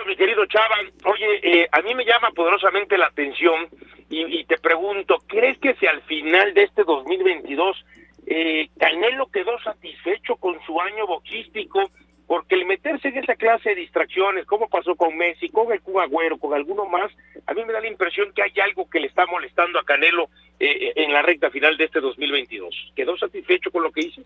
Mi 0.08 0.16
querido 0.16 0.46
Chava, 0.46 0.76
oye, 1.06 1.40
eh, 1.44 1.70
a 1.72 1.82
mí 1.82 1.94
me 1.94 2.06
llama 2.06 2.32
poderosamente 2.32 2.98
la 2.98 3.08
atención 3.08 3.70
y, 4.10 4.44
te 4.44 4.58
pregunto, 4.58 5.20
¿crees 5.26 5.58
que 5.60 5.74
si 5.76 5.88
al 5.88 6.02
final 6.02 6.54
de 6.54 6.64
este 6.64 6.84
2022 6.84 7.86
eh, 8.28 8.70
Canelo 8.78 9.28
quedó 9.28 9.58
satisfecho 9.60 10.36
con 10.36 10.60
su 10.66 10.82
año 10.82 11.08
boxístico 11.08 11.90
porque 12.28 12.56
el 12.56 12.66
meterse 12.66 13.10
en 13.10 13.18
esa 13.18 13.36
clase 13.36 13.70
de 13.70 13.76
distracciones, 13.76 14.46
como 14.46 14.70
pasó 14.70 14.96
con 14.96 15.18
Messi, 15.18 15.50
con 15.50 15.72
el 15.72 15.82
Cubagüero, 15.82 16.38
con 16.38 16.54
alguno 16.54 16.86
más, 16.86 17.12
a 17.46 17.54
mí 17.54 17.64
me 17.66 17.74
da 17.74 17.82
la 17.82 17.88
impresión 17.88 18.32
que 18.34 18.42
hay 18.42 18.54
algo 18.64 18.90
que 18.90 19.00
le 19.00 19.08
está 19.08 19.26
molestando 19.26 19.80
a 19.80 19.84
Canelo 19.84 20.30
eh, 20.60 20.94
en 20.96 21.14
la 21.14 21.22
recta 21.22 21.50
final 21.50 21.76
de 21.78 21.86
este 21.86 22.00
2022. 22.00 22.94
¿Quedó 22.96 23.18
satisfecho 23.18 23.72
con 23.72 23.84
lo 23.84 23.92
que 23.92 24.08
hizo? 24.08 24.22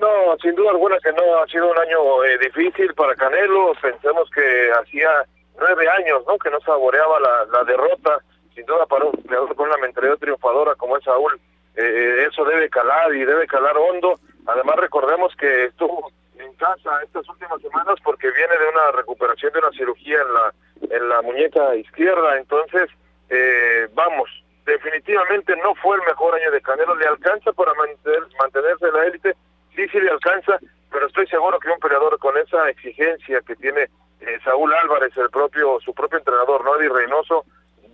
No, 0.00 0.36
sin 0.42 0.54
duda 0.54 0.70
alguna 0.70 0.98
que 1.02 1.12
no 1.12 1.38
ha 1.38 1.46
sido 1.46 1.70
un 1.70 1.78
año 1.78 2.24
eh, 2.24 2.38
difícil 2.38 2.92
para 2.94 3.14
Canelo. 3.14 3.72
Pensemos 3.80 4.28
que 4.30 4.70
hacía 4.78 5.24
nueve 5.58 5.88
años, 5.88 6.22
¿no? 6.26 6.36
Que 6.38 6.50
no 6.50 6.60
saboreaba 6.60 7.18
la, 7.20 7.64
derrota. 7.64 8.18
Sin 8.54 8.64
duda 8.66 8.86
para 8.86 9.06
un 9.06 9.12
peleador 9.12 9.54
con 9.54 9.68
una 9.68 9.76
mentalidad 9.78 10.16
triunfadora 10.16 10.74
como 10.76 10.96
es 10.96 11.04
Saúl, 11.04 11.38
eh, 11.76 12.26
eso 12.26 12.44
debe 12.44 12.70
calar 12.70 13.14
y 13.14 13.24
debe 13.24 13.46
calar 13.46 13.76
hondo. 13.76 14.18
Además 14.46 14.76
recordemos 14.76 15.34
que 15.36 15.66
estuvo 15.66 16.10
en 16.38 16.54
casa 16.54 17.02
estas 17.02 17.28
últimas 17.28 17.60
semanas 17.60 17.96
porque 18.02 18.30
viene 18.30 18.56
de 18.56 18.68
una 18.68 18.92
recuperación 18.92 19.52
de 19.52 19.58
una 19.58 19.70
cirugía 19.72 20.18
en 20.22 20.32
la 20.32 20.96
en 20.96 21.08
la 21.08 21.22
muñeca 21.22 21.74
izquierda. 21.76 22.38
Entonces, 22.38 22.88
eh, 23.28 23.88
vamos, 23.94 24.28
definitivamente 24.64 25.54
no 25.56 25.74
fue 25.76 25.96
el 25.96 26.02
mejor 26.02 26.34
año 26.34 26.50
de 26.50 26.60
Canelo. 26.60 26.94
Le 26.94 27.06
alcanza 27.06 27.52
para 27.52 27.74
mantener, 27.74 28.22
mantenerse 28.40 28.86
en 28.86 28.94
la 28.94 29.06
élite 29.06 29.36
sí, 29.76 29.86
sí 29.88 29.98
alcanza, 29.98 30.58
pero 30.90 31.06
estoy 31.06 31.26
seguro 31.26 31.58
que 31.60 31.70
un 31.70 31.78
peleador 31.78 32.18
con 32.18 32.36
esa 32.38 32.68
exigencia 32.70 33.40
que 33.46 33.54
tiene 33.56 33.82
eh, 34.20 34.38
Saúl 34.42 34.72
Álvarez, 34.72 35.16
el 35.16 35.30
propio, 35.30 35.78
su 35.84 35.92
propio 35.94 36.18
entrenador, 36.18 36.64
¿no? 36.64 36.76
Eddie 36.76 36.88
Reynoso, 36.88 37.44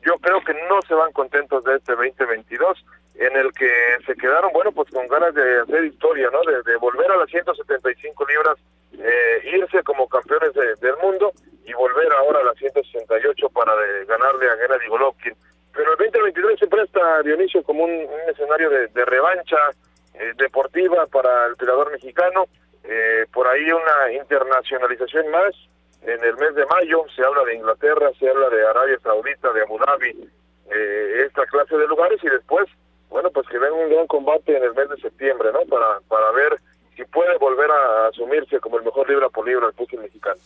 yo 0.04 0.14
creo 0.18 0.40
que 0.44 0.54
no 0.68 0.80
se 0.82 0.94
van 0.94 1.12
contentos 1.12 1.64
de 1.64 1.76
este 1.76 1.92
2022, 1.92 2.84
en 3.16 3.36
el 3.36 3.52
que 3.52 3.70
se 4.06 4.14
quedaron, 4.14 4.52
bueno, 4.52 4.72
pues 4.72 4.90
con 4.90 5.06
ganas 5.08 5.34
de 5.34 5.60
hacer 5.60 5.84
historia, 5.84 6.28
¿no? 6.32 6.40
De, 6.42 6.76
volver 6.76 7.10
a 7.10 7.16
las 7.16 7.28
175 7.28 8.26
libras, 8.26 8.58
eh, 8.98 9.50
irse 9.52 9.82
como 9.82 10.08
campeones 10.08 10.52
del 10.54 10.96
mundo 11.02 11.32
y 11.64 11.72
volver 11.72 12.12
ahora 12.12 12.40
a 12.40 12.44
las 12.44 12.56
168 12.56 13.48
para 13.50 13.72
ganarle 14.06 14.50
a 14.50 14.56
Gennady 14.56 14.88
Golovkin. 14.88 15.34
Pero 15.72 15.92
el 15.92 15.98
2023 15.98 16.58
se 16.58 16.66
presta, 16.66 17.22
Dionisio, 17.22 17.62
como 17.62 17.84
un, 17.84 18.06
escenario 18.28 18.70
de, 18.70 18.88
de 18.88 19.04
revancha, 19.04 19.56
eh, 20.14 20.32
deportiva 20.36 21.06
para 21.06 21.46
el 21.46 21.56
tirador 21.56 21.90
mexicano. 21.92 22.46
Eh, 22.84 23.26
por 23.32 23.46
ahí 23.46 23.70
una 23.70 24.12
internacionalización 24.12 25.30
más. 25.30 25.54
En 26.02 26.22
el 26.24 26.36
mes 26.36 26.54
de 26.56 26.66
mayo 26.66 27.04
se 27.14 27.24
habla 27.24 27.44
de 27.44 27.54
Inglaterra, 27.54 28.10
se 28.18 28.28
habla 28.28 28.50
de 28.50 28.66
Arabia 28.66 28.98
Saudita, 29.02 29.52
de 29.52 29.62
Abu 29.62 29.78
Dhabi, 29.78 30.28
eh, 30.74 31.24
esta 31.26 31.46
clase 31.46 31.76
de 31.76 31.86
lugares 31.86 32.18
y 32.24 32.28
después, 32.28 32.66
bueno, 33.08 33.30
pues 33.30 33.46
que 33.48 33.58
venga 33.58 33.76
un 33.76 33.88
gran 33.88 34.08
combate 34.08 34.56
en 34.56 34.64
el 34.64 34.74
mes 34.74 34.88
de 34.88 34.96
septiembre, 34.96 35.50
¿no? 35.52 35.60
Para, 35.66 36.00
para 36.08 36.32
ver 36.32 36.58
si 36.96 37.04
puede 37.04 37.38
volver 37.38 37.70
a 37.70 38.08
asumirse 38.08 38.58
como 38.58 38.78
el 38.78 38.84
mejor 38.84 39.08
libra 39.08 39.28
por 39.28 39.46
libra 39.46 39.68
el 39.68 39.74
fútbol 39.74 40.02
mexicano. 40.02 40.40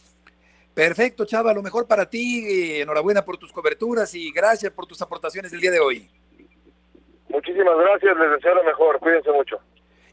Perfecto, 0.74 1.24
Chava, 1.24 1.54
lo 1.54 1.62
mejor 1.62 1.86
para 1.86 2.04
ti. 2.04 2.80
Enhorabuena 2.82 3.24
por 3.24 3.38
tus 3.38 3.50
coberturas 3.50 4.14
y 4.14 4.30
gracias 4.30 4.70
por 4.72 4.84
tus 4.84 5.00
aportaciones 5.00 5.50
el 5.54 5.60
día 5.60 5.70
de 5.70 5.80
hoy. 5.80 6.10
Muchísimas 7.28 7.76
gracias, 7.78 8.16
les 8.16 8.30
deseo 8.30 8.54
lo 8.54 8.64
mejor, 8.64 8.98
cuídense 9.00 9.30
mucho. 9.32 9.58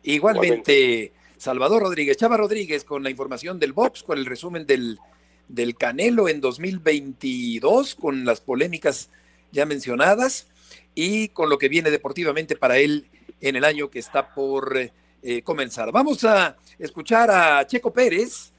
Igualmente, 0.04 1.14
Salvador 1.38 1.84
Rodríguez, 1.84 2.18
Chava 2.18 2.38
Rodríguez, 2.38 2.84
con 2.84 3.04
la 3.04 3.10
información 3.10 3.60
del 3.60 3.74
box, 3.74 4.04
con 4.04 4.18
el 4.18 4.26
resumen 4.26 4.66
del, 4.66 5.00
del 5.48 5.76
Canelo 5.76 6.28
en 6.28 6.42
2022, 6.42 7.96
con 7.96 8.26
las 8.26 8.42
polémicas 8.42 9.10
ya 9.52 9.66
mencionadas 9.66 10.50
y 10.96 11.30
con 11.30 11.50
lo 11.50 11.58
que 11.58 11.70
viene 11.70 11.92
deportivamente 11.92 12.56
para 12.56 12.78
él 12.78 13.08
en 13.40 13.56
el 13.56 13.64
año 13.64 13.90
que 13.90 14.00
está 14.00 14.34
por 14.34 14.78
eh, 15.22 15.42
comenzar. 15.44 15.92
Vamos 15.92 16.24
a 16.24 16.58
escuchar 16.80 17.30
a 17.30 17.66
Checo 17.68 17.94
Pérez 17.94 18.52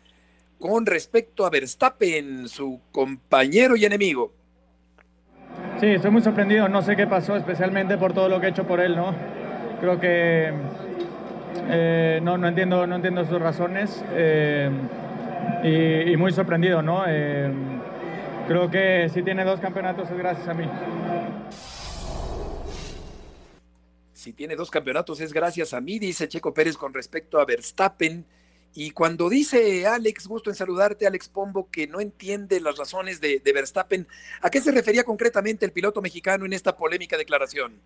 con 0.58 0.86
respecto 0.86 1.44
a 1.44 1.50
Verstappen, 1.50 2.48
su 2.48 2.80
compañero 2.92 3.76
y 3.76 3.84
enemigo. 3.84 4.32
Sí, 5.84 5.90
estoy 5.90 6.12
muy 6.12 6.22
sorprendido, 6.22 6.66
no 6.66 6.80
sé 6.80 6.96
qué 6.96 7.06
pasó, 7.06 7.36
especialmente 7.36 7.98
por 7.98 8.14
todo 8.14 8.30
lo 8.30 8.40
que 8.40 8.46
he 8.46 8.48
hecho 8.48 8.66
por 8.66 8.80
él, 8.80 8.96
¿no? 8.96 9.14
Creo 9.80 10.00
que 10.00 10.50
eh, 11.68 12.20
no, 12.22 12.38
no, 12.38 12.48
entiendo, 12.48 12.86
no 12.86 12.96
entiendo 12.96 13.22
sus 13.26 13.38
razones 13.38 14.02
eh, 14.12 14.70
y, 15.62 16.16
muy 16.16 16.32
sorprendido, 16.32 16.80
¿no? 16.80 17.04
Eh, 17.06 17.52
creo 18.48 18.70
que 18.70 19.10
si 19.12 19.22
tiene 19.22 19.44
dos 19.44 19.60
campeonatos 19.60 20.10
es 20.10 20.16
gracias 20.16 20.48
a 20.48 20.54
mí. 20.54 20.64
Si 24.14 24.32
tiene 24.32 24.56
dos 24.56 24.70
campeonatos 24.70 25.20
es 25.20 25.34
gracias 25.34 25.74
a 25.74 25.82
mí, 25.82 25.98
dice 25.98 26.28
Checo 26.28 26.54
Pérez 26.54 26.78
con 26.78 26.94
respecto 26.94 27.38
a 27.38 27.44
Verstappen. 27.44 28.24
Y 28.76 28.90
cuando 28.90 29.28
dice 29.28 29.86
Alex, 29.86 30.26
gusto 30.26 30.50
en 30.50 30.56
saludarte, 30.56 31.06
Alex 31.06 31.28
Pombo, 31.28 31.70
que 31.70 31.86
no 31.86 32.00
entiende 32.00 32.60
las 32.60 32.76
razones 32.76 33.20
de, 33.20 33.40
Verstappen, 33.54 34.08
¿a 34.42 34.50
qué 34.50 34.60
se 34.60 34.72
refería 34.72 35.04
concretamente 35.04 35.64
el 35.64 35.70
piloto 35.70 36.02
mexicano 36.02 36.44
en 36.44 36.52
esta 36.52 36.76
polémica 36.76 37.16
declaración? 37.16 37.80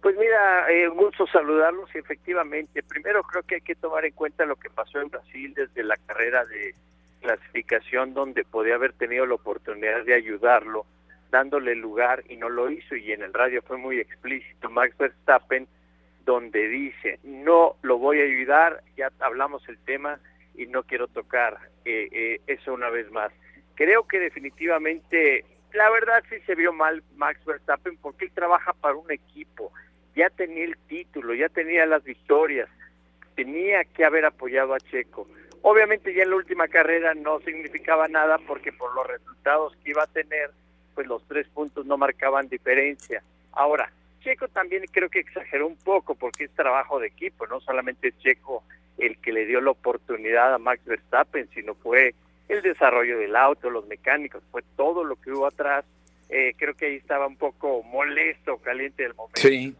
Pues 0.00 0.16
mira, 0.16 0.70
eh, 0.70 0.86
gusto 0.86 1.26
saludarlos 1.26 1.90
y 1.92 1.98
efectivamente, 1.98 2.84
primero 2.84 3.24
creo 3.24 3.42
que 3.42 3.56
hay 3.56 3.60
que 3.60 3.74
tomar 3.74 4.04
en 4.04 4.12
cuenta 4.12 4.46
lo 4.46 4.54
que 4.54 4.70
pasó 4.70 5.00
en 5.00 5.08
Brasil 5.08 5.52
desde 5.54 5.82
la 5.82 5.96
carrera 5.96 6.44
de 6.44 6.76
clasificación 7.20 8.14
donde 8.14 8.44
podía 8.44 8.76
haber 8.76 8.92
tenido 8.92 9.26
la 9.26 9.34
oportunidad 9.34 10.04
de 10.04 10.14
ayudarlo, 10.14 10.86
dándole 11.32 11.74
lugar 11.74 12.22
y 12.28 12.36
no 12.36 12.48
lo 12.48 12.70
hizo 12.70 12.94
y 12.94 13.10
en 13.10 13.22
el 13.22 13.34
radio 13.34 13.62
fue 13.62 13.76
muy 13.76 13.98
explícito 13.98 14.70
Max 14.70 14.96
Verstappen 14.96 15.66
donde 16.28 16.68
dice, 16.68 17.18
no 17.22 17.76
lo 17.80 17.96
voy 17.96 18.20
a 18.20 18.24
ayudar, 18.24 18.82
ya 18.98 19.10
hablamos 19.20 19.66
el 19.66 19.78
tema 19.78 20.20
y 20.54 20.66
no 20.66 20.82
quiero 20.82 21.08
tocar 21.08 21.56
eh, 21.86 22.06
eh, 22.12 22.40
eso 22.46 22.74
una 22.74 22.90
vez 22.90 23.10
más. 23.10 23.32
Creo 23.74 24.06
que 24.06 24.20
definitivamente, 24.20 25.46
la 25.72 25.88
verdad 25.88 26.22
sí 26.28 26.36
se 26.44 26.54
vio 26.54 26.74
mal 26.74 27.02
Max 27.16 27.42
Verstappen 27.46 27.96
porque 27.96 28.26
él 28.26 28.32
trabaja 28.34 28.74
para 28.74 28.96
un 28.96 29.10
equipo, 29.10 29.72
ya 30.14 30.28
tenía 30.28 30.64
el 30.64 30.76
título, 30.86 31.32
ya 31.32 31.48
tenía 31.48 31.86
las 31.86 32.04
victorias, 32.04 32.68
tenía 33.34 33.84
que 33.84 34.04
haber 34.04 34.26
apoyado 34.26 34.74
a 34.74 34.80
Checo. 34.80 35.26
Obviamente 35.62 36.12
ya 36.12 36.24
en 36.24 36.30
la 36.30 36.36
última 36.36 36.68
carrera 36.68 37.14
no 37.14 37.40
significaba 37.40 38.06
nada 38.06 38.36
porque 38.46 38.70
por 38.70 38.94
los 38.94 39.06
resultados 39.06 39.74
que 39.76 39.92
iba 39.92 40.02
a 40.02 40.08
tener, 40.08 40.50
pues 40.94 41.06
los 41.06 41.26
tres 41.26 41.48
puntos 41.48 41.86
no 41.86 41.96
marcaban 41.96 42.50
diferencia. 42.50 43.22
Ahora, 43.52 43.90
Checo 44.20 44.48
también 44.48 44.84
creo 44.90 45.08
que 45.08 45.20
exageró 45.20 45.66
un 45.66 45.76
poco 45.76 46.14
porque 46.14 46.44
es 46.44 46.50
trabajo 46.50 46.98
de 46.98 47.08
equipo, 47.08 47.46
no 47.46 47.60
solamente 47.60 48.12
Checo 48.18 48.64
el 48.98 49.18
que 49.18 49.32
le 49.32 49.46
dio 49.46 49.60
la 49.60 49.70
oportunidad 49.70 50.54
a 50.54 50.58
Max 50.58 50.84
Verstappen, 50.84 51.48
sino 51.54 51.74
fue 51.74 52.14
el 52.48 52.62
desarrollo 52.62 53.18
del 53.18 53.36
auto, 53.36 53.70
los 53.70 53.86
mecánicos, 53.86 54.42
fue 54.50 54.62
todo 54.76 55.04
lo 55.04 55.16
que 55.16 55.30
hubo 55.30 55.46
atrás. 55.46 55.84
Eh, 56.28 56.54
creo 56.56 56.74
que 56.74 56.86
ahí 56.86 56.96
estaba 56.96 57.26
un 57.26 57.36
poco 57.36 57.82
molesto, 57.84 58.58
caliente 58.58 59.02
del 59.02 59.14
momento. 59.14 59.40
Sí. 59.40 59.74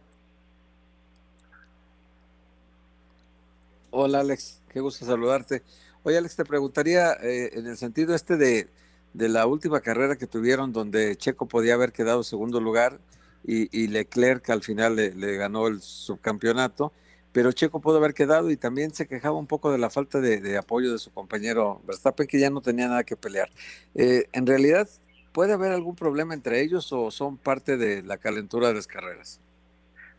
Hola 3.90 4.20
Alex, 4.20 4.62
qué 4.70 4.80
gusto 4.80 5.04
saludarte. 5.04 5.62
Oye 6.02 6.18
Alex, 6.18 6.36
te 6.36 6.44
preguntaría 6.44 7.14
eh, 7.22 7.50
en 7.54 7.66
el 7.66 7.76
sentido 7.76 8.14
este 8.14 8.36
de, 8.36 8.68
de 9.14 9.28
la 9.28 9.46
última 9.46 9.80
carrera 9.80 10.16
que 10.16 10.26
tuvieron 10.26 10.72
donde 10.72 11.16
Checo 11.16 11.46
podía 11.46 11.74
haber 11.74 11.92
quedado 11.92 12.22
segundo 12.22 12.60
lugar, 12.60 12.98
y, 13.44 13.88
Leclerc 13.88 14.50
al 14.50 14.62
final 14.62 14.96
le, 14.96 15.36
ganó 15.36 15.68
el 15.68 15.80
subcampeonato, 15.80 16.92
pero 17.32 17.52
Checo 17.52 17.80
pudo 17.80 17.98
haber 17.98 18.14
quedado 18.14 18.50
y 18.50 18.56
también 18.56 18.92
se 18.92 19.06
quejaba 19.06 19.36
un 19.36 19.46
poco 19.46 19.72
de 19.72 19.78
la 19.78 19.90
falta 19.90 20.20
de, 20.20 20.56
apoyo 20.58 20.92
de 20.92 20.98
su 20.98 21.12
compañero 21.12 21.80
Verstappen, 21.86 22.26
que 22.26 22.38
ya 22.38 22.50
no 22.50 22.60
tenía 22.60 22.88
nada 22.88 23.04
que 23.04 23.16
pelear. 23.16 23.48
Eh, 23.94 24.24
en 24.32 24.46
realidad, 24.46 24.88
¿puede 25.32 25.52
haber 25.52 25.72
algún 25.72 25.96
problema 25.96 26.34
entre 26.34 26.60
ellos 26.60 26.92
o 26.92 27.10
son 27.10 27.38
parte 27.38 27.76
de 27.76 28.02
la 28.02 28.18
calentura 28.18 28.68
de 28.68 28.74
las 28.74 28.86
carreras? 28.86 29.40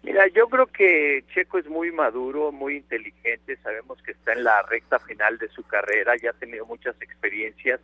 Mira, 0.01 0.27
yo 0.29 0.47
creo 0.47 0.67
que 0.67 1.25
Checo 1.33 1.57
es 1.57 1.67
muy 1.67 1.91
maduro, 1.91 2.51
muy 2.51 2.77
inteligente, 2.77 3.57
sabemos 3.57 4.01
que 4.01 4.11
está 4.11 4.31
en 4.31 4.45
la 4.45 4.61
recta 4.63 4.97
final 4.99 5.37
de 5.37 5.49
su 5.49 5.63
carrera, 5.63 6.15
ya 6.15 6.29
ha 6.29 6.33
tenido 6.33 6.65
muchas 6.65 6.95
experiencias 7.01 7.81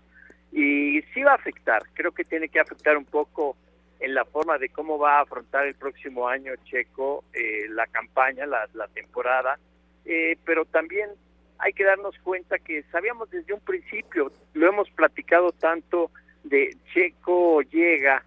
y 0.53 1.01
sí 1.13 1.23
va 1.23 1.33
a 1.33 1.35
afectar, 1.35 1.83
creo 1.93 2.13
que 2.13 2.23
tiene 2.23 2.47
que 2.47 2.61
afectar 2.61 2.95
un 2.95 3.03
poco 3.03 3.57
en 3.99 4.13
la 4.13 4.25
forma 4.25 4.57
de 4.57 4.69
cómo 4.69 4.97
va 4.97 5.17
a 5.17 5.21
afrontar 5.21 5.67
el 5.67 5.75
próximo 5.75 6.27
año 6.27 6.53
Checo 6.65 7.23
eh, 7.33 7.67
la 7.69 7.87
campaña, 7.87 8.45
la, 8.45 8.87
temporada, 8.93 9.57
eh, 10.05 10.37
pero 10.45 10.65
también 10.65 11.09
hay 11.59 11.73
que 11.73 11.83
darnos 11.83 12.17
cuenta 12.19 12.59
que 12.59 12.83
sabíamos 12.91 13.29
desde 13.31 13.53
un 13.53 13.61
principio, 13.61 14.31
lo 14.53 14.67
hemos 14.67 14.89
platicado 14.91 15.51
tanto 15.51 16.11
de 16.43 16.75
Checo 16.93 17.61
llega 17.61 18.23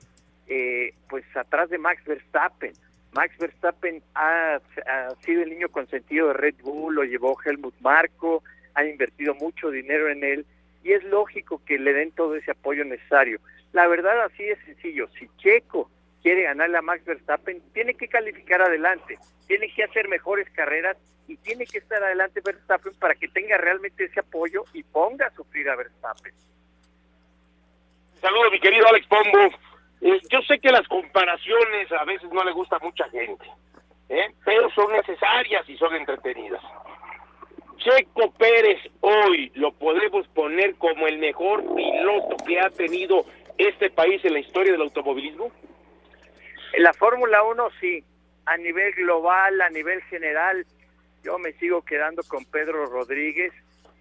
eh, 0.47 0.95
pues 1.09 1.25
atrás 1.37 1.71
de 1.71 1.79
Max 1.79 2.03
Verstappen. 2.05 2.73
Max 3.13 3.37
Verstappen 3.39 4.03
ha, 4.15 4.61
sido 5.25 5.43
el 5.43 5.51
niño 5.51 5.69
consentido 5.69 6.29
de 6.29 6.35
Red 6.35 6.57
Bull, 6.63 6.95
lo 6.95 7.05
llevó 7.05 7.37
Helmut 7.45 7.75
Marco, 7.81 8.43
ha 8.75 8.85
invertido 8.85 9.35
mucho 9.35 9.71
dinero 9.71 10.09
en 10.09 10.25
él 10.25 10.47
y 10.85 10.93
es 10.93 11.03
lógico 11.05 11.61
que 11.65 11.79
le 11.79 11.93
den 11.93 12.13
todo 12.13 12.37
ese 12.37 12.51
apoyo 12.51 12.85
necesario. 12.85 13.41
La 13.73 13.87
verdad 13.87 14.25
así 14.25 14.45
es 14.45 14.59
sencillo. 14.65 15.09
Si 15.19 15.29
Checo 15.39 15.91
quiere 16.23 16.43
ganarle 16.43 16.79
a 16.79 16.83
Max 16.83 17.05
Verstappen, 17.05 17.61
tiene 17.73 17.95
que 17.95 18.09
calificar 18.09 18.63
adelante, 18.63 19.19
tiene 19.47 19.73
que 19.73 19.85
hacer 19.85 20.09
mejores 20.09 20.49
carreras 20.51 20.97
y 21.27 21.37
tiene 21.37 21.67
que 21.67 21.79
estar 21.79 22.03
adelante 22.03 22.41
Verstappen 22.45 22.95
para 22.99 23.15
que 23.15 23.29
tenga 23.29 23.59
realmente 23.59 24.05
ese 24.05 24.21
apoyo 24.21 24.65
y 24.73 24.83
ponga 24.83 25.27
a 25.27 25.35
sufrir 25.35 25.69
a 25.69 25.77
Verstappen. 25.77 26.33
Saludos, 28.21 28.53
mi 28.53 28.61
querido 28.61 28.87
Alex 28.89 29.07
Pombo. 29.07 29.55
Eh, 30.01 30.21
yo 30.31 30.41
sé 30.43 30.59
que 30.59 30.71
las 30.71 30.87
comparaciones 30.89 31.91
a 31.93 32.05
veces 32.05 32.31
no 32.33 32.43
le 32.45 32.53
gusta 32.53 32.77
a 32.77 32.81
mucha 32.81 33.09
gente, 33.11 33.45
¿eh? 34.09 34.29
pero 34.45 34.71
son 34.71 34.93
necesarias 34.93 35.69
y 35.69 35.77
son 35.77 35.95
entretenidas. 35.95 36.63
Checo 37.79 38.33
Pérez 38.33 38.81
hoy 39.01 39.53
lo 39.55 39.73
podemos 39.73 40.27
poner 40.29 40.75
como 40.77 41.07
el 41.07 41.19
mejor 41.19 41.63
piloto 41.75 42.37
que 42.45 42.61
ha 42.61 42.71
tenido 42.71 43.25
este 43.59 43.91
país 43.91 44.25
en 44.25 44.33
la 44.33 44.41
historia 44.41 44.73
del 44.73 44.83
automovilismo? 44.83 45.51
La 46.79 46.93
Fórmula 46.93 47.43
1 47.43 47.69
sí, 47.81 48.05
a 48.47 48.57
nivel 48.57 48.95
global, 48.95 49.61
a 49.61 49.71
nivel 49.71 50.01
general, 50.05 50.65
yo 51.25 51.39
me 51.39 51.53
sigo 51.55 51.83
quedando 51.83 52.23
con 52.23 52.45
Pedro 52.45 52.87
Rodríguez, 52.87 53.53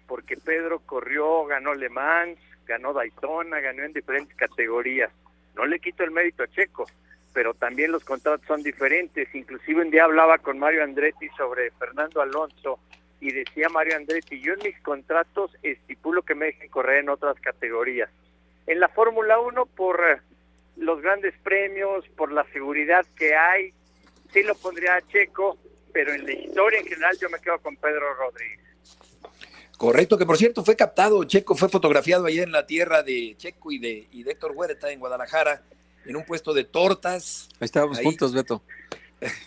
porque 0.06 0.36
Pedro 0.36 0.80
corrió, 0.80 1.44
ganó 1.44 1.74
Le 1.74 1.88
Mans, 1.88 2.38
ganó 2.66 2.92
Daytona, 2.92 3.60
ganó 3.60 3.82
en 3.82 3.92
diferentes 3.92 4.36
categorías. 4.36 5.10
No 5.54 5.66
le 5.66 5.80
quito 5.80 6.04
el 6.04 6.12
mérito 6.12 6.44
a 6.44 6.48
Checo, 6.48 6.86
pero 7.34 7.52
también 7.54 7.92
los 7.92 8.04
contratos 8.04 8.46
son 8.46 8.62
diferentes. 8.62 9.34
Inclusive 9.34 9.82
un 9.82 9.90
día 9.90 10.04
hablaba 10.04 10.38
con 10.38 10.58
Mario 10.58 10.84
Andretti 10.84 11.28
sobre 11.36 11.70
Fernando 11.72 12.20
Alonso 12.22 12.78
y 13.20 13.32
decía 13.32 13.68
Mario 13.68 13.96
Andretti, 13.96 14.40
yo 14.40 14.54
en 14.54 14.60
mis 14.62 14.80
contratos 14.80 15.50
estipulo 15.62 16.22
que 16.22 16.34
me 16.34 16.46
dejen 16.46 16.70
correr 16.70 17.00
en 17.00 17.08
otras 17.08 17.38
categorías. 17.40 18.08
En 18.68 18.80
la 18.80 18.88
Fórmula 18.90 19.40
1 19.40 19.66
por 19.66 19.98
eh, 20.00 20.20
los 20.76 21.00
grandes 21.00 21.34
premios, 21.42 22.04
por 22.16 22.30
la 22.30 22.44
seguridad 22.52 23.04
que 23.16 23.34
hay, 23.34 23.72
sí 24.32 24.42
lo 24.42 24.54
pondría 24.54 24.96
a 24.96 25.02
Checo, 25.08 25.56
pero 25.92 26.12
en 26.12 26.24
la 26.26 26.32
historia 26.32 26.78
en 26.78 26.86
general 26.86 27.16
yo 27.18 27.30
me 27.30 27.40
quedo 27.40 27.58
con 27.60 27.76
Pedro 27.76 28.14
Rodríguez. 28.14 28.60
Correcto, 29.78 30.18
que 30.18 30.26
por 30.26 30.36
cierto 30.36 30.64
fue 30.64 30.76
captado, 30.76 31.24
Checo 31.24 31.54
fue 31.54 31.70
fotografiado 31.70 32.26
allá 32.26 32.42
en 32.42 32.52
la 32.52 32.66
tierra 32.66 33.02
de 33.02 33.36
Checo 33.38 33.72
y 33.72 33.78
de, 33.78 34.06
y 34.12 34.22
de 34.22 34.32
Héctor 34.32 34.52
Huerta 34.54 34.90
en 34.90 35.00
Guadalajara, 35.00 35.62
en 36.04 36.16
un 36.16 36.24
puesto 36.24 36.52
de 36.52 36.64
tortas. 36.64 37.48
Ahí 37.60 37.66
estábamos 37.66 37.98
juntos, 38.00 38.34
Beto. 38.34 38.62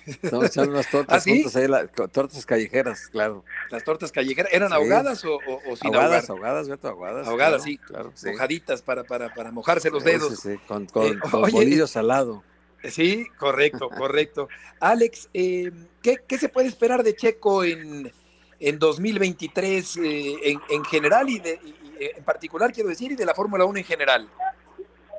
Estamos 0.06 0.46
echando 0.48 0.72
unas 0.72 0.90
tortas 0.90 1.18
¿Ah, 1.18 1.20
sí? 1.22 1.46
ahí, 1.56 1.68
la- 1.68 1.88
tortas 1.88 2.46
callejeras, 2.46 3.08
claro. 3.08 3.44
Las 3.70 3.84
tortas 3.84 4.12
callejeras, 4.12 4.52
¿eran 4.54 4.70
Sí. 4.70 4.76
ahogadas 4.76 5.24
o, 5.26 5.36
o- 5.36 5.62
o 5.72 5.76
sin 5.76 5.88
ahogadas, 5.88 6.30
ahogar? 6.30 6.48
ahogadas, 6.50 6.70
Beto, 6.70 6.88
ahogadas. 6.90 7.28
Ahogadas, 7.28 7.62
claro, 7.62 7.64
sí. 7.64 7.78
Claro, 7.78 8.12
sí. 8.16 8.28
Mojaditas 8.30 8.82
para, 8.82 9.04
para, 9.04 9.34
para 9.34 9.52
mojarse 9.52 9.90
los 9.90 10.04
dedos. 10.04 10.40
sí, 10.40 10.54
sí, 10.54 10.58
Con, 10.68 10.86
con, 10.88 11.06
Eh, 11.08 11.20
con 11.20 11.44
oye, 11.44 11.54
bolillo 11.54 11.88
salado. 11.88 12.44
Sí, 12.84 13.28
correcto, 13.38 13.90
correcto. 13.90 14.50
Alex, 14.80 15.30
eh, 15.34 15.72
¿qué, 16.02 16.18
qué 16.28 16.38
se 16.40 16.50
puede 16.50 16.68
esperar 16.68 17.04
de 17.04 17.16
Checo 17.16 17.64
en, 17.64 18.12
en 18.60 18.80
2023 18.80 19.98
eh, 19.98 20.36
en, 20.52 20.60
en 20.68 20.84
general 20.86 21.30
y, 21.30 21.40
de, 21.40 21.60
y- 21.64 21.76
y 22.00 22.06
en 22.18 22.24
particular, 22.24 22.74
quiero 22.74 22.90
decir, 22.90 23.12
y 23.12 23.16
de 23.16 23.26
la 23.26 23.36
Fórmula 23.36 23.66
1 23.66 23.78
en 23.78 23.86
general? 23.86 24.28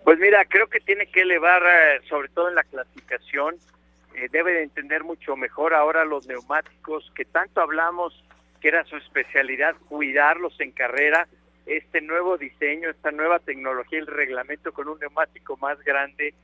Pues 0.05 0.18
mira, 0.18 0.44
creo 0.44 0.66
que 0.68 0.80
tiene 0.80 1.07
que 1.07 1.20
elevar, 1.22 1.62
eh, 1.62 2.00
sobre 2.09 2.28
todo 2.30 2.48
en 2.48 2.57
la 2.57 2.64
clasificación, 2.64 3.55
eh, 4.14 4.28
debe 4.30 4.52
de 4.52 4.62
entender 4.62 5.04
mucho 5.04 5.36
mejor 5.36 5.74
ahora 5.74 6.04
los 6.04 6.26
neumáticos, 6.26 7.10
que 7.14 7.24
tanto 7.24 7.60
hablamos 7.60 8.24
que 8.60 8.68
era 8.68 8.84
su 8.84 8.96
especialidad, 8.96 9.74
cuidarlos 9.88 10.58
en 10.60 10.70
carrera, 10.70 11.26
este 11.66 12.00
nuevo 12.00 12.38
diseño, 12.38 12.90
esta 12.90 13.10
nueva 13.10 13.38
tecnología, 13.38 13.98
el 13.98 14.06
reglamento 14.06 14.72
con 14.72 14.88
un 14.88 14.98
neumático 15.00 15.56
más 15.56 15.78
grande, 15.82 16.34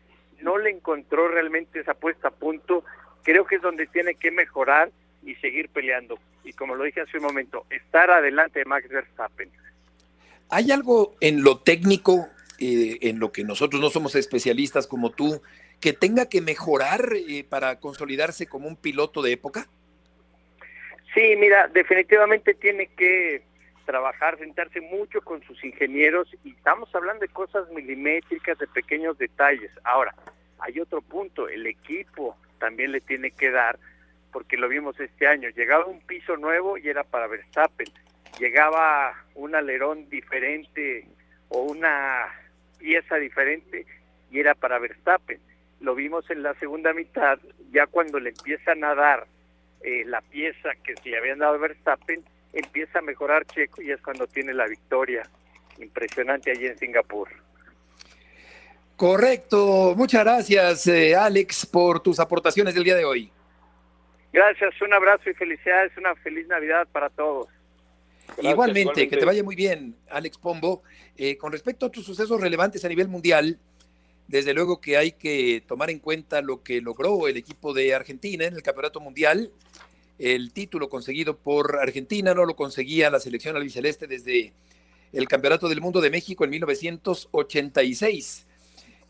no 0.40 0.58
le 0.58 0.70
encontró 0.70 1.28
realmente 1.28 1.80
esa 1.80 1.94
puesta 1.94 2.28
a 2.28 2.32
punto, 2.32 2.84
creo 3.22 3.46
que 3.46 3.56
es 3.56 3.62
donde 3.62 3.86
tiene 3.86 4.14
que 4.14 4.30
mejorar 4.30 4.90
y 5.24 5.34
seguir 5.36 5.68
peleando. 5.68 6.18
Y 6.44 6.52
como 6.52 6.74
lo 6.74 6.84
dije 6.84 7.00
hace 7.00 7.18
un 7.18 7.24
momento, 7.24 7.66
estar 7.70 8.10
adelante 8.10 8.60
de 8.60 8.64
Max 8.64 8.88
Verstappen. 8.88 9.50
¿Hay 10.50 10.70
algo 10.70 11.14
en 11.20 11.42
lo 11.42 11.58
técnico, 11.58 12.28
eh, 12.58 12.98
en 13.02 13.18
lo 13.18 13.32
que 13.32 13.44
nosotros 13.44 13.80
no 13.80 13.90
somos 13.90 14.14
especialistas 14.14 14.86
como 14.86 15.10
tú, 15.10 15.42
que 15.80 15.92
tenga 15.92 16.28
que 16.28 16.40
mejorar 16.40 17.12
eh, 17.14 17.44
para 17.48 17.78
consolidarse 17.80 18.46
como 18.46 18.68
un 18.68 18.76
piloto 18.76 19.22
de 19.22 19.32
época? 19.32 19.66
Sí, 21.14 21.36
mira, 21.36 21.68
definitivamente 21.68 22.54
tiene 22.54 22.86
que 22.88 23.42
trabajar, 23.86 24.38
sentarse 24.38 24.80
mucho 24.80 25.22
con 25.22 25.42
sus 25.44 25.64
ingenieros 25.64 26.28
y 26.44 26.50
estamos 26.50 26.94
hablando 26.94 27.20
de 27.20 27.28
cosas 27.28 27.70
milimétricas, 27.70 28.58
de 28.58 28.66
pequeños 28.66 29.16
detalles. 29.16 29.70
Ahora, 29.84 30.14
hay 30.58 30.78
otro 30.80 31.00
punto, 31.00 31.48
el 31.48 31.66
equipo 31.66 32.36
también 32.58 32.92
le 32.92 33.00
tiene 33.00 33.30
que 33.30 33.50
dar, 33.50 33.78
porque 34.32 34.58
lo 34.58 34.68
vimos 34.68 35.00
este 35.00 35.26
año, 35.26 35.48
llegaba 35.50 35.86
un 35.86 36.00
piso 36.00 36.36
nuevo 36.36 36.76
y 36.76 36.88
era 36.88 37.02
para 37.02 37.28
Verstappen, 37.28 37.88
llegaba 38.38 39.14
un 39.34 39.54
alerón 39.54 40.08
diferente 40.10 41.06
o 41.48 41.62
una 41.62 42.26
pieza 42.78 43.16
diferente 43.16 43.86
y 44.30 44.40
era 44.40 44.54
para 44.54 44.78
Verstappen. 44.78 45.40
Lo 45.80 45.94
vimos 45.94 46.28
en 46.30 46.42
la 46.42 46.54
segunda 46.54 46.92
mitad, 46.92 47.38
ya 47.70 47.86
cuando 47.86 48.18
le 48.18 48.30
empiezan 48.30 48.82
a 48.84 48.94
dar 48.94 49.26
eh, 49.82 50.04
la 50.06 50.20
pieza 50.22 50.70
que 50.82 50.94
se 50.96 51.08
le 51.08 51.18
habían 51.18 51.38
dado 51.38 51.54
a 51.54 51.58
Verstappen, 51.58 52.22
empieza 52.52 52.98
a 52.98 53.02
mejorar 53.02 53.46
Checo 53.46 53.82
y 53.82 53.90
es 53.90 54.00
cuando 54.02 54.26
tiene 54.26 54.52
la 54.52 54.66
victoria 54.66 55.22
impresionante 55.78 56.50
allí 56.50 56.66
en 56.66 56.78
Singapur. 56.78 57.28
Correcto. 58.96 59.94
Muchas 59.96 60.24
gracias, 60.24 60.86
eh, 60.88 61.14
Alex, 61.14 61.66
por 61.66 62.00
tus 62.00 62.18
aportaciones 62.18 62.74
del 62.74 62.82
día 62.82 62.96
de 62.96 63.04
hoy. 63.04 63.30
Gracias, 64.32 64.80
un 64.82 64.92
abrazo 64.92 65.30
y 65.30 65.34
felicidades, 65.34 65.96
una 65.96 66.14
feliz 66.16 66.48
Navidad 66.48 66.88
para 66.90 67.08
todos. 67.08 67.46
igualmente, 68.42 69.08
que 69.08 69.16
te 69.16 69.24
vaya 69.24 69.44
muy 69.44 69.54
bien, 69.54 69.94
Alex 70.10 70.38
Pombo. 70.38 70.82
Eh, 71.16 71.36
con 71.38 71.52
respecto 71.52 71.86
a 71.86 71.88
otros 71.88 72.04
sucesos 72.04 72.40
relevantes 72.40 72.84
a 72.84 72.88
nivel 72.88 73.08
mundial, 73.08 73.58
desde 74.28 74.52
luego 74.52 74.80
que 74.80 74.96
hay 74.98 75.12
que 75.12 75.64
tomar 75.66 75.90
en 75.90 75.98
cuenta 75.98 76.42
lo 76.42 76.62
que 76.62 76.82
logró 76.82 77.26
el 77.28 77.38
equipo 77.38 77.72
de 77.72 77.94
Argentina 77.94 78.44
en 78.44 78.54
el 78.54 78.62
Campeonato 78.62 79.00
Mundial. 79.00 79.50
El 80.18 80.52
título 80.52 80.90
conseguido 80.90 81.38
por 81.38 81.78
Argentina 81.80 82.34
no 82.34 82.44
lo 82.44 82.54
conseguía 82.54 83.10
la 83.10 83.20
selección 83.20 83.56
albiceleste 83.56 84.06
desde 84.06 84.52
el 85.14 85.26
Campeonato 85.28 85.68
del 85.68 85.80
Mundo 85.80 86.02
de 86.02 86.10
México 86.10 86.44
en 86.44 86.50
1986. 86.50 88.46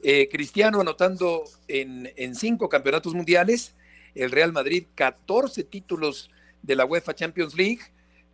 Eh, 0.05 0.29
Cristiano 0.31 0.81
anotando 0.81 1.43
en, 1.67 2.13
en 2.15 2.37
cinco 2.37 2.69
campeonatos 2.69 3.13
mundiales, 3.15 3.75
el 4.15 4.31
Real 4.31 4.53
Madrid 4.53 4.85
14 4.95 5.65
títulos 5.65 6.31
de 6.63 6.77
la 6.77 6.85
UEFA 6.85 7.17
Champions 7.17 7.57
League. 7.57 7.81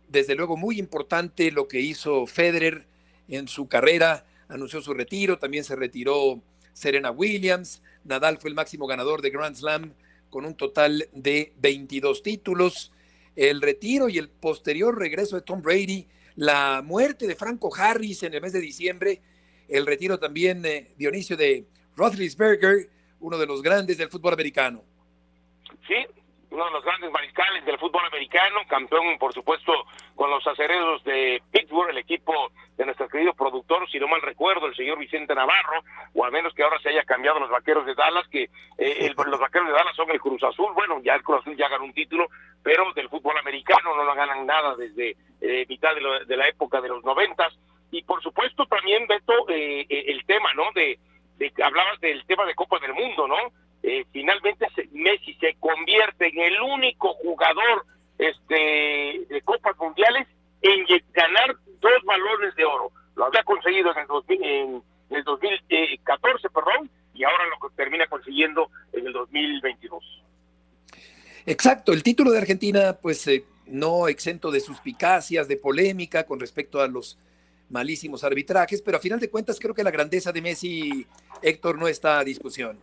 Desde 0.07 0.35
luego 0.35 0.55
muy 0.55 0.77
importante 0.77 1.49
lo 1.51 1.67
que 1.67 1.81
hizo 1.81 2.27
Federer 2.27 2.85
en 3.27 3.47
su 3.47 3.67
carrera, 3.67 4.27
anunció 4.47 4.81
su 4.81 4.93
retiro, 4.93 5.39
también 5.39 5.63
se 5.63 5.75
retiró 5.75 6.43
Serena 6.75 7.09
Williams, 7.09 7.81
Nadal 8.03 8.37
fue 8.37 8.49
el 8.49 8.55
máximo 8.55 8.85
ganador 8.85 9.21
de 9.21 9.29
Grand 9.29 9.55
Slam 9.55 9.93
con 10.29 10.45
un 10.45 10.55
total 10.55 11.07
de 11.13 11.53
22 11.55 12.21
títulos, 12.21 12.91
el 13.37 13.61
retiro 13.61 14.09
y 14.09 14.17
el 14.17 14.27
posterior 14.27 14.97
regreso 14.97 15.37
de 15.37 15.41
Tom 15.41 15.61
Brady, 15.61 16.05
la 16.35 16.81
muerte 16.83 17.27
de 17.27 17.35
Franco 17.35 17.73
Harris 17.73 18.23
en 18.23 18.33
el 18.33 18.41
mes 18.41 18.51
de 18.51 18.59
diciembre, 18.59 19.21
el 19.69 19.85
retiro 19.85 20.19
también, 20.19 20.65
eh, 20.65 20.93
Dionisio, 20.97 21.37
de 21.37 21.65
Roethlisberger, 21.95 22.89
uno 23.21 23.37
de 23.37 23.45
los 23.47 23.61
grandes 23.61 23.97
del 23.97 24.09
fútbol 24.09 24.33
americano. 24.33 24.83
Sí, 25.87 25.95
uno 26.49 26.65
de 26.65 26.71
los 26.71 26.83
grandes 26.83 27.09
mariscales 27.09 27.65
del 27.65 27.79
fútbol 27.79 28.05
americano, 28.05 28.59
campeón, 28.67 29.17
por 29.17 29.33
supuesto, 29.33 29.71
con 30.13 30.29
los 30.29 30.45
acereros 30.45 31.01
de 31.05 31.41
Pittsburgh, 31.51 31.91
el 31.91 31.99
equipo 31.99 32.51
de 32.77 32.85
nuestro 32.85 33.07
querido 33.07 33.33
productor, 33.33 33.89
si 33.89 33.99
no 33.99 34.07
mal 34.07 34.21
recuerdo, 34.21 34.65
el 34.67 34.75
señor 34.75 34.97
Vicente 34.97 35.33
Navarro, 35.33 35.81
o 36.13 36.25
al 36.25 36.31
menos 36.31 36.53
que 36.53 36.63
ahora 36.63 36.79
se 36.79 36.89
haya 36.89 37.03
cambiado 37.03 37.39
los 37.39 37.49
vaqueros 37.49 37.85
de 37.85 37.95
Dallas, 37.95 38.27
que 38.29 38.43
eh, 38.43 38.49
el- 38.77 39.15
los 39.31 39.39
vaqueros 39.39 39.67
de 39.67 39.73
Dallas 39.73 39.95
son 39.95 40.09
el 40.11 40.19
Cruz 40.19 40.43
Azul, 40.43 40.73
bueno, 40.73 40.99
ya 41.03 41.15
el 41.15 41.23
Cruz 41.23 41.39
Azul 41.41 41.55
ya 41.55 41.69
ganó 41.69 41.85
un 41.85 41.93
título, 41.93 42.27
pero 42.63 42.91
del 42.93 43.09
fútbol 43.09 43.37
americano 43.37 43.95
no 43.95 44.03
lo 44.03 44.13
ganan 44.15 44.45
nada 44.45 44.75
desde 44.75 45.15
eh, 45.41 45.65
mitad 45.69 45.95
de, 45.95 46.01
lo- 46.01 46.25
de 46.25 46.37
la 46.37 46.47
época 46.47 46.81
de 46.81 46.89
los 46.89 47.03
noventas, 47.03 47.53
y 47.91 48.03
por 48.03 48.21
supuesto 48.21 48.65
también, 48.65 49.07
Beto, 49.07 49.47
eh, 49.49 49.85
eh, 49.89 50.03
el 50.07 50.25
tema, 50.25 50.53
¿no?, 50.53 50.63
de, 50.73 50.99
de 51.37 51.53
hablabas 51.63 51.99
del 52.01 52.25
tema 52.25 52.45
de 52.45 52.55
Copa 52.55 52.79
del 52.79 52.93
Mundo, 52.93 53.27
¿no?, 53.27 53.37
eh, 53.83 54.03
finalmente 54.11 54.67
se- 54.75 54.89
Messi 54.91 55.35
se 55.35 55.55
convierte 55.59 56.27
en 56.27 56.39
el 56.39 56.59
único 56.61 57.13
jugador 57.13 57.85
este 58.17 58.55
de 59.29 59.41
Copas 59.43 59.77
Mundiales 59.77 60.27
en 60.61 60.85
ganar 61.13 61.55
dos 61.93 62.03
balones 62.05 62.55
de 62.55 62.65
oro. 62.65 62.91
Lo 63.15 63.25
había 63.25 63.43
conseguido 63.43 63.91
en 63.91 63.99
el, 63.99 64.07
2000 64.07 64.83
en 65.09 65.17
el 65.17 65.23
2014, 65.23 66.49
perdón, 66.49 66.89
y 67.13 67.23
ahora 67.23 67.43
lo 67.47 67.69
termina 67.71 68.07
consiguiendo 68.07 68.69
en 68.91 69.07
el 69.07 69.13
2022. 69.13 70.03
Exacto, 71.45 71.93
el 71.93 72.03
título 72.03 72.31
de 72.31 72.39
Argentina, 72.39 72.93
pues 72.99 73.27
eh, 73.27 73.45
no 73.67 74.07
exento 74.07 74.51
de 74.51 74.59
suspicacias, 74.59 75.47
de 75.47 75.57
polémica 75.57 76.25
con 76.25 76.39
respecto 76.39 76.81
a 76.81 76.87
los 76.87 77.19
malísimos 77.69 78.23
arbitrajes, 78.23 78.81
pero 78.81 78.97
a 78.97 78.99
final 78.99 79.19
de 79.19 79.29
cuentas 79.29 79.59
creo 79.59 79.73
que 79.73 79.83
la 79.83 79.91
grandeza 79.91 80.31
de 80.31 80.41
Messi, 80.41 81.05
Héctor, 81.41 81.77
no 81.77 81.87
está 81.87 82.19
a 82.19 82.23
discusión. 82.23 82.79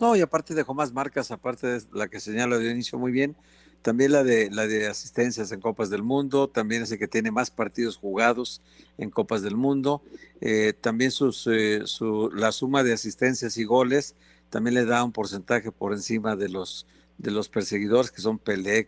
No, 0.00 0.16
y 0.16 0.20
aparte 0.20 0.54
dejó 0.54 0.74
más 0.74 0.92
marcas, 0.92 1.30
aparte 1.30 1.66
de 1.66 1.80
la 1.92 2.08
que 2.08 2.18
señala 2.18 2.58
de 2.58 2.70
inicio 2.70 2.98
muy 2.98 3.12
bien, 3.12 3.36
también 3.82 4.12
la 4.12 4.24
de 4.24 4.50
la 4.50 4.66
de 4.66 4.86
asistencias 4.86 5.52
en 5.52 5.60
Copas 5.60 5.90
del 5.90 6.02
Mundo, 6.02 6.48
también 6.48 6.82
es 6.82 6.92
el 6.92 6.98
que 6.98 7.08
tiene 7.08 7.30
más 7.30 7.50
partidos 7.50 7.96
jugados 7.96 8.62
en 8.96 9.10
Copas 9.10 9.42
del 9.42 9.56
Mundo, 9.56 10.02
eh, 10.40 10.72
también 10.80 11.10
sus, 11.10 11.46
eh, 11.48 11.82
su, 11.84 12.30
la 12.34 12.52
suma 12.52 12.82
de 12.82 12.92
asistencias 12.92 13.56
y 13.58 13.64
goles 13.64 14.14
también 14.50 14.74
le 14.74 14.84
da 14.84 15.02
un 15.02 15.12
porcentaje 15.12 15.72
por 15.72 15.92
encima 15.92 16.36
de 16.36 16.48
los 16.48 16.86
de 17.18 17.30
los 17.30 17.48
perseguidores 17.48 18.10
que 18.10 18.20
son 18.20 18.38
Pelé, 18.38 18.86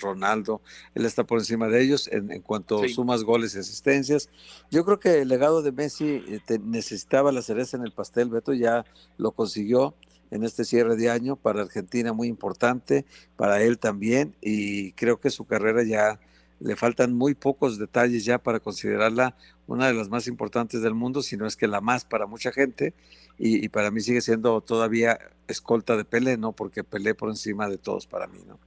Ronaldo, 0.00 0.60
él 0.94 1.06
está 1.06 1.24
por 1.24 1.38
encima 1.38 1.68
de 1.68 1.82
ellos 1.82 2.08
en, 2.12 2.42
cuanto 2.42 2.86
sumas 2.88 3.24
goles 3.24 3.54
y 3.54 3.60
asistencias. 3.60 4.28
Yo 4.70 4.84
creo 4.84 5.00
que 5.00 5.22
el 5.22 5.28
legado 5.28 5.62
de 5.62 5.72
Messi 5.72 6.22
eh, 6.26 6.40
necesitaba 6.62 7.32
la 7.32 7.40
cereza 7.40 7.78
en 7.78 7.84
el 7.84 7.92
pastel, 7.92 8.28
Beto 8.28 8.52
ya 8.52 8.84
lo 9.16 9.32
consiguió 9.32 9.94
en 10.32 10.44
este 10.44 10.64
cierre 10.64 10.96
de 10.96 11.10
año 11.10 11.36
para 11.36 11.62
Argentina 11.62 12.12
muy 12.12 12.26
importante, 12.26 13.04
para 13.36 13.62
él 13.62 13.78
también 13.78 14.34
y 14.40 14.92
creo 14.92 15.20
que 15.20 15.30
su 15.30 15.44
carrera 15.44 15.84
ya 15.84 16.18
le 16.58 16.74
faltan 16.74 17.12
muy 17.12 17.34
pocos 17.34 17.78
detalles 17.78 18.24
ya 18.24 18.38
para 18.38 18.58
considerarla 18.58 19.36
una 19.66 19.88
de 19.88 19.94
las 19.94 20.08
más 20.08 20.26
importantes 20.26 20.82
del 20.82 20.94
mundo, 20.94 21.22
si 21.22 21.36
no 21.36 21.46
es 21.46 21.56
que 21.56 21.66
la 21.66 21.80
más 21.80 22.04
para 22.04 22.26
mucha 22.26 22.50
gente, 22.50 22.94
y, 23.38 23.68
para 23.70 23.90
mí 23.90 24.00
sigue 24.00 24.20
siendo 24.20 24.60
todavía 24.60 25.18
escolta 25.48 25.96
de 25.96 26.04
Pelé, 26.04 26.36
¿no? 26.36 26.52
Porque 26.52 26.84
Pelé 26.84 27.14
por 27.14 27.30
encima 27.30 27.68
de 27.68 27.78
todos 27.78 28.06
para 28.06 28.28
mí, 28.28 28.38
¿no? 28.46 28.58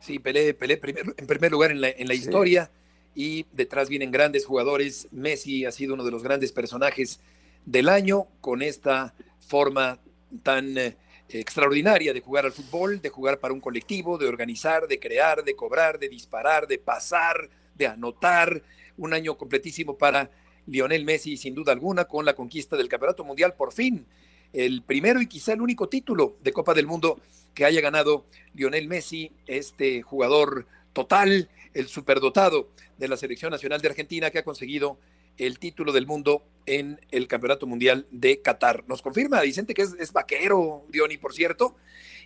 Sí, 0.00 0.20
Pelé, 0.20 0.54
Pelé 0.54 0.78
en 1.16 1.26
primer 1.26 1.50
lugar 1.50 1.72
en 1.72 1.80
la, 1.80 1.88
en 1.88 2.06
la 2.06 2.14
historia, 2.14 2.70
y 3.14 3.46
detrás 3.52 3.88
vienen 3.88 4.10
grandes 4.12 4.46
jugadores. 4.46 5.08
Messi 5.10 5.64
ha 5.64 5.72
sido 5.72 5.94
uno 5.94 6.04
de 6.04 6.10
los 6.10 6.22
grandes 6.22 6.52
personajes 6.52 7.20
del 7.66 7.88
año 7.88 8.26
con 8.40 8.62
esta 8.62 9.14
forma 9.40 9.98
tan... 10.42 10.76
Eh, 10.78 10.96
extraordinaria 11.38 12.12
de 12.12 12.20
jugar 12.20 12.44
al 12.44 12.52
fútbol, 12.52 13.00
de 13.00 13.08
jugar 13.08 13.38
para 13.38 13.54
un 13.54 13.60
colectivo, 13.60 14.18
de 14.18 14.26
organizar, 14.26 14.86
de 14.88 14.98
crear, 14.98 15.44
de 15.44 15.54
cobrar, 15.54 15.98
de 15.98 16.08
disparar, 16.08 16.66
de 16.66 16.78
pasar, 16.78 17.48
de 17.74 17.86
anotar. 17.86 18.62
Un 18.96 19.14
año 19.14 19.36
completísimo 19.36 19.96
para 19.96 20.30
Lionel 20.66 21.04
Messi, 21.04 21.36
sin 21.36 21.54
duda 21.54 21.72
alguna, 21.72 22.04
con 22.04 22.24
la 22.24 22.34
conquista 22.34 22.76
del 22.76 22.88
Campeonato 22.88 23.24
Mundial 23.24 23.54
por 23.54 23.72
fin. 23.72 24.06
El 24.52 24.82
primero 24.82 25.22
y 25.22 25.26
quizá 25.26 25.52
el 25.52 25.62
único 25.62 25.88
título 25.88 26.36
de 26.42 26.52
Copa 26.52 26.74
del 26.74 26.86
Mundo 26.86 27.20
que 27.54 27.64
haya 27.64 27.80
ganado 27.80 28.26
Lionel 28.54 28.88
Messi, 28.88 29.32
este 29.46 30.02
jugador 30.02 30.66
total, 30.92 31.48
el 31.72 31.88
superdotado 31.88 32.68
de 32.98 33.08
la 33.08 33.16
Selección 33.16 33.50
Nacional 33.52 33.80
de 33.80 33.88
Argentina 33.88 34.30
que 34.30 34.38
ha 34.38 34.44
conseguido 34.44 34.98
el 35.40 35.58
título 35.58 35.92
del 35.92 36.06
mundo 36.06 36.42
en 36.66 37.00
el 37.10 37.26
Campeonato 37.26 37.66
Mundial 37.66 38.06
de 38.10 38.42
Qatar. 38.42 38.84
Nos 38.86 39.00
confirma 39.00 39.40
Vicente 39.40 39.72
que 39.72 39.82
es, 39.82 40.12
vaquero, 40.12 40.84
Diony, 40.88 41.16
por 41.16 41.32
cierto. 41.32 41.76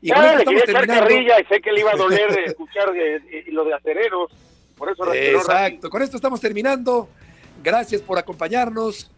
Y 0.00 0.08
ya, 0.08 0.36
le 0.36 0.44
quería 0.44 0.64
echar 0.64 0.86
carrilla 0.86 1.40
y 1.40 1.44
sé 1.46 1.60
que 1.60 1.72
le 1.72 1.80
iba 1.80 1.92
a 1.92 1.96
doler 1.96 2.38
escuchar 2.46 2.92
lo 3.46 3.64
de 3.64 3.74
acereros. 3.74 4.32
Por 4.76 4.90
eso 4.90 5.14
Exacto, 5.14 5.88
con 5.88 6.02
esto 6.02 6.16
estamos 6.16 6.40
terminando. 6.40 7.08
Gracias 7.62 8.02
por 8.02 8.18
acompañarnos. 8.18 9.10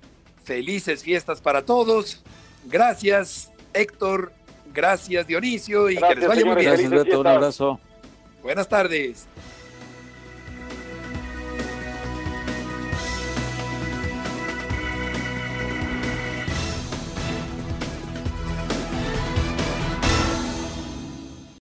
Felices 0.44 1.02
fiestas 1.02 1.40
para 1.40 1.64
todos. 1.64 2.22
Gracias, 2.66 3.50
Héctor. 3.72 4.32
Gracias, 4.72 5.26
Dionisio. 5.26 5.88
Y 5.88 5.96
que 5.96 6.14
les 6.14 6.28
vaya 6.28 6.44
muy 6.44 6.56
bien. 6.56 6.66
Gracias, 6.66 6.90
Beto. 6.90 7.20
Un 7.20 7.26
abrazo. 7.26 7.80
Buenas 8.42 8.68
tardes. 8.68 9.26